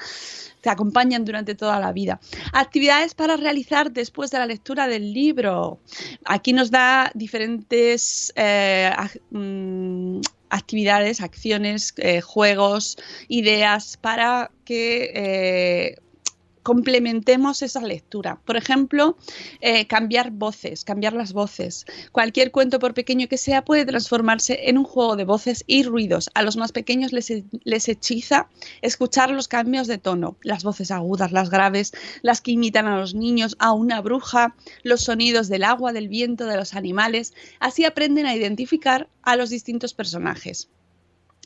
te 0.62 0.70
acompañan 0.70 1.24
durante 1.24 1.56
toda 1.56 1.80
la 1.80 1.92
vida. 1.94 2.20
Actividades 2.54 3.14
para 3.14 3.38
realizar 3.38 3.92
después 3.92 4.32
de 4.32 4.40
la 4.40 4.46
lectura 4.46 4.88
del 4.88 5.14
libro. 5.14 5.80
Aquí 6.26 6.54
nos 6.54 6.72
da 6.72 7.12
diferentes 7.14 8.34
eh, 8.36 8.92
actividades, 10.50 11.22
acciones, 11.22 11.94
eh, 11.98 12.22
juegos, 12.22 12.98
ideas 13.28 13.98
para 13.98 14.52
que 14.66 15.12
eh, 15.16 15.96
complementemos 16.68 17.62
esa 17.62 17.80
lectura. 17.80 18.42
Por 18.44 18.58
ejemplo, 18.58 19.16
eh, 19.62 19.88
cambiar 19.88 20.32
voces, 20.32 20.84
cambiar 20.84 21.14
las 21.14 21.32
voces. 21.32 21.86
Cualquier 22.12 22.52
cuento, 22.52 22.78
por 22.78 22.94
pequeño 22.94 23.30
que 23.30 23.38
sea, 23.38 23.64
puede 23.64 23.86
transformarse 23.86 24.68
en 24.68 24.78
un 24.78 24.84
juego 24.84 25.16
de 25.16 25.24
voces 25.24 25.64
y 25.66 25.84
ruidos. 25.84 26.30
A 26.34 26.44
los 26.44 26.58
más 26.58 26.74
pequeños 26.74 27.14
les, 27.14 27.32
les 27.64 27.88
hechiza 27.88 28.50
escuchar 28.82 29.30
los 29.32 29.48
cambios 29.48 29.88
de 29.88 29.98
tono, 29.98 30.36
las 30.42 30.66
voces 30.66 30.92
agudas, 30.92 31.32
las 31.32 31.50
graves, 31.50 31.94
las 32.22 32.42
que 32.42 32.52
imitan 32.52 32.86
a 32.86 33.00
los 33.00 33.16
niños, 33.16 33.56
a 33.60 33.72
una 33.72 34.02
bruja, 34.02 34.54
los 34.84 35.00
sonidos 35.00 35.48
del 35.48 35.64
agua, 35.64 35.94
del 35.94 36.10
viento, 36.10 36.48
de 36.48 36.58
los 36.58 36.74
animales. 36.74 37.34
Así 37.62 37.86
aprenden 37.86 38.26
a 38.26 38.36
identificar 38.36 39.08
a 39.22 39.38
los 39.38 39.50
distintos 39.50 39.94
personajes. 39.94 40.68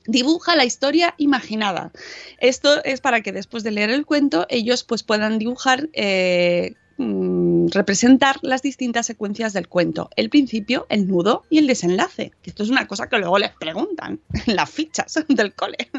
Dibuja 0.05 0.55
la 0.55 0.65
historia 0.65 1.13
imaginada. 1.17 1.91
Esto 2.39 2.83
es 2.83 3.01
para 3.01 3.21
que 3.21 3.31
después 3.31 3.63
de 3.63 3.71
leer 3.71 3.91
el 3.91 4.05
cuento 4.05 4.45
ellos 4.49 4.83
pues 4.83 5.03
puedan 5.03 5.37
dibujar, 5.37 5.89
eh, 5.93 6.75
mm, 7.01 7.69
representar 7.69 8.37
las 8.41 8.61
distintas 8.61 9.05
secuencias 9.05 9.53
del 9.53 9.67
cuento. 9.67 10.09
El 10.15 10.29
principio, 10.29 10.85
el 10.89 11.07
nudo 11.07 11.43
y 11.49 11.57
el 11.57 11.67
desenlace. 11.67 12.31
Esto 12.43 12.63
es 12.63 12.69
una 12.69 12.87
cosa 12.87 13.07
que 13.09 13.17
luego 13.17 13.37
les 13.37 13.51
preguntan 13.51 14.19
en 14.45 14.55
las 14.55 14.69
fichas 14.69 15.19
del 15.27 15.53
cole. 15.53 15.89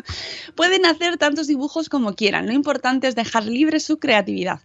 Pueden 0.55 0.87
hacer 0.87 1.17
tantos 1.19 1.47
dibujos 1.47 1.89
como 1.89 2.15
quieran. 2.15 2.47
Lo 2.47 2.53
importante 2.53 3.09
es 3.09 3.15
dejar 3.15 3.45
libre 3.45 3.81
su 3.81 3.99
creatividad. 3.99 4.61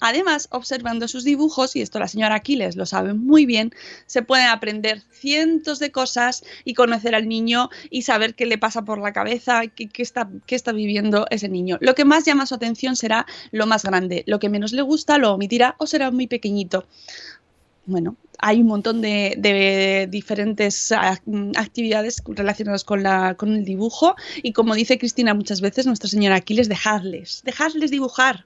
Además, 0.00 0.48
observando 0.50 1.08
sus 1.08 1.24
dibujos, 1.24 1.74
y 1.74 1.80
esto 1.80 1.98
la 1.98 2.08
señora 2.08 2.36
Aquiles 2.36 2.76
lo 2.76 2.86
sabe 2.86 3.14
muy 3.14 3.46
bien, 3.46 3.72
se 4.06 4.22
pueden 4.22 4.48
aprender 4.48 5.02
cientos 5.10 5.78
de 5.78 5.90
cosas 5.90 6.44
y 6.64 6.74
conocer 6.74 7.14
al 7.14 7.28
niño 7.28 7.70
y 7.90 8.02
saber 8.02 8.34
qué 8.34 8.46
le 8.46 8.58
pasa 8.58 8.82
por 8.82 9.00
la 9.00 9.12
cabeza, 9.12 9.62
qué, 9.66 9.88
está, 9.96 10.28
qué 10.46 10.54
está 10.54 10.72
viviendo 10.72 11.26
ese 11.30 11.48
niño. 11.48 11.78
Lo 11.80 11.94
que 11.94 12.04
más 12.04 12.24
llama 12.24 12.46
su 12.46 12.54
atención 12.54 12.96
será 12.96 13.26
lo 13.50 13.66
más 13.66 13.84
grande, 13.84 14.22
lo 14.26 14.38
que 14.38 14.48
menos 14.48 14.72
le 14.72 14.82
gusta 14.82 15.18
lo 15.18 15.32
omitirá 15.32 15.57
o 15.78 15.86
será 15.86 16.10
muy 16.10 16.26
pequeñito 16.26 16.86
bueno, 17.88 18.16
hay 18.38 18.60
un 18.60 18.66
montón 18.66 19.00
de, 19.00 20.06
diferentes 20.10 20.92
actividades 20.92 22.22
relacionadas 22.26 22.84
con, 22.84 23.02
la, 23.02 23.34
con 23.34 23.54
el 23.54 23.64
dibujo 23.64 24.14
y 24.42 24.52
como 24.52 24.74
dice 24.74 24.98
Cristina 24.98 25.32
muchas 25.32 25.62
veces, 25.62 25.86
nuestra 25.86 26.10
señora 26.10 26.36
Aquiles, 26.36 26.68
dejadles, 26.68 27.40
dejadles 27.46 27.90
dibujar, 27.90 28.44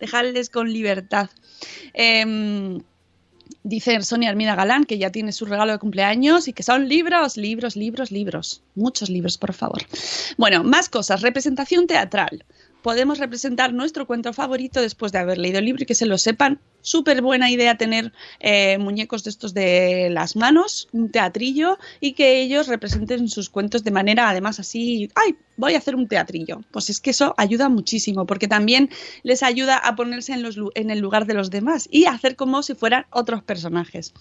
dejarles 0.00 0.50
con 0.50 0.72
libertad. 0.72 1.30
Eh, 1.94 2.80
dice 3.62 4.02
Sonia 4.02 4.30
Armida 4.30 4.56
Galán 4.56 4.84
que 4.84 4.98
ya 4.98 5.10
tiene 5.10 5.30
su 5.30 5.46
regalo 5.46 5.70
de 5.70 5.78
cumpleaños 5.78 6.48
y 6.48 6.52
que 6.52 6.64
son 6.64 6.88
libros, 6.88 7.36
libros, 7.36 7.76
libros, 7.76 8.10
libros. 8.10 8.62
Muchos 8.74 9.08
libros, 9.08 9.38
por 9.38 9.52
favor. 9.52 9.82
Bueno, 10.36 10.64
más 10.64 10.88
cosas. 10.88 11.22
Representación 11.22 11.86
teatral 11.86 12.44
podemos 12.84 13.18
representar 13.18 13.72
nuestro 13.72 14.06
cuento 14.06 14.34
favorito 14.34 14.78
después 14.82 15.10
de 15.10 15.18
haber 15.18 15.38
leído 15.38 15.58
el 15.58 15.64
libro 15.64 15.82
y 15.82 15.86
que 15.86 15.94
se 15.94 16.04
lo 16.04 16.18
sepan. 16.18 16.60
Súper 16.82 17.22
buena 17.22 17.50
idea 17.50 17.78
tener 17.78 18.12
eh, 18.40 18.76
muñecos 18.76 19.24
de 19.24 19.30
estos 19.30 19.54
de 19.54 20.10
las 20.10 20.36
manos, 20.36 20.88
un 20.92 21.10
teatrillo 21.10 21.78
y 21.98 22.12
que 22.12 22.42
ellos 22.42 22.68
representen 22.68 23.28
sus 23.30 23.48
cuentos 23.48 23.84
de 23.84 23.90
manera 23.90 24.28
además 24.28 24.60
así, 24.60 25.08
ay, 25.14 25.34
voy 25.56 25.74
a 25.74 25.78
hacer 25.78 25.96
un 25.96 26.08
teatrillo. 26.08 26.60
Pues 26.70 26.90
es 26.90 27.00
que 27.00 27.10
eso 27.10 27.34
ayuda 27.36 27.68
muchísimo 27.68 28.26
porque 28.26 28.48
también 28.48 28.90
les 29.22 29.42
ayuda 29.42 29.76
a 29.76 29.96
ponerse 29.96 30.32
en, 30.32 30.90
el 30.90 30.98
lugar 30.98 31.26
de 31.26 31.34
los 31.34 31.50
demás 31.50 31.88
y 31.90 32.06
hacer 32.06 32.36
como 32.36 32.62
si 32.62 32.74
fueran 32.74 33.06
otros 33.10 33.42
personajes. 33.42 34.12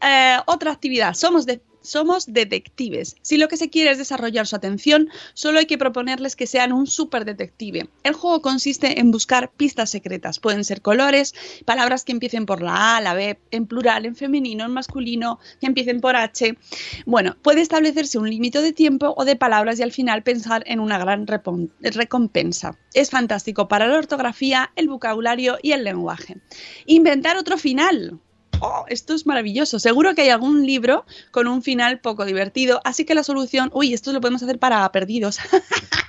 Eh, 0.00 0.36
otra 0.46 0.72
actividad, 0.72 1.14
somos 1.14 1.46
somos 1.82 2.32
detectives. 2.32 3.16
Si 3.22 3.36
lo 3.36 3.48
que 3.48 3.56
se 3.56 3.68
quiere 3.68 3.90
es 3.90 3.98
desarrollar 3.98 4.46
su 4.46 4.56
atención, 4.56 5.08
solo 5.34 5.58
hay 5.58 5.66
que 5.66 5.78
proponerles 5.78 6.36
que 6.36 6.46
sean 6.46 6.72
un 6.72 6.86
super 6.86 7.24
detective. 7.24 7.88
El 8.04 8.14
juego 8.14 8.40
consiste 8.40 9.00
en 9.00 9.10
buscar 9.10 9.50
pistas 9.50 9.90
secretas. 9.90 10.38
Pueden 10.38 10.64
ser 10.64 10.80
colores, 10.80 11.34
palabras 11.64 12.04
que 12.04 12.12
empiecen 12.12 12.46
por 12.46 12.62
la 12.62 12.96
A, 12.96 13.00
la 13.00 13.14
B, 13.14 13.38
en 13.50 13.66
plural, 13.66 14.06
en 14.06 14.16
femenino, 14.16 14.64
en 14.64 14.70
masculino, 14.70 15.38
que 15.60 15.66
empiecen 15.66 16.00
por 16.00 16.16
H. 16.16 16.56
Bueno, 17.04 17.36
puede 17.42 17.60
establecerse 17.60 18.18
un 18.18 18.30
límite 18.30 18.62
de 18.62 18.72
tiempo 18.72 19.14
o 19.16 19.24
de 19.24 19.36
palabras 19.36 19.78
y 19.78 19.82
al 19.82 19.92
final 19.92 20.22
pensar 20.22 20.62
en 20.72 20.80
una 20.80 20.98
gran 20.98 21.26
recompensa. 21.26 22.78
Es 22.94 23.10
fantástico 23.10 23.68
para 23.68 23.86
la 23.86 23.98
ortografía, 23.98 24.72
el 24.74 24.88
vocabulario 24.88 25.58
y 25.62 25.72
el 25.72 25.84
lenguaje. 25.84 26.38
Inventar 26.86 27.36
otro 27.36 27.58
final. 27.58 28.18
Oh, 28.60 28.86
esto 28.88 29.12
es 29.12 29.26
maravilloso. 29.26 29.78
Seguro 29.78 30.14
que 30.14 30.22
hay 30.22 30.30
algún 30.30 30.64
libro 30.64 31.04
con 31.30 31.46
un 31.46 31.62
final 31.62 32.00
poco 32.00 32.24
divertido, 32.24 32.80
así 32.84 33.04
que 33.04 33.14
la 33.14 33.22
solución, 33.22 33.70
uy, 33.74 33.92
esto 33.92 34.12
lo 34.14 34.20
podemos 34.22 34.42
hacer 34.42 34.58
para 34.58 34.90
perdidos. 34.92 35.40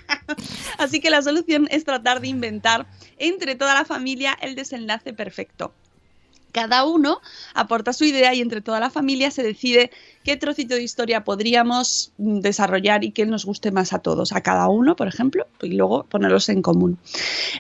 así 0.77 1.01
que 1.01 1.09
la 1.09 1.21
solución 1.21 1.67
es 1.69 1.83
tratar 1.83 2.21
de 2.21 2.29
inventar 2.29 2.87
entre 3.17 3.55
toda 3.55 3.73
la 3.73 3.83
familia 3.83 4.37
el 4.41 4.55
desenlace 4.55 5.11
perfecto. 5.11 5.73
Cada 6.53 6.85
uno 6.85 7.19
aporta 7.55 7.93
su 7.93 8.05
idea 8.05 8.33
y 8.33 8.39
entre 8.39 8.61
toda 8.61 8.79
la 8.79 8.91
familia 8.91 9.31
se 9.31 9.41
decide 9.41 9.91
qué 10.23 10.37
trocito 10.37 10.75
de 10.75 10.83
historia 10.83 11.23
podríamos 11.23 12.13
desarrollar 12.17 13.03
y 13.03 13.11
que 13.11 13.25
nos 13.25 13.43
guste 13.43 13.71
más 13.71 13.91
a 13.91 13.99
todos, 13.99 14.31
a 14.31 14.41
cada 14.41 14.69
uno, 14.69 14.95
por 14.95 15.07
ejemplo, 15.07 15.47
y 15.61 15.73
luego 15.73 16.03
ponerlos 16.03 16.49
en 16.49 16.61
común. 16.61 16.99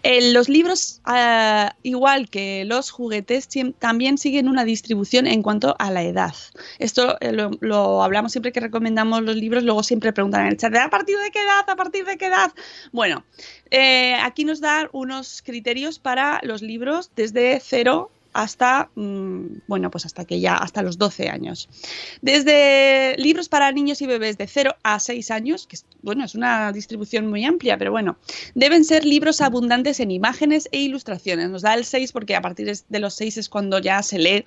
los 0.03 0.47
libros, 0.47 1.01
ah, 1.05 1.75
igual 1.81 2.29
que 2.29 2.65
los 2.65 2.91
juguetes, 2.91 3.49
también 3.79 4.17
siguen 4.19 4.47
una 4.47 4.63
distribución 4.63 5.25
en 5.25 5.41
cuanto 5.41 5.75
a 5.79 5.89
la 5.89 6.03
edad. 6.03 6.35
Esto 6.77 7.17
eh, 7.19 7.31
lo, 7.31 8.03
hablamos 8.03 8.31
siempre 8.31 8.51
que 8.51 8.59
recomendamos 8.59 9.23
los 9.23 9.35
libros, 9.35 9.63
luego 9.63 9.81
siempre 9.81 10.13
preguntan 10.13 10.41
en 10.41 10.47
el 10.49 10.57
chat, 10.57 10.75
¿a 10.75 10.89
partir 10.91 11.17
de 11.17 11.31
qué 11.31 11.39
edad? 11.39 11.67
¿A 11.67 11.75
partir 11.75 12.05
de 12.05 12.17
qué 12.17 12.27
edad? 12.27 12.51
Bueno, 12.91 13.25
eh, 13.71 14.15
aquí 14.21 14.45
nos 14.45 14.61
dan 14.61 14.87
unos 14.91 15.41
criterios 15.41 15.97
para 15.97 16.39
los 16.43 16.61
libros 16.61 17.09
desde 17.15 17.59
cero 17.59 18.11
hasta, 18.33 18.89
mm, 18.95 19.61
bueno, 19.67 19.91
pues 19.91 20.05
hasta 20.05 20.25
que 20.25 20.39
ya, 20.39 20.55
hasta 20.55 20.81
los 20.81 20.97
12 20.97 21.29
años. 21.29 21.69
Desde 22.21 23.15
libros 23.17 23.49
para 23.49 23.71
niños 23.71 24.01
y 24.01 24.07
bebés 24.07 24.37
de 24.37 24.47
0 24.47 24.75
a 24.83 24.99
6 24.99 25.31
años, 25.31 25.67
que 25.67 25.77
bueno, 26.01 26.25
es 26.25 26.35
una 26.35 26.71
distribución 26.71 27.27
muy 27.27 27.45
amplia, 27.45 27.77
pero 27.77 27.91
bueno, 27.91 28.17
deben 28.55 28.83
ser 28.83 29.05
libros 29.05 29.41
abundantes 29.41 29.99
en 29.99 30.11
imágenes 30.11 30.67
e 30.71 30.79
ilustraciones. 30.79 31.49
Nos 31.49 31.61
da 31.61 31.73
el 31.75 31.85
6 31.85 32.11
porque 32.11 32.35
a 32.35 32.41
partir 32.41 32.71
de 32.89 32.99
los 32.99 33.13
6 33.15 33.37
es 33.37 33.49
cuando 33.49 33.79
ya 33.79 34.01
se 34.03 34.19
lee, 34.19 34.43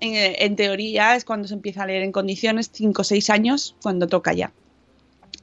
en, 0.00 0.34
en 0.38 0.56
teoría 0.56 1.16
es 1.16 1.24
cuando 1.24 1.48
se 1.48 1.54
empieza 1.54 1.84
a 1.84 1.86
leer 1.86 2.02
en 2.02 2.12
condiciones, 2.12 2.70
5 2.72 3.02
o 3.02 3.04
6 3.04 3.30
años, 3.30 3.76
cuando 3.82 4.06
toca 4.06 4.32
ya 4.32 4.52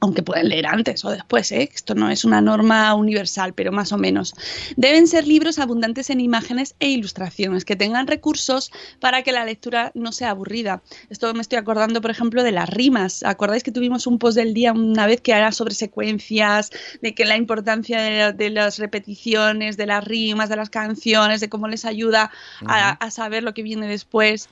aunque 0.00 0.22
pueden 0.22 0.48
leer 0.48 0.66
antes 0.66 1.04
o 1.04 1.10
después, 1.10 1.52
¿eh? 1.52 1.68
esto 1.72 1.94
no 1.94 2.10
es 2.10 2.24
una 2.24 2.40
norma 2.40 2.94
universal, 2.94 3.52
pero 3.54 3.70
más 3.70 3.92
o 3.92 3.98
menos. 3.98 4.34
Deben 4.76 5.06
ser 5.06 5.26
libros 5.26 5.58
abundantes 5.58 6.10
en 6.10 6.20
imágenes 6.20 6.74
e 6.80 6.88
ilustraciones, 6.88 7.64
que 7.64 7.76
tengan 7.76 8.06
recursos 8.06 8.72
para 8.98 9.22
que 9.22 9.32
la 9.32 9.44
lectura 9.44 9.92
no 9.94 10.12
sea 10.12 10.30
aburrida. 10.30 10.82
Esto 11.10 11.32
me 11.34 11.42
estoy 11.42 11.58
acordando, 11.58 12.00
por 12.00 12.10
ejemplo, 12.10 12.42
de 12.42 12.52
las 12.52 12.68
rimas. 12.68 13.22
¿Acordáis 13.22 13.62
que 13.62 13.72
tuvimos 13.72 14.06
un 14.06 14.18
post 14.18 14.36
del 14.36 14.54
día 14.54 14.72
una 14.72 15.06
vez 15.06 15.20
que 15.20 15.32
era 15.32 15.52
sobre 15.52 15.74
secuencias, 15.74 16.70
de 17.02 17.14
que 17.14 17.26
la 17.26 17.36
importancia 17.36 18.32
de, 18.32 18.50
las 18.50 18.78
repeticiones, 18.78 19.76
de 19.76 19.86
las 19.86 20.04
rimas, 20.04 20.48
de 20.48 20.56
las 20.56 20.70
canciones, 20.70 21.40
de 21.40 21.48
cómo 21.48 21.68
les 21.68 21.84
ayuda 21.84 22.30
a 22.66 23.10
saber 23.10 23.42
lo 23.42 23.52
que 23.54 23.62
viene 23.62 23.86
después? 23.86 24.48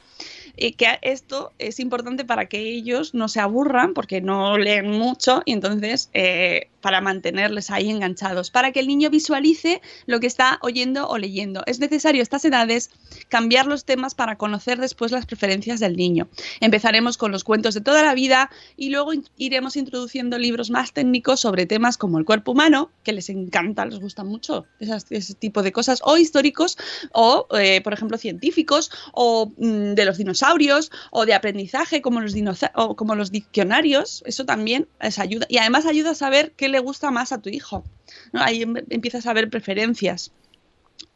Y 0.58 0.72
que 0.72 0.98
esto 1.02 1.52
es 1.58 1.80
importante 1.80 2.24
para 2.24 2.46
que 2.46 2.58
ellos 2.58 3.14
no 3.14 3.28
se 3.28 3.40
aburran 3.40 3.94
porque 3.94 4.20
no 4.20 4.58
leen 4.58 4.90
mucho 4.90 5.42
y 5.44 5.52
entonces 5.52 6.10
eh, 6.12 6.68
para 6.80 7.00
mantenerles 7.00 7.70
ahí 7.70 7.90
enganchados, 7.90 8.50
para 8.50 8.72
que 8.72 8.80
el 8.80 8.86
niño 8.86 9.10
visualice 9.10 9.80
lo 10.06 10.20
que 10.20 10.26
está 10.26 10.58
oyendo 10.62 11.08
o 11.08 11.18
leyendo. 11.18 11.62
Es 11.66 11.80
necesario 11.80 12.20
a 12.20 12.22
estas 12.22 12.44
edades 12.44 12.90
cambiar 13.28 13.66
los 13.66 13.84
temas 13.84 14.14
para 14.14 14.36
conocer 14.36 14.78
después 14.78 15.12
las 15.12 15.26
preferencias 15.26 15.80
del 15.80 15.96
niño. 15.96 16.28
Empezaremos 16.60 17.16
con 17.16 17.32
los 17.32 17.44
cuentos 17.44 17.74
de 17.74 17.80
toda 17.80 18.02
la 18.02 18.14
vida 18.14 18.50
y 18.76 18.90
luego 18.90 19.12
iremos 19.36 19.76
introduciendo 19.76 20.38
libros 20.38 20.70
más 20.70 20.92
técnicos 20.92 21.40
sobre 21.40 21.66
temas 21.66 21.96
como 21.96 22.18
el 22.18 22.24
cuerpo 22.24 22.52
humano, 22.52 22.90
que 23.02 23.12
les 23.12 23.28
encanta, 23.28 23.84
les 23.86 23.98
gusta 23.98 24.24
mucho 24.24 24.66
ese 24.80 25.34
tipo 25.34 25.62
de 25.62 25.72
cosas, 25.72 26.00
o 26.04 26.16
históricos, 26.16 26.78
o 27.12 27.46
eh, 27.58 27.80
por 27.82 27.92
ejemplo 27.92 28.18
científicos, 28.18 28.90
o 29.12 29.52
mm, 29.56 29.94
de 29.94 30.04
los 30.04 30.18
dinosaurios, 30.18 30.90
o 31.10 31.26
de 31.26 31.34
aprendizaje 31.34 32.02
como 32.02 32.20
los, 32.20 32.34
o 32.74 32.96
como 32.96 33.14
los 33.14 33.30
diccionarios. 33.30 34.22
Eso 34.26 34.44
también 34.44 34.88
les 35.00 35.18
ayuda. 35.18 35.46
Y 35.48 35.58
además 35.58 35.86
ayuda 35.86 36.10
a 36.10 36.14
saber 36.14 36.52
qué 36.56 36.68
le 36.68 36.77
gusta 36.78 37.10
más 37.10 37.32
a 37.32 37.40
tu 37.40 37.48
hijo. 37.50 37.84
Ahí 38.32 38.62
em, 38.62 38.74
empiezas 38.90 39.26
a 39.26 39.32
ver 39.32 39.50
preferencias. 39.50 40.32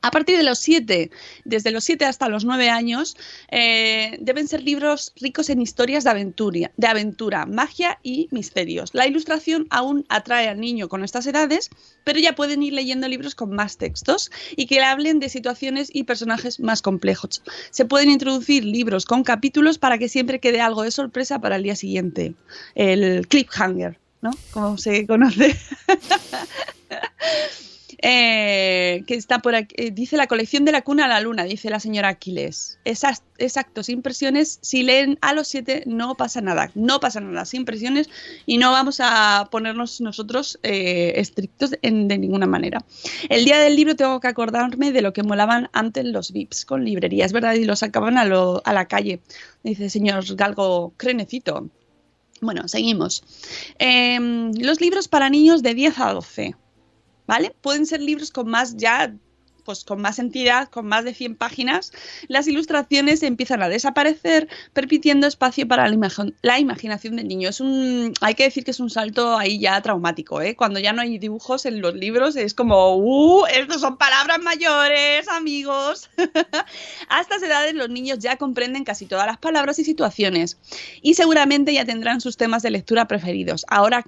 A 0.04 0.10
partir 0.10 0.36
de 0.36 0.42
los 0.42 0.58
7, 0.58 1.10
desde 1.44 1.70
los 1.70 1.84
7 1.84 2.04
hasta 2.04 2.28
los 2.28 2.44
9 2.44 2.68
años, 2.70 3.16
eh, 3.52 4.18
deben 4.20 4.48
ser 4.48 4.62
libros 4.62 5.12
ricos 5.20 5.48
en 5.48 5.62
historias 5.62 6.02
de 6.02 6.10
aventura, 6.10 6.72
de 6.76 6.86
aventura, 6.88 7.46
magia 7.46 8.00
y 8.02 8.28
misterios. 8.32 8.90
La 8.94 9.06
ilustración 9.06 9.68
aún 9.70 10.04
atrae 10.08 10.48
al 10.48 10.58
niño 10.60 10.88
con 10.88 11.04
estas 11.04 11.26
edades, 11.28 11.70
pero 12.02 12.18
ya 12.18 12.34
pueden 12.34 12.64
ir 12.64 12.72
leyendo 12.72 13.06
libros 13.06 13.36
con 13.36 13.54
más 13.54 13.76
textos 13.76 14.32
y 14.56 14.66
que 14.66 14.76
le 14.76 14.84
hablen 14.84 15.20
de 15.20 15.28
situaciones 15.28 15.88
y 15.92 16.02
personajes 16.02 16.58
más 16.58 16.82
complejos. 16.82 17.42
Se 17.70 17.84
pueden 17.84 18.10
introducir 18.10 18.64
libros 18.64 19.04
con 19.04 19.22
capítulos 19.22 19.78
para 19.78 19.98
que 19.98 20.08
siempre 20.08 20.40
quede 20.40 20.60
algo 20.60 20.82
de 20.82 20.90
sorpresa 20.90 21.40
para 21.40 21.56
el 21.56 21.62
día 21.62 21.76
siguiente. 21.76 22.34
El 22.74 23.28
cliffhanger, 23.28 24.01
¿no? 24.22 24.30
Como 24.52 24.78
se 24.78 25.06
conoce. 25.06 25.56
Eh, 28.04 29.04
que 29.06 29.14
está 29.14 29.38
por 29.38 29.54
aquí, 29.54 29.76
eh, 29.78 29.92
dice 29.92 30.16
la 30.16 30.26
colección 30.26 30.64
de 30.64 30.72
la 30.72 30.82
cuna 30.82 31.04
a 31.04 31.08
la 31.08 31.20
luna, 31.20 31.44
dice 31.44 31.70
la 31.70 31.78
señora 31.78 32.08
Aquiles. 32.08 32.80
Esas, 32.84 33.22
exactos, 33.38 33.88
impresiones, 33.88 34.58
si 34.60 34.82
leen 34.82 35.18
a 35.20 35.32
los 35.34 35.46
siete 35.46 35.84
no 35.86 36.16
pasa 36.16 36.40
nada, 36.40 36.72
no 36.74 36.98
pasa 36.98 37.20
nada, 37.20 37.44
sin 37.44 37.64
presiones 37.64 38.10
y 38.44 38.58
no 38.58 38.72
vamos 38.72 38.98
a 39.00 39.46
ponernos 39.52 40.00
nosotros 40.00 40.58
eh, 40.64 41.12
estrictos 41.14 41.76
en, 41.82 42.08
de 42.08 42.18
ninguna 42.18 42.48
manera. 42.48 42.84
El 43.28 43.44
día 43.44 43.60
del 43.60 43.76
libro 43.76 43.94
tengo 43.94 44.18
que 44.18 44.26
acordarme 44.26 44.90
de 44.90 45.00
lo 45.00 45.12
que 45.12 45.22
molaban 45.22 45.70
antes 45.72 46.04
los 46.04 46.32
VIPs 46.32 46.64
con 46.64 46.84
librerías, 46.84 47.32
¿verdad? 47.32 47.54
Y 47.54 47.64
los 47.64 47.78
sacaban 47.78 48.18
a, 48.18 48.24
lo, 48.24 48.62
a 48.64 48.72
la 48.72 48.86
calle. 48.86 49.20
Dice 49.62 49.88
señor 49.88 50.24
Galgo 50.34 50.92
Crenecito. 50.96 51.70
Bueno, 52.42 52.68
seguimos. 52.68 53.22
Em, 53.78 54.52
los 54.58 54.80
libros 54.80 55.08
para 55.08 55.30
niños 55.30 55.62
de 55.62 55.74
10 55.74 55.98
a 55.98 56.12
12. 56.12 56.54
¿vale? 57.26 57.54
Pueden 57.62 57.86
ser 57.86 58.00
libros 58.02 58.30
con 58.30 58.48
más 58.48 58.76
ya 58.76 59.14
pues 59.64 59.84
con 59.84 60.00
más 60.00 60.18
entidad, 60.18 60.68
con 60.68 60.86
más 60.86 61.04
de 61.04 61.14
100 61.14 61.36
páginas, 61.36 61.92
las 62.28 62.46
ilustraciones 62.48 63.22
empiezan 63.22 63.62
a 63.62 63.68
desaparecer, 63.68 64.48
permitiendo 64.72 65.26
espacio 65.26 65.66
para 65.66 65.88
la, 65.88 66.10
la, 66.42 66.58
imaginación 66.58 67.16
del 67.16 67.28
niño. 67.28 67.48
Es 67.48 67.60
un, 67.60 68.14
hay 68.20 68.34
que 68.34 68.44
decir 68.44 68.64
que 68.64 68.70
es 68.70 68.80
un 68.80 68.90
salto 68.90 69.36
ahí 69.36 69.58
ya 69.58 69.80
traumático, 69.80 70.40
¿eh? 70.40 70.56
Cuando 70.56 70.80
ya 70.80 70.92
no 70.92 71.02
hay 71.02 71.18
dibujos 71.18 71.66
en 71.66 71.80
los 71.80 71.94
libros, 71.94 72.36
es 72.36 72.54
como, 72.54 72.96
¡uh! 72.96 73.46
Estos 73.46 73.80
son 73.80 73.96
palabras 73.96 74.38
mayores, 74.40 75.28
amigos. 75.28 76.10
a 77.08 77.20
estas 77.20 77.42
edades 77.42 77.74
los 77.74 77.88
niños 77.88 78.18
ya 78.18 78.36
comprenden 78.36 78.84
casi 78.84 79.06
todas 79.06 79.26
las 79.26 79.38
palabras 79.38 79.78
y 79.78 79.84
situaciones 79.84 80.58
y 81.02 81.14
seguramente 81.14 81.72
ya 81.72 81.84
tendrán 81.84 82.20
sus 82.20 82.36
temas 82.36 82.62
de 82.62 82.70
lectura 82.70 83.06
preferidos. 83.06 83.64
Ahora 83.68 84.04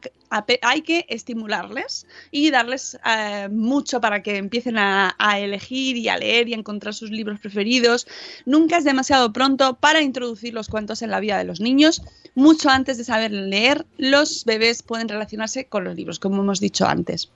hay 0.62 0.82
que 0.82 1.06
estimularles 1.08 2.06
y 2.30 2.50
darles 2.50 2.98
eh, 3.04 3.48
mucho 3.50 4.00
para 4.00 4.22
que 4.22 4.36
empiecen 4.36 4.78
a, 4.78 5.14
a 5.18 5.38
elegir 5.44 5.96
y 5.96 6.08
a 6.08 6.18
leer 6.18 6.48
y 6.48 6.54
encontrar 6.54 6.94
sus 6.94 7.10
libros 7.10 7.40
preferidos. 7.40 8.06
Nunca 8.46 8.78
es 8.78 8.84
demasiado 8.84 9.32
pronto 9.32 9.74
para 9.74 10.02
introducir 10.02 10.54
los 10.54 10.68
cuentos 10.68 11.02
en 11.02 11.10
la 11.10 11.20
vida 11.20 11.38
de 11.38 11.44
los 11.44 11.60
niños. 11.60 12.02
Mucho 12.34 12.70
antes 12.70 12.98
de 12.98 13.04
saber 13.04 13.30
leer, 13.30 13.86
los 13.96 14.44
bebés 14.44 14.82
pueden 14.82 15.08
relacionarse 15.08 15.66
con 15.66 15.84
los 15.84 15.94
libros, 15.94 16.18
como 16.18 16.42
hemos 16.42 16.60
dicho 16.60 16.86
antes. 16.86 17.30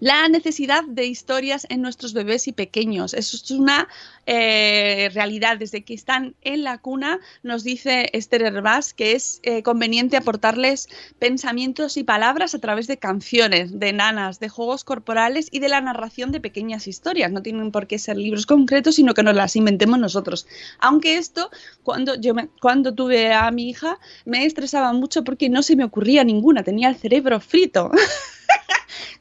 La 0.00 0.28
necesidad 0.28 0.84
de 0.84 1.06
historias 1.06 1.66
en 1.68 1.82
nuestros 1.82 2.12
bebés 2.12 2.48
y 2.48 2.52
pequeños. 2.52 3.14
Eso 3.14 3.36
es 3.36 3.50
una 3.50 3.88
eh, 4.26 5.10
realidad. 5.14 5.58
Desde 5.58 5.82
que 5.82 5.94
están 5.94 6.34
en 6.42 6.62
la 6.64 6.78
cuna, 6.78 7.20
nos 7.42 7.64
dice 7.64 8.10
Esther 8.12 8.42
Herbás 8.42 8.94
que 8.94 9.12
es 9.12 9.40
eh, 9.42 9.62
conveniente 9.62 10.16
aportarles 10.16 10.88
pensamientos 11.18 11.96
y 11.96 12.04
palabras 12.04 12.54
a 12.54 12.58
través 12.58 12.86
de 12.86 12.98
canciones, 12.98 13.78
de 13.78 13.92
nanas, 13.92 14.40
de 14.40 14.48
juegos 14.48 14.84
corporales 14.84 15.48
y 15.50 15.60
de 15.60 15.68
la 15.68 15.80
narración 15.80 16.32
de 16.32 16.40
pequeñas 16.40 16.86
historias. 16.86 17.30
No 17.30 17.42
tienen 17.42 17.70
por 17.70 17.86
qué 17.86 17.98
ser 17.98 18.16
libros 18.16 18.46
concretos, 18.46 18.96
sino 18.96 19.14
que 19.14 19.22
nos 19.22 19.34
las 19.34 19.56
inventemos 19.56 19.98
nosotros. 19.98 20.46
Aunque 20.78 21.16
esto, 21.16 21.50
cuando 21.82 22.14
yo 22.14 22.34
cuando 22.60 22.94
tuve 22.94 23.32
a 23.32 23.50
mi 23.50 23.70
hija, 23.70 23.98
me 24.24 24.44
estresaba 24.44 24.92
mucho 24.92 25.24
porque 25.24 25.48
no 25.48 25.62
se 25.62 25.76
me 25.76 25.84
ocurría 25.84 26.24
ninguna. 26.24 26.62
Tenía 26.62 26.88
el 26.88 26.96
cerebro 26.96 27.40
frito. 27.40 27.90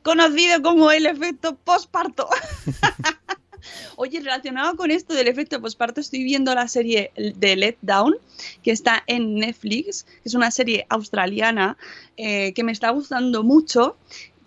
conocido 0.08 0.62
como 0.62 0.90
el 0.90 1.06
efecto 1.06 1.58
postparto. 1.58 2.30
Oye, 3.98 4.22
relacionado 4.22 4.78
con 4.78 4.90
esto 4.90 5.14
del 5.14 5.28
efecto 5.28 5.60
postparto, 5.60 6.00
estoy 6.00 6.24
viendo 6.24 6.56
la 6.56 6.70
serie 6.70 7.12
de 7.18 7.58
Let 7.58 7.76
Down, 7.82 8.16
que 8.64 8.72
está 8.72 9.04
en 9.08 9.36
Netflix, 9.36 10.04
que 10.04 10.30
es 10.30 10.34
una 10.34 10.50
serie 10.50 10.86
australiana 10.88 11.76
eh, 12.16 12.54
que 12.54 12.64
me 12.64 12.72
está 12.72 12.90
gustando 12.92 13.44
mucho, 13.44 13.98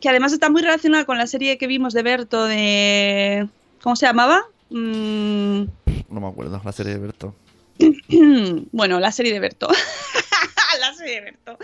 que 0.01 0.09
además 0.09 0.33
está 0.33 0.49
muy 0.49 0.63
relacionada 0.63 1.05
con 1.05 1.19
la 1.19 1.27
serie 1.27 1.59
que 1.59 1.67
vimos 1.67 1.93
de 1.93 2.03
Berto 2.05 2.47
de... 2.47 3.47
¿Cómo 3.83 3.97
se 3.97 4.07
llamaba? 4.07 4.45
Mm. 4.71 5.65
No 6.09 6.21
me 6.21 6.27
acuerdo, 6.27 6.59
la 6.65 6.73
serie 6.73 6.95
de 6.95 7.01
Berto. 7.01 7.35
bueno, 8.73 8.99
la 8.99 9.13
serie 9.13 9.35
de 9.35 9.41
Berto. 9.41 9.69
de 11.05 11.21
Berto 11.21 11.59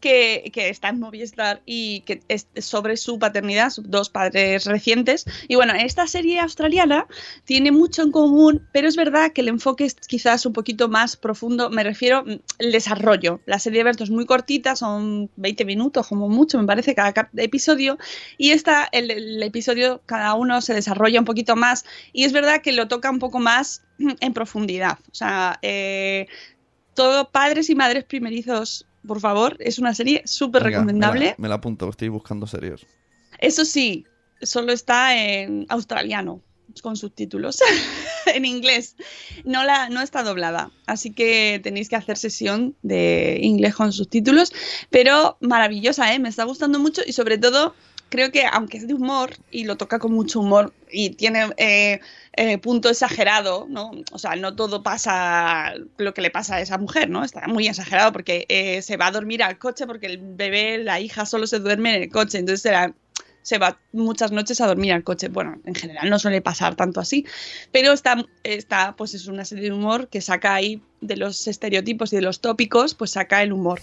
que, 0.00 0.50
está 0.54 0.88
en 0.88 0.98
Movistar 0.98 1.62
y 1.66 2.00
que 2.00 2.22
es 2.28 2.46
sobre 2.58 2.96
su 2.96 3.18
paternidad, 3.18 3.70
sus 3.70 3.90
dos 3.90 4.10
padres 4.10 4.64
recientes. 4.64 5.26
Y 5.48 5.54
bueno, 5.54 5.74
esta 5.74 6.06
serie 6.06 6.40
australiana 6.40 7.06
tiene 7.44 7.70
mucho 7.70 8.02
en 8.02 8.10
común, 8.10 8.66
pero 8.72 8.88
es 8.88 8.96
verdad 8.96 9.32
que 9.32 9.42
el 9.42 9.48
enfoque 9.48 9.84
es 9.84 9.94
quizás 9.94 10.46
un 10.46 10.52
poquito 10.52 10.88
más 10.88 11.16
profundo. 11.16 11.70
Me 11.70 11.84
refiero 11.84 12.18
al 12.18 12.40
mm, 12.68 12.70
desarrollo. 12.72 13.40
La 13.46 13.58
serie 13.58 13.80
de 13.80 13.84
Berto 13.84 14.04
es 14.04 14.10
muy 14.10 14.26
cortita, 14.26 14.74
son 14.76 15.30
20 15.36 15.64
minutos 15.64 16.08
como 16.08 16.28
mucho, 16.28 16.58
me 16.58 16.66
parece, 16.66 16.94
cada 16.94 17.30
episodio. 17.36 17.98
Y 18.38 18.50
esta, 18.50 18.88
el, 18.92 19.42
episodio, 19.42 20.00
cada 20.06 20.34
uno 20.34 20.60
se 20.60 20.74
desarrolla 20.74 21.20
un 21.20 21.26
poquito 21.26 21.56
más. 21.56 21.84
Y 22.12 22.24
es 22.24 22.32
verdad 22.32 22.62
que 22.62 22.72
lo 22.72 22.88
toca 22.88 23.10
un 23.10 23.18
poco 23.18 23.38
más 23.38 23.82
en 23.98 24.32
profundidad. 24.32 24.98
O 25.10 25.14
sea, 25.14 25.58
eh, 25.60 26.26
todo 27.00 27.30
padres 27.30 27.70
y 27.70 27.74
madres 27.74 28.04
primerizos 28.04 28.86
por 29.08 29.20
favor. 29.20 29.56
Es 29.58 29.78
una 29.78 29.94
serie 29.94 30.20
súper 30.26 30.64
recomendable. 30.64 31.34
Me 31.38 31.48
la, 31.48 31.54
apunto, 31.54 31.88
estoy 31.88 32.08
buscando 32.08 32.46
series. 32.46 32.86
Eso 33.38 33.64
sí, 33.64 34.04
solo 34.42 34.70
está 34.72 35.16
en 35.16 35.64
australiano, 35.70 36.42
con 36.82 36.96
subtítulos, 36.96 37.60
en 38.34 38.44
inglés. 38.44 38.96
No, 39.46 39.64
la, 39.64 39.88
no 39.88 40.02
está 40.02 40.22
doblada, 40.22 40.70
así 40.84 41.10
que 41.10 41.58
tenéis 41.62 41.88
que 41.88 41.96
hacer 41.96 42.18
sesión 42.18 42.76
de 42.82 43.38
inglés 43.40 43.74
con 43.74 43.94
subtítulos, 43.94 44.52
pero 44.90 45.38
maravillosa, 45.40 46.12
¿eh? 46.12 46.18
me 46.18 46.28
está 46.28 46.44
gustando 46.44 46.78
mucho 46.78 47.00
y 47.06 47.14
sobre 47.14 47.38
todo 47.38 47.74
creo 48.10 48.30
que 48.30 48.44
aunque 48.44 48.76
es 48.76 48.86
de 48.86 48.92
humor 48.92 49.30
y 49.50 49.64
lo 49.64 49.76
toca 49.76 49.98
con 49.98 50.12
mucho 50.12 50.40
humor 50.40 50.74
y 50.90 51.10
tiene 51.10 51.48
eh, 51.56 52.00
eh, 52.34 52.58
punto 52.58 52.90
exagerado, 52.90 53.66
¿no? 53.70 53.92
O 54.12 54.18
sea, 54.18 54.36
no 54.36 54.54
todo 54.54 54.82
pasa 54.82 55.72
lo 55.96 56.12
que 56.12 56.20
le 56.20 56.30
pasa 56.30 56.56
a 56.56 56.60
esa 56.60 56.76
mujer, 56.76 57.08
¿no? 57.08 57.24
Está 57.24 57.46
muy 57.46 57.68
exagerado 57.68 58.12
porque 58.12 58.44
eh, 58.48 58.82
se 58.82 58.96
va 58.96 59.06
a 59.06 59.12
dormir 59.12 59.42
al 59.42 59.58
coche 59.58 59.86
porque 59.86 60.08
el 60.08 60.18
bebé, 60.18 60.78
la 60.78 61.00
hija 61.00 61.24
solo 61.24 61.46
se 61.46 61.60
duerme 61.60 61.96
en 61.96 62.02
el 62.02 62.10
coche, 62.10 62.38
entonces 62.38 62.62
se, 62.62 62.94
se 63.42 63.58
va 63.58 63.78
muchas 63.92 64.32
noches 64.32 64.60
a 64.60 64.66
dormir 64.66 64.92
al 64.92 65.04
coche. 65.04 65.28
Bueno, 65.28 65.60
en 65.64 65.74
general 65.76 66.10
no 66.10 66.18
suele 66.18 66.42
pasar 66.42 66.74
tanto 66.74 67.00
así, 67.00 67.24
pero 67.70 67.92
está, 67.92 68.16
está 68.42 68.96
pues 68.96 69.14
es 69.14 69.28
una 69.28 69.44
serie 69.44 69.64
de 69.64 69.72
humor 69.72 70.08
que 70.08 70.20
saca 70.20 70.54
ahí 70.54 70.82
de 71.00 71.16
los 71.16 71.46
estereotipos 71.46 72.12
y 72.12 72.16
de 72.16 72.22
los 72.22 72.40
tópicos, 72.40 72.94
pues 72.94 73.12
saca 73.12 73.42
el 73.42 73.52
humor 73.52 73.80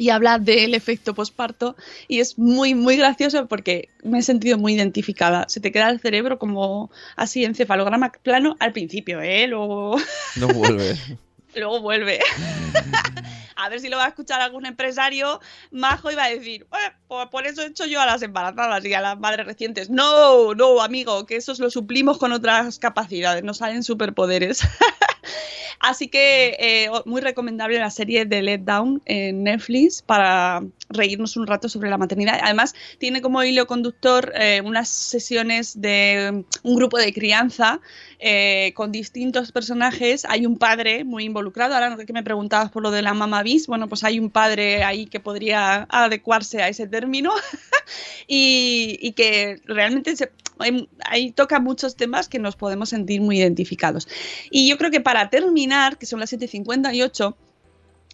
y 0.00 0.08
habla 0.08 0.38
del 0.38 0.74
efecto 0.74 1.14
posparto 1.14 1.76
y 2.08 2.20
es 2.20 2.38
muy, 2.38 2.74
muy 2.74 2.96
gracioso 2.96 3.46
porque 3.48 3.90
me 4.02 4.20
he 4.20 4.22
sentido 4.22 4.56
muy 4.56 4.72
identificada. 4.72 5.44
Se 5.50 5.60
te 5.60 5.70
queda 5.72 5.90
el 5.90 6.00
cerebro 6.00 6.38
como 6.38 6.90
así, 7.16 7.44
encefalograma 7.44 8.10
plano 8.10 8.56
al 8.60 8.72
principio, 8.72 9.20
¿eh? 9.20 9.46
Luego... 9.46 9.98
No 10.36 10.48
vuelve. 10.48 10.96
Luego 11.54 11.80
vuelve. 11.80 12.20
a 13.56 13.68
ver 13.68 13.80
si 13.80 13.90
lo 13.90 13.98
va 13.98 14.06
a 14.06 14.08
escuchar 14.08 14.40
algún 14.40 14.64
empresario 14.64 15.38
majo 15.70 16.10
y 16.10 16.14
va 16.14 16.24
a 16.24 16.30
decir, 16.30 16.66
pues 16.70 16.82
por 17.30 17.46
eso 17.46 17.60
he 17.60 17.66
hecho 17.66 17.84
yo 17.84 18.00
a 18.00 18.06
las 18.06 18.22
embarazadas 18.22 18.82
y 18.86 18.94
a 18.94 19.02
las 19.02 19.18
madres 19.18 19.44
recientes. 19.44 19.90
No, 19.90 20.54
no, 20.54 20.80
amigo, 20.80 21.26
que 21.26 21.36
eso 21.36 21.52
lo 21.58 21.68
suplimos 21.68 22.16
con 22.16 22.32
otras 22.32 22.78
capacidades, 22.78 23.44
nos 23.44 23.58
salen 23.58 23.82
superpoderes. 23.82 24.60
Así 25.80 26.08
que 26.08 26.56
eh, 26.58 26.90
muy 27.06 27.22
recomendable 27.22 27.78
la 27.78 27.90
serie 27.90 28.26
de 28.26 28.42
Let 28.42 28.60
Down 28.60 29.00
en 29.06 29.44
Netflix 29.44 30.02
para 30.02 30.62
reírnos 30.90 31.36
un 31.38 31.46
rato 31.46 31.70
sobre 31.70 31.88
la 31.88 31.96
maternidad. 31.96 32.38
Además, 32.42 32.74
tiene 32.98 33.22
como 33.22 33.42
hilo 33.42 33.66
conductor 33.66 34.32
eh, 34.34 34.60
unas 34.62 34.88
sesiones 34.88 35.80
de 35.80 36.44
un 36.62 36.76
grupo 36.76 36.98
de 36.98 37.12
crianza 37.14 37.80
eh, 38.18 38.72
con 38.74 38.92
distintos 38.92 39.52
personajes. 39.52 40.26
Hay 40.28 40.44
un 40.44 40.58
padre 40.58 41.04
muy 41.04 41.24
involucrado. 41.24 41.74
Ahora 41.74 41.96
que 42.04 42.12
me 42.12 42.22
preguntabas 42.22 42.70
por 42.70 42.82
lo 42.82 42.90
de 42.90 43.00
la 43.00 43.14
mamá 43.14 43.42
bis, 43.42 43.66
bueno, 43.66 43.88
pues 43.88 44.04
hay 44.04 44.18
un 44.18 44.28
padre 44.28 44.82
ahí 44.84 45.06
que 45.06 45.20
podría 45.20 45.86
adecuarse 45.88 46.62
a 46.62 46.68
ese 46.68 46.86
término 46.86 47.32
y, 48.26 49.12
que 49.12 49.60
realmente 49.64 50.14
ahí 51.04 51.32
toca 51.32 51.58
muchos 51.58 51.96
temas 51.96 52.28
que 52.28 52.38
nos 52.38 52.56
podemos 52.56 52.90
sentir 52.90 53.20
muy 53.20 53.38
identificados. 53.38 54.08
Y 54.50 54.68
yo 54.68 54.76
creo 54.76 54.90
que 54.90 55.00
para 55.00 55.19
terminar, 55.28 55.98
que 55.98 56.06
son 56.06 56.20
las 56.20 56.32
7.58, 56.32 57.34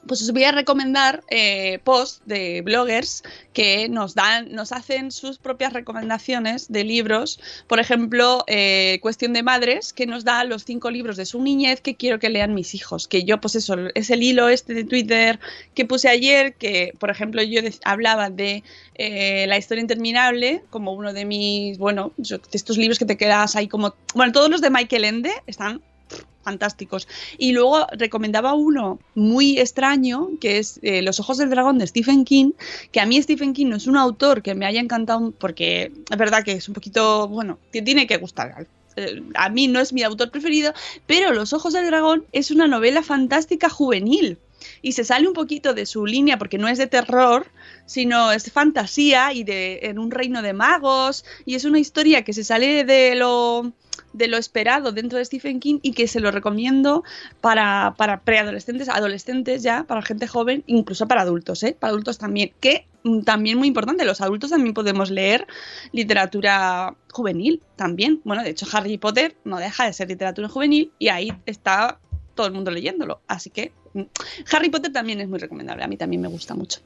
pues 0.06 0.22
os 0.22 0.30
voy 0.32 0.44
a 0.44 0.52
recomendar 0.52 1.24
eh, 1.28 1.80
posts 1.84 2.22
de 2.26 2.62
bloggers 2.62 3.22
que 3.52 3.88
nos 3.88 4.14
dan, 4.14 4.52
nos 4.52 4.72
hacen 4.72 5.10
sus 5.10 5.38
propias 5.38 5.72
recomendaciones 5.72 6.70
de 6.70 6.84
libros. 6.84 7.40
Por 7.66 7.80
ejemplo, 7.80 8.44
eh, 8.46 8.98
Cuestión 9.02 9.32
de 9.32 9.42
Madres, 9.42 9.92
que 9.92 10.06
nos 10.06 10.24
da 10.24 10.44
los 10.44 10.64
cinco 10.64 10.90
libros 10.90 11.16
de 11.16 11.26
su 11.26 11.42
niñez 11.42 11.80
que 11.80 11.96
quiero 11.96 12.18
que 12.18 12.28
lean 12.28 12.54
mis 12.54 12.74
hijos. 12.74 13.08
Que 13.08 13.24
yo, 13.24 13.40
pues 13.40 13.56
eso, 13.56 13.74
es 13.94 14.10
el 14.10 14.22
hilo 14.22 14.48
este 14.48 14.74
de 14.74 14.84
Twitter 14.84 15.40
que 15.74 15.84
puse 15.84 16.08
ayer, 16.08 16.54
que 16.54 16.92
por 16.98 17.10
ejemplo 17.10 17.42
yo 17.42 17.60
hablaba 17.84 18.30
de 18.30 18.62
eh, 18.94 19.46
La 19.48 19.58
historia 19.58 19.82
interminable, 19.82 20.62
como 20.70 20.92
uno 20.92 21.12
de 21.12 21.24
mis, 21.24 21.78
bueno, 21.78 22.12
de 22.16 22.40
estos 22.52 22.78
libros 22.78 22.98
que 22.98 23.04
te 23.04 23.16
quedas 23.16 23.56
ahí 23.56 23.68
como... 23.68 23.94
Bueno, 24.14 24.32
todos 24.32 24.50
los 24.50 24.60
de 24.60 24.70
Michael 24.70 25.04
Ende 25.04 25.32
están 25.46 25.82
fantásticos. 26.46 27.08
Y 27.38 27.52
luego 27.52 27.86
recomendaba 27.98 28.54
uno 28.54 29.00
muy 29.14 29.58
extraño, 29.58 30.30
que 30.40 30.58
es 30.58 30.78
eh, 30.82 31.02
Los 31.02 31.18
ojos 31.18 31.38
del 31.38 31.50
dragón 31.50 31.78
de 31.78 31.86
Stephen 31.88 32.24
King, 32.24 32.52
que 32.92 33.00
a 33.00 33.06
mí 33.06 33.20
Stephen 33.20 33.52
King 33.52 33.68
no 33.70 33.76
es 33.76 33.88
un 33.88 33.96
autor 33.96 34.42
que 34.42 34.54
me 34.54 34.64
haya 34.64 34.80
encantado 34.80 35.32
porque 35.32 35.92
es 36.08 36.18
verdad 36.18 36.44
que 36.44 36.52
es 36.52 36.68
un 36.68 36.74
poquito, 36.74 37.26
bueno, 37.26 37.58
que 37.72 37.82
tiene 37.82 38.06
que 38.06 38.16
gustar. 38.18 38.66
Eh, 38.96 39.22
A 39.34 39.48
mí 39.48 39.66
no 39.66 39.80
es 39.80 39.92
mi 39.92 40.02
autor 40.04 40.30
preferido, 40.30 40.72
pero 41.06 41.34
Los 41.34 41.52
ojos 41.52 41.72
del 41.72 41.86
dragón 41.86 42.24
es 42.30 42.50
una 42.50 42.66
novela 42.68 43.02
fantástica 43.02 43.68
juvenil. 43.68 44.38
Y 44.82 44.92
se 44.92 45.04
sale 45.04 45.28
un 45.28 45.34
poquito 45.34 45.74
de 45.74 45.84
su 45.84 46.06
línea 46.06 46.38
porque 46.38 46.58
no 46.58 46.68
es 46.68 46.78
de 46.78 46.86
terror, 46.86 47.46
sino 47.86 48.32
es 48.32 48.50
fantasía 48.50 49.32
y 49.32 49.44
de 49.44 49.80
en 49.82 49.98
un 49.98 50.10
reino 50.10 50.42
de 50.42 50.54
magos. 50.54 51.24
Y 51.44 51.54
es 51.56 51.64
una 51.64 51.78
historia 51.78 52.24
que 52.24 52.32
se 52.32 52.42
sale 52.42 52.84
de 52.84 53.14
lo, 53.14 53.72
de 54.16 54.28
lo 54.28 54.38
esperado 54.38 54.92
dentro 54.92 55.18
de 55.18 55.24
Stephen 55.24 55.60
King 55.60 55.78
y 55.82 55.92
que 55.92 56.08
se 56.08 56.20
lo 56.20 56.30
recomiendo 56.30 57.04
para, 57.40 57.94
para 57.96 58.20
preadolescentes, 58.20 58.88
adolescentes 58.88 59.62
ya, 59.62 59.84
para 59.84 60.02
gente 60.02 60.26
joven, 60.26 60.64
incluso 60.66 61.06
para 61.06 61.22
adultos, 61.22 61.62
¿eh? 61.62 61.76
para 61.78 61.90
adultos 61.90 62.18
también, 62.18 62.52
que 62.60 62.86
mm, 63.04 63.20
también 63.22 63.58
muy 63.58 63.68
importante, 63.68 64.04
los 64.04 64.20
adultos 64.20 64.50
también 64.50 64.74
podemos 64.74 65.10
leer 65.10 65.46
literatura 65.92 66.94
juvenil 67.12 67.62
también. 67.76 68.22
Bueno, 68.24 68.42
de 68.42 68.50
hecho 68.50 68.66
Harry 68.72 68.96
Potter 68.96 69.36
no 69.44 69.58
deja 69.58 69.84
de 69.84 69.92
ser 69.92 70.08
literatura 70.08 70.48
juvenil 70.48 70.92
y 70.98 71.08
ahí 71.08 71.32
está 71.44 71.98
todo 72.34 72.46
el 72.46 72.52
mundo 72.54 72.70
leyéndolo, 72.70 73.20
así 73.28 73.50
que 73.50 73.72
mm, 73.92 74.02
Harry 74.50 74.70
Potter 74.70 74.92
también 74.92 75.20
es 75.20 75.28
muy 75.28 75.38
recomendable, 75.38 75.84
a 75.84 75.88
mí 75.88 75.96
también 75.98 76.22
me 76.22 76.28
gusta 76.28 76.54
mucho. 76.54 76.80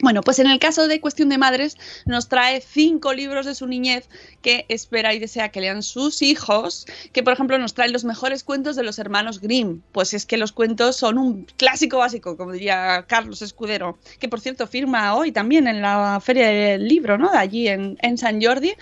Bueno, 0.00 0.22
pues 0.22 0.38
en 0.38 0.48
el 0.48 0.58
caso 0.58 0.88
de 0.88 1.00
Cuestión 1.00 1.28
de 1.28 1.38
Madres, 1.38 1.76
nos 2.04 2.28
trae 2.28 2.60
cinco 2.60 3.14
libros 3.14 3.46
de 3.46 3.54
su 3.54 3.66
niñez 3.66 4.08
que 4.42 4.66
espera 4.68 5.14
y 5.14 5.18
desea 5.18 5.50
que 5.50 5.60
lean 5.60 5.82
sus 5.82 6.20
hijos, 6.20 6.86
que 7.12 7.22
por 7.22 7.32
ejemplo 7.32 7.58
nos 7.58 7.74
trae 7.74 7.88
los 7.88 8.04
mejores 8.04 8.42
cuentos 8.42 8.76
de 8.76 8.82
los 8.82 8.98
hermanos 8.98 9.40
Grimm. 9.40 9.82
Pues 9.92 10.12
es 10.12 10.26
que 10.26 10.36
los 10.36 10.52
cuentos 10.52 10.96
son 10.96 11.16
un 11.16 11.46
clásico 11.56 11.98
básico, 11.98 12.36
como 12.36 12.52
diría 12.52 13.04
Carlos 13.08 13.40
Escudero, 13.40 13.98
que 14.18 14.28
por 14.28 14.40
cierto 14.40 14.66
firma 14.66 15.14
hoy 15.14 15.30
también 15.30 15.68
en 15.68 15.80
la 15.80 16.20
Feria 16.20 16.48
del 16.48 16.88
Libro, 16.88 17.16
¿no? 17.16 17.30
De 17.30 17.38
allí 17.38 17.68
en, 17.68 17.96
en 18.02 18.18
San 18.18 18.42
Jordi. 18.42 18.74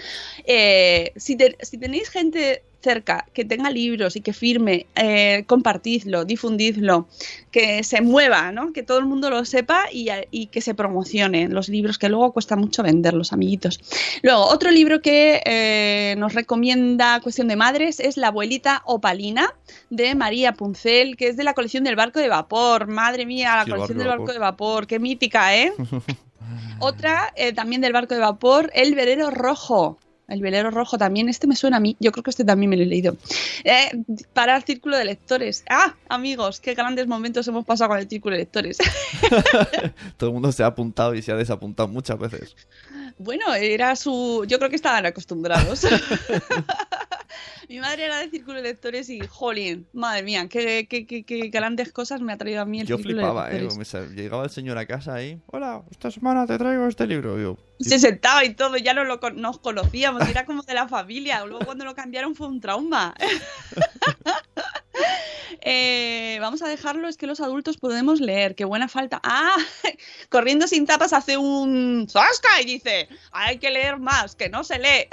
Eh, 0.45 1.13
si, 1.17 1.37
si 1.61 1.79
tenéis 1.79 2.09
gente 2.09 2.63
cerca 2.83 3.25
que 3.33 3.45
tenga 3.45 3.71
libros 3.71 4.17
y 4.17 4.21
que 4.21 4.33
firme, 4.33 4.87
eh, 4.97 5.45
compartidlo, 5.47 6.25
difundidlo, 6.25 7.07
que 7.51 7.85
se 7.85 8.01
mueva, 8.01 8.53
¿no? 8.53 8.73
que 8.73 8.83
todo 8.83 8.99
el 8.99 9.07
mundo 9.07 9.31
lo 9.31 9.45
sepa 9.45 9.85
y, 9.93 10.09
y 10.31 10.47
que 10.47 10.61
se 10.61 10.75
promocionen 10.75 11.55
los 11.55 11.69
libros, 11.69 11.99
que 11.99 12.09
luego 12.09 12.33
cuesta 12.33 12.57
mucho 12.57 12.83
venderlos, 12.83 13.33
amiguitos. 13.33 13.81
Luego, 14.23 14.47
otro 14.47 14.71
libro 14.71 15.01
que 15.01 15.41
eh, 15.45 16.15
nos 16.19 16.35
recomienda 16.35 17.21
Cuestión 17.21 17.49
de 17.49 17.57
Madres 17.57 18.01
es 18.01 18.17
La 18.17 18.29
abuelita 18.29 18.83
Opalina 18.85 19.55
de 19.91 20.15
María 20.15 20.53
Puncel, 20.53 21.17
que 21.17 21.29
es 21.29 21.37
de 21.37 21.45
la 21.45 21.55
colección 21.55 21.85
del 21.85 21.97
barco 21.97 22.19
de 22.19 22.29
vapor. 22.29 22.89
Madre 22.89 23.27
mía, 23.27 23.57
la 23.57 23.65
Sí, 23.65 23.71
colección 23.71 23.99
barco 23.99 24.11
del 24.11 24.19
barco 24.19 24.33
de 24.33 24.39
vapor, 24.39 24.87
qué 24.87 24.99
mítica, 24.99 25.57
¿eh? 25.57 25.73
Otra 26.79 27.33
eh, 27.37 27.53
también 27.53 27.81
del 27.81 27.93
barco 27.93 28.15
de 28.15 28.21
vapor, 28.21 28.71
El 28.75 28.95
velero 28.95 29.31
rojo. 29.31 29.99
El 30.29 30.41
velero 30.41 30.71
rojo 30.71 30.97
también, 30.99 31.29
este 31.29 31.47
me 31.47 31.57
suena 31.57 31.77
a 31.77 31.81
mí, 31.81 31.97
yo 32.01 32.11
creo 32.13 32.23
que 32.23 32.31
este 32.31 32.45
también 32.45 32.71
me 32.71 32.77
lo 32.77 32.85
he 32.85 32.87
leído. 32.87 33.17
Eh, 33.65 33.91
para 34.33 34.57
el 34.57 34.63
círculo 34.63 34.97
de 34.97 35.05
lectores. 35.05 35.65
Ah, 35.69 35.95
amigos, 36.09 36.61
qué 36.61 36.75
grandes 36.75 37.07
momentos 37.07 37.47
hemos 37.49 37.65
pasado 37.67 37.91
con 37.91 37.99
el 37.99 38.09
círculo 38.09 38.35
de 38.35 38.43
lectores. 38.43 38.79
Todo 40.17 40.31
el 40.31 40.35
mundo 40.35 40.51
se 40.53 40.63
ha 40.63 40.67
apuntado 40.67 41.15
y 41.15 41.23
se 41.23 41.33
ha 41.33 41.37
desapuntado 41.37 41.89
muchas 41.89 42.19
veces. 42.19 42.57
bueno, 43.19 43.53
era 43.55 43.95
su... 43.97 44.45
Yo 44.49 44.59
creo 44.59 44.71
que 44.71 44.77
estaban 44.77 45.05
acostumbrados. 45.05 45.87
Mi 47.69 47.81
madre 47.81 48.05
era 48.05 48.19
de 48.19 48.29
círculo 48.29 48.57
de 48.57 48.65
lectores 48.65 49.09
y, 49.09 49.21
jolín, 49.21 49.87
madre 49.95 50.23
mía, 50.23 50.47
qué, 50.49 50.87
qué- 50.89 51.07
qué- 51.07 51.25
qué 51.25 51.49
grandes 51.49 51.91
cosas 51.91 52.21
me 52.21 52.33
ha 52.33 52.37
traído 52.37 52.61
a 52.61 52.65
mí 52.67 52.81
el 52.81 52.87
Yo 52.87 52.97
círculo 52.97 53.17
flipaba, 53.19 53.49
de 53.49 53.57
¿eh? 53.57 53.61
lectores. 53.61 53.79
Me 53.79 53.85
sa- 53.87 54.07
Llegaba 54.15 54.45
el 54.45 54.51
señor 54.51 54.77
a 54.77 54.85
casa 54.87 55.15
ahí. 55.15 55.41
Hola, 55.47 55.83
esta 55.91 56.11
semana 56.11 56.47
te 56.47 56.59
traigo 56.59 56.87
este 56.87 57.07
libro. 57.07 57.39
Y 57.39 57.43
yo, 57.45 57.57
Se 57.83 57.99
sentaba 57.99 58.45
y 58.45 58.55
todo, 58.55 58.77
ya 58.77 58.95
no 58.95 59.05
lo, 59.05 59.19
nos 59.35 59.59
conocíamos, 59.59 60.29
era 60.29 60.45
como 60.47 60.63
de 60.63 60.75
la 60.75 60.89
familia. 60.89 61.45
Luego 61.45 61.65
cuando 61.65 61.85
lo 61.85 61.95
cambiaron 61.95 62.35
fue 62.35 62.49
un 62.49 62.61
trauma. 62.61 63.15
Eh, 65.65 66.39
vamos 66.41 66.61
a 66.63 66.69
dejarlo, 66.69 67.07
es 67.07 67.17
que 67.17 67.29
los 67.29 67.41
adultos 67.41 67.77
podemos 67.77 68.21
leer, 68.21 68.57
qué 68.57 68.65
buena 68.65 68.89
falta. 68.89 69.21
Ah, 69.23 69.57
corriendo 70.29 70.67
sin 70.67 70.87
tapas 70.87 71.13
hace 71.13 71.37
un 71.37 72.09
¡Zasca! 72.11 72.61
y 72.61 72.65
dice, 72.65 73.09
hay 73.31 73.59
que 73.59 73.71
leer 73.71 73.99
más, 73.99 74.35
que 74.35 74.49
no 74.49 74.65
se 74.65 74.81
lee. 74.81 75.07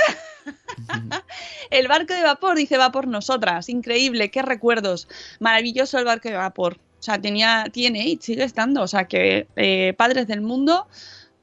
el 1.69 1.87
barco 1.87 2.15
de 2.15 2.23
vapor, 2.23 2.57
dice, 2.57 2.77
va 2.77 2.91
por 2.91 3.07
nosotras. 3.07 3.69
Increíble, 3.69 4.31
qué 4.31 4.41
recuerdos. 4.41 5.07
Maravilloso 5.39 5.99
el 5.99 6.05
barco 6.05 6.29
de 6.29 6.35
vapor. 6.35 6.79
O 6.99 7.03
sea, 7.03 7.21
tenía, 7.21 7.65
tiene 7.71 8.07
y 8.07 8.17
sigue 8.17 8.43
estando. 8.43 8.81
O 8.81 8.87
sea, 8.87 9.07
que 9.07 9.47
eh, 9.55 9.93
padres 9.97 10.27
del 10.27 10.41
mundo 10.41 10.87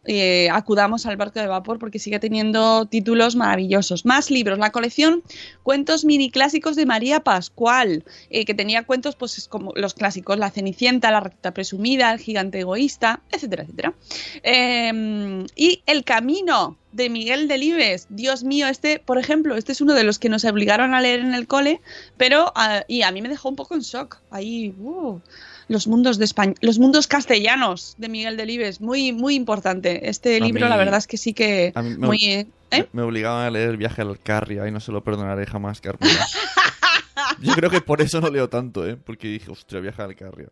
eh, 0.06 0.48
acudamos 0.50 1.06
al 1.06 1.16
barco 1.16 1.40
de 1.40 1.46
vapor 1.46 1.78
porque 1.78 1.98
sigue 1.98 2.18
teniendo 2.18 2.86
títulos 2.86 3.36
maravillosos. 3.36 4.04
Más 4.04 4.30
libros, 4.30 4.58
la 4.58 4.72
colección 4.72 5.22
Cuentos 5.62 6.04
mini 6.04 6.30
clásicos 6.30 6.76
de 6.76 6.86
María 6.86 7.20
Pascual, 7.20 8.04
eh, 8.30 8.44
que 8.44 8.54
tenía 8.54 8.84
cuentos 8.84 9.16
pues 9.16 9.36
es 9.38 9.48
como 9.48 9.72
los 9.74 9.94
clásicos, 9.94 10.38
La 10.38 10.50
Cenicienta, 10.50 11.10
La 11.10 11.20
Recta 11.20 11.52
Presumida, 11.52 12.12
El 12.12 12.20
Gigante 12.20 12.60
Egoísta, 12.60 13.20
etcétera, 13.32 13.64
etcétera. 13.64 13.94
Eh, 14.42 15.44
y 15.56 15.82
El 15.86 16.04
Camino 16.04 16.76
de 16.92 17.10
Miguel 17.10 17.46
Delibes. 17.46 18.06
Dios 18.08 18.42
mío, 18.42 18.66
este, 18.68 18.98
por 18.98 19.18
ejemplo, 19.18 19.56
este 19.56 19.72
es 19.72 19.80
uno 19.80 19.94
de 19.94 20.04
los 20.04 20.18
que 20.18 20.28
nos 20.28 20.44
obligaron 20.44 20.94
a 20.94 21.00
leer 21.00 21.20
en 21.20 21.34
el 21.34 21.46
cole, 21.46 21.80
pero 22.16 22.52
ah, 22.54 22.84
y 22.88 23.02
a 23.02 23.12
mí 23.12 23.20
me 23.20 23.28
dejó 23.28 23.50
un 23.50 23.56
poco 23.56 23.74
en 23.74 23.80
shock. 23.80 24.18
Ahí, 24.30 24.74
uh, 24.80 25.20
los 25.68 25.86
mundos 25.86 26.18
de 26.18 26.24
España, 26.24 26.54
los 26.60 26.78
mundos 26.78 27.06
castellanos 27.06 27.94
de 27.98 28.08
Miguel 28.08 28.36
Delibes, 28.36 28.80
muy 28.80 29.12
muy 29.12 29.34
importante. 29.34 30.08
Este 30.08 30.36
A 30.36 30.40
libro, 30.40 30.64
mí- 30.66 30.70
la 30.70 30.76
verdad 30.76 30.98
es 30.98 31.06
que 31.06 31.16
sí 31.16 31.32
que 31.34 31.72
a 31.74 31.82
mí 31.82 31.90
me- 31.90 32.06
muy 32.06 32.24
¿eh? 32.24 32.46
Me, 32.70 32.88
me 32.92 33.02
obligaban 33.02 33.44
a 33.46 33.50
leer 33.50 33.76
Viaje 33.76 34.02
al 34.02 34.18
Carria 34.20 34.66
y 34.68 34.70
no 34.70 34.80
se 34.80 34.92
lo 34.92 35.02
perdonaré 35.02 35.46
jamás, 35.46 35.80
Carmela. 35.80 36.26
Yo 37.40 37.52
creo 37.54 37.70
que 37.70 37.80
por 37.80 38.00
eso 38.00 38.20
no 38.20 38.28
leo 38.30 38.48
tanto, 38.48 38.86
¿eh? 38.86 38.96
Porque 38.96 39.28
dije, 39.28 39.50
ostras, 39.50 39.82
Viaje 39.82 40.02
al 40.02 40.14
Carria. 40.16 40.48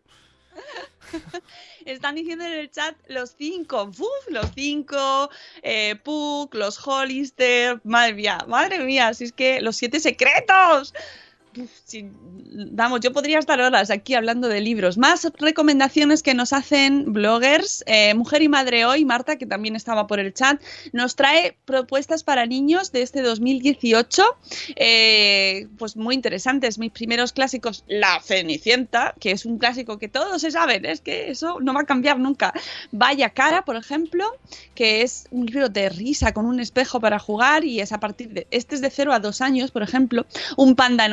Están 1.85 2.15
diciendo 2.15 2.45
en 2.45 2.53
el 2.53 2.71
chat 2.71 2.95
los 3.09 3.35
cinco, 3.37 3.85
¡uf! 3.85 4.31
los 4.31 4.47
cinco, 4.55 5.31
eh, 5.63 5.97
Puck, 6.03 6.55
los 6.55 6.85
Hollister, 6.87 7.81
madre 7.85 8.15
mía, 8.15 8.39
madre 8.49 8.79
mía, 8.81 9.13
si 9.15 9.25
es 9.25 9.33
que 9.33 9.61
los 9.61 9.77
siete 9.77 10.01
secretos. 10.01 10.95
Si- 11.85 12.07
vamos, 12.73 13.01
yo 13.01 13.13
podría 13.13 13.39
estar 13.39 13.61
horas 13.61 13.91
aquí 13.91 14.15
hablando 14.15 14.49
de 14.49 14.61
libros. 14.61 14.99
Más 14.99 15.27
recomendaciones 15.39 16.23
que 16.23 16.35
nos 16.35 16.53
hacen 16.53 17.13
bloggers. 17.13 17.85
Eh, 17.87 18.15
Mujer 18.15 18.43
y 18.43 18.49
Madre 18.49 18.85
Hoy, 18.87 19.05
Marta, 19.05 19.37
que 19.37 19.47
también 19.47 19.77
estaba 19.77 20.07
por 20.07 20.19
el 20.21 20.33
chat, 20.35 20.61
nos 20.93 21.17
trae 21.17 21.57
propuestas 21.65 22.23
para 22.25 22.47
niños 22.47 22.93
de 22.93 23.03
este 23.03 23.23
2018. 23.23 24.25
eh, 24.77 25.69
pues 25.79 25.97
muy 25.97 26.15
interesantes. 26.15 26.79
Mis 26.79 26.91
primeros 26.93 27.33
clásicos, 27.33 27.85
La 27.87 28.21
Cenicienta, 28.23 29.15
que 29.21 29.31
es 29.31 29.45
un 29.45 29.59
clásico 29.59 29.99
que 29.99 30.09
todos 30.09 30.41
se 30.43 30.51
saben, 30.51 30.85
es 30.85 31.01
que 31.01 31.31
eso 31.31 31.59
no 31.61 31.73
va 31.75 31.83
a 31.83 31.87
cambiar 31.87 32.19
nunca. 32.19 32.53
Vaya 32.93 33.31
cara, 33.31 33.65
por 33.65 33.77
ejemplo, 33.77 34.25
que 34.75 35.03
es 35.03 35.27
un 35.31 35.47
libro 35.47 35.69
de 35.69 35.89
risa 35.89 36.33
con 36.33 36.47
un 36.47 36.61
espejo 36.61 37.01
para 37.01 37.19
jugar 37.19 37.65
y 37.65 37.81
es 37.81 37.93
a 37.93 38.01
partir 38.01 38.29
de, 38.31 38.47
este 38.51 38.75
es 38.75 38.81
de 38.81 38.91
0 38.91 39.13
a 39.13 39.21
2 39.21 39.41
años, 39.41 39.71
por 39.71 39.83
ejemplo, 39.83 40.27
Un 40.57 40.75
panda 40.77 41.09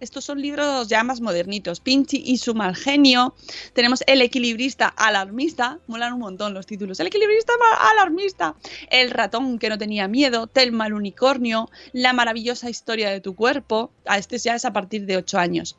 estos 0.00 0.24
son 0.24 0.40
libros 0.40 0.88
ya 0.88 1.04
más 1.04 1.20
modernitos, 1.20 1.80
Pinchi 1.80 2.22
y 2.24 2.38
su 2.38 2.54
mal 2.54 2.74
genio, 2.74 3.34
tenemos 3.74 4.02
El 4.06 4.22
equilibrista 4.22 4.88
alarmista, 4.88 5.78
molan 5.86 6.14
un 6.14 6.20
montón 6.20 6.54
los 6.54 6.66
títulos, 6.66 7.00
El 7.00 7.08
equilibrista 7.08 7.52
alarmista, 7.92 8.54
El 8.90 9.10
ratón 9.10 9.58
que 9.58 9.68
no 9.68 9.76
tenía 9.76 10.08
miedo, 10.08 10.46
Telma 10.46 10.86
el 10.86 10.94
unicornio, 10.94 11.68
La 11.92 12.14
maravillosa 12.14 12.70
historia 12.70 13.10
de 13.10 13.20
tu 13.20 13.34
cuerpo, 13.34 13.90
a 14.06 14.16
este 14.16 14.38
ya 14.38 14.54
es 14.54 14.64
a 14.64 14.72
partir 14.72 15.04
de 15.04 15.18
8 15.18 15.38
años. 15.38 15.76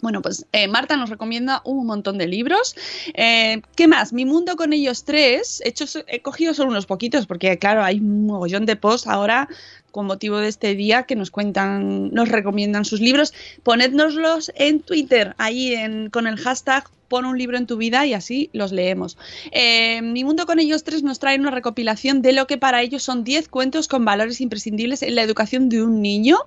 Bueno, 0.00 0.20
pues 0.20 0.46
eh, 0.52 0.68
Marta 0.68 0.96
nos 0.96 1.08
recomienda 1.08 1.62
un 1.64 1.86
montón 1.86 2.18
de 2.18 2.26
libros. 2.26 2.76
Eh, 3.14 3.62
¿Qué 3.74 3.88
más? 3.88 4.12
Mi 4.12 4.26
mundo 4.26 4.54
con 4.56 4.74
ellos 4.74 5.04
tres. 5.04 5.62
He, 5.64 5.72
he 6.08 6.20
cogido 6.20 6.52
solo 6.52 6.70
unos 6.70 6.84
poquitos 6.84 7.26
porque, 7.26 7.58
claro, 7.58 7.82
hay 7.82 8.00
un 8.00 8.26
mogollón 8.26 8.66
de 8.66 8.76
posts 8.76 9.06
ahora 9.06 9.48
con 9.94 10.06
motivo 10.06 10.38
de 10.38 10.48
este 10.48 10.74
día 10.74 11.04
que 11.04 11.14
nos 11.14 11.30
cuentan, 11.30 12.10
nos 12.10 12.28
recomiendan 12.28 12.84
sus 12.84 13.00
libros. 13.00 13.32
Ponednoslos 13.62 14.50
en 14.56 14.80
Twitter, 14.80 15.36
ahí 15.38 15.72
con 16.10 16.26
el 16.26 16.36
hashtag 16.36 16.90
pon 17.06 17.26
un 17.26 17.38
libro 17.38 17.56
en 17.56 17.68
tu 17.68 17.76
vida 17.76 18.04
y 18.04 18.12
así 18.12 18.50
los 18.52 18.72
leemos. 18.72 19.16
Eh, 19.52 20.02
Mi 20.02 20.24
Mundo 20.24 20.46
con 20.46 20.58
ellos 20.58 20.82
tres 20.82 21.04
nos 21.04 21.20
trae 21.20 21.38
una 21.38 21.52
recopilación 21.52 22.22
de 22.22 22.32
lo 22.32 22.48
que 22.48 22.58
para 22.58 22.82
ellos 22.82 23.04
son 23.04 23.22
10 23.22 23.48
cuentos 23.48 23.86
con 23.86 24.04
valores 24.04 24.40
imprescindibles 24.40 25.00
en 25.04 25.14
la 25.14 25.22
educación 25.22 25.68
de 25.68 25.80
un 25.80 26.02
niño 26.02 26.38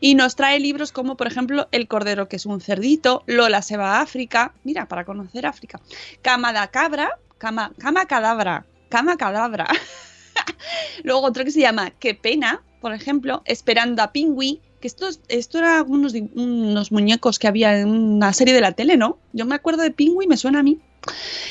y 0.00 0.16
nos 0.16 0.34
trae 0.34 0.58
libros 0.58 0.90
como 0.90 1.16
por 1.16 1.28
ejemplo 1.28 1.68
El 1.70 1.86
Cordero 1.86 2.28
que 2.28 2.36
es 2.36 2.46
un 2.46 2.60
cerdito, 2.60 3.22
Lola 3.26 3.62
se 3.62 3.76
va 3.76 3.98
a 3.98 4.00
África, 4.00 4.52
mira, 4.64 4.88
para 4.88 5.04
conocer 5.04 5.46
África, 5.46 5.80
Cama 6.22 6.52
da 6.52 6.66
Cabra, 6.72 7.20
Cama, 7.38 7.70
cama 7.78 8.06
Cadabra, 8.06 8.66
Cama 8.88 9.16
Cadabra. 9.16 9.68
Luego 11.04 11.22
otro 11.22 11.44
que 11.44 11.52
se 11.52 11.60
llama 11.60 11.92
Qué 12.00 12.14
pena, 12.14 12.62
por 12.86 12.94
ejemplo, 12.94 13.42
Esperando 13.46 14.00
a 14.00 14.12
Pingüi, 14.12 14.60
que 14.80 14.86
esto, 14.86 15.08
esto 15.26 15.58
era 15.58 15.82
unos, 15.82 16.14
unos 16.36 16.92
muñecos 16.92 17.40
que 17.40 17.48
había 17.48 17.80
en 17.80 17.88
una 17.88 18.32
serie 18.32 18.54
de 18.54 18.60
la 18.60 18.70
tele, 18.70 18.96
¿no? 18.96 19.18
Yo 19.32 19.44
me 19.44 19.56
acuerdo 19.56 19.82
de 19.82 19.90
Pingüi, 19.90 20.28
me 20.28 20.36
suena 20.36 20.60
a 20.60 20.62
mí. 20.62 20.78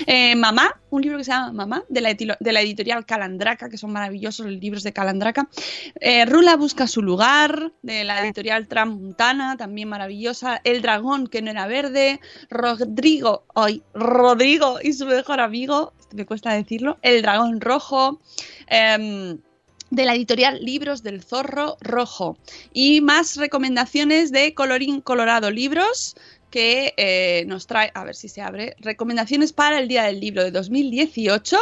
Eh, 0.07 0.33
Mamá, 0.37 0.79
un 0.91 1.01
libro 1.01 1.17
que 1.17 1.25
se 1.25 1.31
llama 1.31 1.51
Mamá, 1.51 1.83
de 1.89 1.99
la, 1.99 2.13
de 2.13 2.53
la 2.53 2.61
editorial 2.61 3.05
Calandraca, 3.05 3.67
que 3.67 3.77
son 3.77 3.91
maravillosos 3.91 4.45
los 4.45 4.55
libros 4.61 4.83
de 4.83 4.93
Calandraca. 4.93 5.49
Eh, 5.99 6.25
Rula 6.25 6.55
busca 6.55 6.87
su 6.87 7.01
lugar, 7.01 7.73
de 7.81 8.05
la 8.05 8.21
editorial 8.21 8.69
Tramontana, 8.69 9.57
también 9.57 9.89
maravillosa. 9.89 10.61
El 10.63 10.81
dragón 10.81 11.27
que 11.27 11.41
no 11.41 11.51
era 11.51 11.67
verde. 11.67 12.21
Rodrigo, 12.49 13.43
ay, 13.55 13.83
Rodrigo 13.93 14.79
y 14.81 14.93
su 14.93 15.05
mejor 15.05 15.41
amigo, 15.41 15.91
me 16.13 16.25
cuesta 16.25 16.53
decirlo. 16.53 16.97
El 17.01 17.21
dragón 17.23 17.59
rojo. 17.59 18.21
em, 18.67 19.37
de 19.91 20.05
la 20.05 20.15
editorial 20.15 20.59
Libros 20.63 21.03
del 21.03 21.23
Zorro 21.23 21.77
Rojo. 21.81 22.37
Y 22.73 23.01
más 23.01 23.35
recomendaciones 23.37 24.31
de 24.31 24.53
Colorín 24.53 25.01
Colorado 25.01 25.51
Libros 25.51 26.15
que 26.51 26.93
eh, 26.95 27.43
nos 27.47 27.67
trae, 27.67 27.91
a 27.93 28.05
ver 28.05 28.15
si 28.15 28.29
se 28.29 28.41
abre, 28.41 28.75
recomendaciones 28.79 29.51
para 29.51 29.77
el 29.79 29.89
Día 29.89 30.03
del 30.03 30.21
Libro 30.21 30.41
de 30.43 30.51
2018 30.51 31.57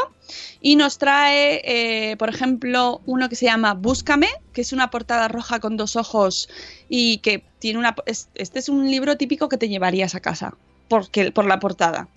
y 0.62 0.76
nos 0.76 1.00
trae, 1.00 1.62
eh, 2.12 2.16
por 2.18 2.30
ejemplo, 2.30 3.02
uno 3.08 3.28
que 3.28 3.36
se 3.36 3.46
llama 3.46 3.74
Búscame, 3.74 4.28
que 4.54 4.62
es 4.62 4.72
una 4.72 4.92
portada 4.92 5.28
roja 5.30 5.60
con 5.60 5.78
dos 5.78 5.96
ojos 5.96 6.48
y 6.90 7.18
que 7.20 7.44
tiene 7.60 7.80
una... 7.80 7.96
es- 8.06 8.30
Este 8.36 8.60
es 8.60 8.70
un 8.70 8.90
libro 8.92 9.18
típico 9.18 9.50
que 9.50 9.58
te 9.58 9.68
llevarías 9.68 10.14
a 10.14 10.20
casa. 10.20 10.54
Porque, 10.94 11.32
por 11.32 11.46
la 11.46 11.60
portada. 11.60 12.08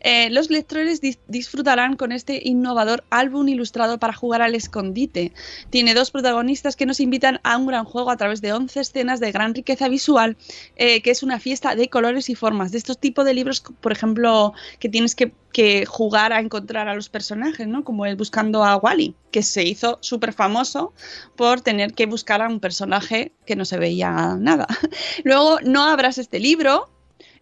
Eh, 0.00 0.28
los 0.30 0.50
lectores 0.50 1.00
dis- 1.00 1.18
disfrutarán 1.28 1.96
con 1.96 2.10
este 2.12 2.40
innovador 2.44 3.04
álbum 3.10 3.48
ilustrado 3.48 3.98
para 3.98 4.12
jugar 4.12 4.42
al 4.42 4.54
escondite. 4.56 5.32
Tiene 5.70 5.94
dos 5.94 6.10
protagonistas 6.10 6.74
que 6.74 6.84
nos 6.86 6.98
invitan 6.98 7.40
a 7.44 7.56
un 7.56 7.66
gran 7.66 7.84
juego 7.84 8.10
a 8.10 8.16
través 8.16 8.40
de 8.40 8.52
11 8.52 8.80
escenas 8.80 9.20
de 9.20 9.30
gran 9.30 9.54
riqueza 9.54 9.88
visual, 9.88 10.36
eh, 10.76 11.00
que 11.00 11.10
es 11.12 11.22
una 11.22 11.38
fiesta 11.38 11.76
de 11.76 11.88
colores 11.88 12.28
y 12.28 12.34
formas. 12.34 12.72
De 12.72 12.78
estos 12.78 12.98
tipos 12.98 13.24
de 13.24 13.34
libros, 13.34 13.62
por 13.80 13.92
ejemplo, 13.92 14.52
que 14.80 14.88
tienes 14.88 15.14
que, 15.14 15.32
que 15.52 15.86
jugar 15.86 16.32
a 16.32 16.40
encontrar 16.40 16.88
a 16.88 16.94
los 16.94 17.08
personajes, 17.08 17.66
¿no? 17.68 17.84
Como 17.84 18.04
el 18.04 18.16
Buscando 18.16 18.64
a 18.64 18.76
Wally, 18.76 19.14
que 19.30 19.42
se 19.42 19.62
hizo 19.64 19.98
súper 20.02 20.32
famoso 20.32 20.92
por 21.36 21.60
tener 21.60 21.94
que 21.94 22.06
buscar 22.06 22.42
a 22.42 22.48
un 22.48 22.58
personaje 22.60 23.32
que 23.46 23.56
no 23.56 23.64
se 23.64 23.78
veía 23.78 24.36
nada. 24.38 24.66
Luego, 25.24 25.58
no 25.64 25.84
abras 25.84 26.18
este 26.18 26.38
libro, 26.38 26.90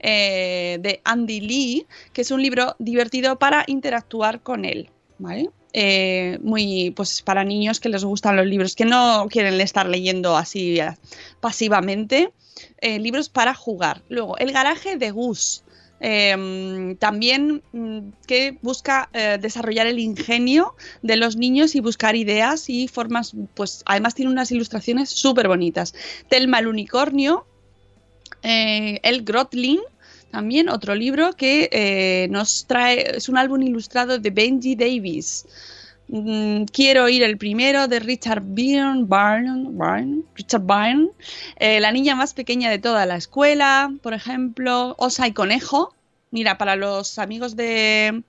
eh, 0.02 0.78
de 0.80 1.00
Andy 1.04 1.40
Lee, 1.40 1.86
que 2.12 2.22
es 2.22 2.32
un 2.32 2.42
libro 2.42 2.74
divertido 2.80 3.38
para 3.38 3.62
interactuar 3.68 4.42
con 4.42 4.64
él, 4.64 4.90
¿vale? 5.18 5.48
Eh, 5.72 6.38
muy, 6.42 6.90
pues 6.90 7.22
para 7.22 7.44
niños 7.44 7.78
que 7.78 7.88
les 7.88 8.04
gustan 8.04 8.34
los 8.34 8.46
libros, 8.46 8.74
que 8.74 8.84
no 8.84 9.28
quieren 9.30 9.60
estar 9.60 9.88
leyendo 9.88 10.36
así 10.36 10.80
pasivamente, 11.40 12.32
eh, 12.80 12.98
libros 12.98 13.28
para 13.28 13.54
jugar. 13.54 14.02
Luego, 14.08 14.36
El 14.38 14.50
garaje 14.52 14.96
de 14.96 15.12
Gus. 15.12 15.62
también 16.98 17.62
mm, 17.70 18.00
que 18.26 18.58
busca 18.60 19.08
desarrollar 19.40 19.86
el 19.86 20.00
ingenio 20.00 20.74
de 21.02 21.14
los 21.14 21.36
niños 21.36 21.76
y 21.76 21.80
buscar 21.80 22.16
ideas 22.16 22.68
y 22.68 22.88
formas, 22.88 23.36
pues 23.54 23.84
además 23.86 24.16
tiene 24.16 24.32
unas 24.32 24.50
ilustraciones 24.50 25.10
súper 25.10 25.46
bonitas. 25.46 25.94
Telma 26.28 26.58
el 26.58 26.66
unicornio, 26.66 27.46
eh, 28.42 29.00
El 29.02 29.22
Grotling, 29.22 29.80
también 30.30 30.68
otro 30.68 30.94
libro 30.94 31.34
que 31.34 31.68
eh, 31.72 32.28
nos 32.30 32.66
trae, 32.66 33.16
es 33.16 33.28
un 33.28 33.36
álbum 33.36 33.62
ilustrado 33.62 34.18
de 34.18 34.30
Benji 34.30 34.74
Davis. 34.74 35.44
Mm, 36.08 36.64
Quiero 36.64 37.08
ir 37.08 37.22
el 37.22 37.36
primero 37.38 37.86
de 37.88 38.00
Richard 38.00 38.42
Byrne, 38.42 39.04
Byrne, 39.04 39.68
Byrne, 39.70 40.22
Richard 40.34 40.62
Byrne, 40.62 41.08
Eh, 41.56 41.80
la 41.80 41.92
niña 41.92 42.14
más 42.16 42.34
pequeña 42.34 42.70
de 42.70 42.78
toda 42.78 43.06
la 43.06 43.16
escuela, 43.16 43.92
por 44.02 44.14
ejemplo, 44.14 44.94
Osa 44.98 45.26
y 45.28 45.32
Conejo. 45.32 45.94
Mira, 46.30 46.56
para 46.56 46.76
los 46.76 47.18
amigos 47.18 47.56
de, 47.56 48.22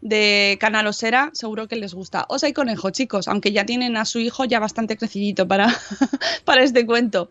de 0.00 0.56
Canal 0.60 0.86
Osera, 0.86 1.30
seguro 1.34 1.68
que 1.68 1.76
les 1.76 1.94
gusta. 1.94 2.24
Osa 2.28 2.48
y 2.48 2.52
Conejo, 2.52 2.90
chicos, 2.90 3.28
aunque 3.28 3.52
ya 3.52 3.66
tienen 3.66 3.96
a 3.96 4.04
su 4.04 4.18
hijo 4.18 4.44
ya 4.44 4.58
bastante 4.58 4.96
crecidito 4.96 5.46
para, 5.46 5.68
para 6.44 6.62
este 6.62 6.86
cuento. 6.86 7.30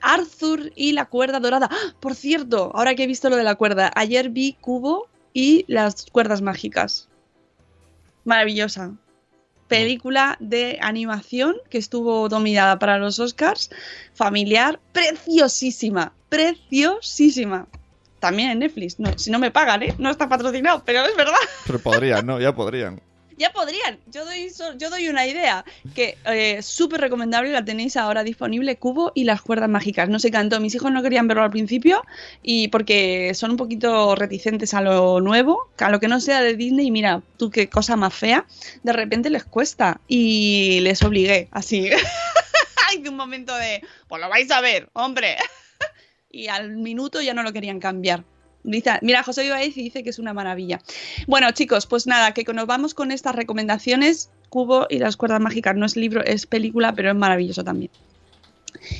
Arthur 0.00 0.72
y 0.76 0.92
la 0.92 1.06
cuerda 1.06 1.40
dorada. 1.40 1.68
¡Ah! 1.70 1.94
Por 2.00 2.14
cierto, 2.14 2.70
ahora 2.74 2.94
que 2.94 3.04
he 3.04 3.06
visto 3.06 3.30
lo 3.30 3.36
de 3.36 3.44
la 3.44 3.54
cuerda, 3.54 3.90
ayer 3.94 4.30
vi 4.30 4.56
Cubo 4.60 5.08
y 5.32 5.64
las 5.68 6.06
cuerdas 6.06 6.42
mágicas. 6.42 7.08
Maravillosa. 8.24 8.92
Película 9.68 10.36
de 10.40 10.78
animación 10.82 11.54
que 11.70 11.78
estuvo 11.78 12.28
dominada 12.28 12.78
para 12.80 12.98
los 12.98 13.20
Oscars, 13.20 13.70
familiar, 14.14 14.80
preciosísima, 14.92 16.12
preciosísima. 16.28 17.68
También 18.20 18.50
en 18.50 18.58
Netflix, 18.60 19.00
no, 19.00 19.18
si 19.18 19.30
no 19.30 19.38
me 19.38 19.50
pagan, 19.50 19.82
¿eh? 19.82 19.94
No 19.98 20.10
está 20.10 20.28
patrocinado, 20.28 20.82
pero 20.84 21.04
es 21.04 21.16
verdad. 21.16 21.34
Pero 21.66 21.78
podrían, 21.80 22.26
¿no? 22.26 22.40
Ya 22.40 22.54
podrían. 22.54 23.00
Ya 23.40 23.50
podrían. 23.54 23.98
Yo 24.12 24.26
doy, 24.26 24.52
yo 24.76 24.90
doy 24.90 25.08
una 25.08 25.26
idea 25.26 25.64
que 25.94 26.18
eh, 26.26 26.60
súper 26.60 27.00
recomendable, 27.00 27.50
la 27.50 27.64
tenéis 27.64 27.96
ahora 27.96 28.22
disponible, 28.22 28.76
Cubo 28.76 29.12
y 29.14 29.24
las 29.24 29.40
cuerdas 29.40 29.70
mágicas. 29.70 30.10
No 30.10 30.18
se 30.18 30.30
cantó, 30.30 30.60
mis 30.60 30.74
hijos 30.74 30.92
no 30.92 31.02
querían 31.02 31.26
verlo 31.26 31.42
al 31.42 31.50
principio 31.50 32.02
y 32.42 32.68
porque 32.68 33.32
son 33.32 33.52
un 33.52 33.56
poquito 33.56 34.14
reticentes 34.14 34.74
a 34.74 34.82
lo 34.82 35.22
nuevo, 35.22 35.70
a 35.78 35.88
lo 35.88 36.00
que 36.00 36.08
no 36.08 36.20
sea 36.20 36.42
de 36.42 36.54
Disney. 36.54 36.88
Y 36.88 36.90
mira, 36.90 37.22
tú 37.38 37.48
qué 37.48 37.70
cosa 37.70 37.96
más 37.96 38.12
fea, 38.12 38.44
de 38.82 38.92
repente 38.92 39.30
les 39.30 39.44
cuesta 39.44 40.02
y 40.06 40.80
les 40.80 41.02
obligué 41.02 41.48
así. 41.50 41.88
Hay 42.90 43.08
un 43.08 43.16
momento 43.16 43.56
de, 43.56 43.80
pues 44.06 44.20
lo 44.20 44.28
vais 44.28 44.50
a 44.50 44.60
ver, 44.60 44.90
hombre. 44.92 45.38
y 46.30 46.48
al 46.48 46.76
minuto 46.76 47.20
ya 47.20 47.34
no 47.34 47.42
lo 47.42 47.52
querían 47.52 47.80
cambiar. 47.80 48.24
Mira, 48.62 49.22
José 49.22 49.46
Ibáez 49.46 49.74
dice 49.74 50.02
que 50.02 50.10
es 50.10 50.18
una 50.18 50.34
maravilla. 50.34 50.80
Bueno, 51.26 51.50
chicos, 51.52 51.86
pues 51.86 52.06
nada, 52.06 52.34
que 52.34 52.44
nos 52.52 52.66
vamos 52.66 52.94
con 52.94 53.10
estas 53.10 53.34
recomendaciones. 53.34 54.30
Cubo 54.50 54.86
y 54.90 54.98
las 54.98 55.16
cuerdas 55.16 55.40
mágicas 55.40 55.76
no 55.76 55.86
es 55.86 55.96
libro, 55.96 56.22
es 56.24 56.46
película, 56.46 56.92
pero 56.92 57.10
es 57.10 57.16
maravilloso 57.16 57.64
también. 57.64 57.90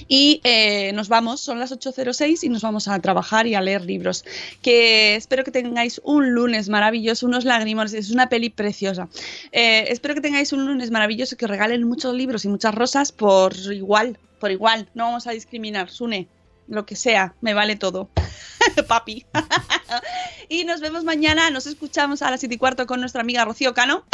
Y 0.09 0.41
eh, 0.45 0.93
nos 0.93 1.09
vamos, 1.09 1.41
son 1.41 1.59
las 1.59 1.73
8.06 1.73 2.45
y 2.45 2.49
nos 2.49 2.63
vamos 2.63 2.89
a 2.89 2.99
trabajar 3.01 3.47
y 3.47 3.55
a 3.55 3.61
leer 3.61 3.85
libros. 3.85 4.25
Que 4.63 5.17
espero 5.17 5.45
que 5.45 5.51
tengáis 5.51 6.01
un 6.05 6.33
lunes 6.33 6.69
maravilloso, 6.69 7.27
unos 7.27 7.45
lágrimas, 7.45 7.93
es 7.93 8.11
una 8.11 8.29
peli 8.29 8.51
preciosa. 8.51 9.09
Eh, 9.53 9.87
espero 9.89 10.15
que 10.15 10.21
tengáis 10.21 10.53
un 10.53 10.67
lunes 10.67 10.91
maravilloso, 10.91 11.37
que 11.37 11.47
regalen 11.47 11.85
muchos 11.85 12.15
libros 12.15 12.45
y 12.45 12.49
muchas 12.49 12.75
rosas 12.75 13.13
por 13.13 13.55
igual, 13.57 14.19
por 14.39 14.51
igual. 14.51 14.89
No 14.95 15.05
vamos 15.05 15.27
a 15.27 15.33
discriminar, 15.33 15.91
Sune, 15.91 16.29
lo 16.71 16.87
que 16.87 16.97
sea, 16.97 17.35
me 17.41 17.53
vale 17.53 17.77
todo. 17.77 18.09
Papi. 18.89 19.27
y 20.49 20.65
nos 20.65 20.81
vemos 20.81 21.05
mañana, 21.05 21.51
nos 21.51 21.67
escuchamos 21.67 22.23
a 22.23 22.31
las 22.31 22.41
7 22.41 22.55
y 22.55 22.59
cuarto 22.59 22.87
con 22.87 23.01
nuestra 23.01 23.21
amiga 23.21 23.45
Rocío 23.45 23.75
Cano 23.75 24.05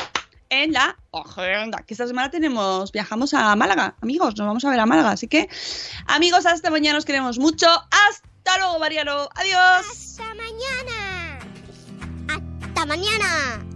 en 0.49 0.73
la 0.73 0.97
agenda. 1.13 1.85
Que 1.87 1.95
esta 1.95 2.07
semana 2.07 2.31
tenemos, 2.31 2.93
viajamos 2.93 3.35
a 3.35 3.55
Málaga, 3.57 3.95
amigos, 4.01 4.37
nos 4.37 4.47
vamos 4.47 4.65
a 4.65 4.71
ver 4.71 4.81
a 4.81 4.87
Málaga. 4.87 5.11
Así 5.11 5.29
que, 5.29 5.49
amigos, 6.07 6.47
hasta 6.47 6.71
mañana, 6.71 6.99
os 6.99 7.05
queremos 7.05 7.39
mucho. 7.39 7.67
Hasta 7.69 8.59
luego, 8.59 8.79
Mariano. 8.79 9.29
Adiós. 9.35 9.87
Hasta 9.91 10.35
mañana. 10.35 11.39
Hasta 12.29 12.87
mañana. 12.87 13.76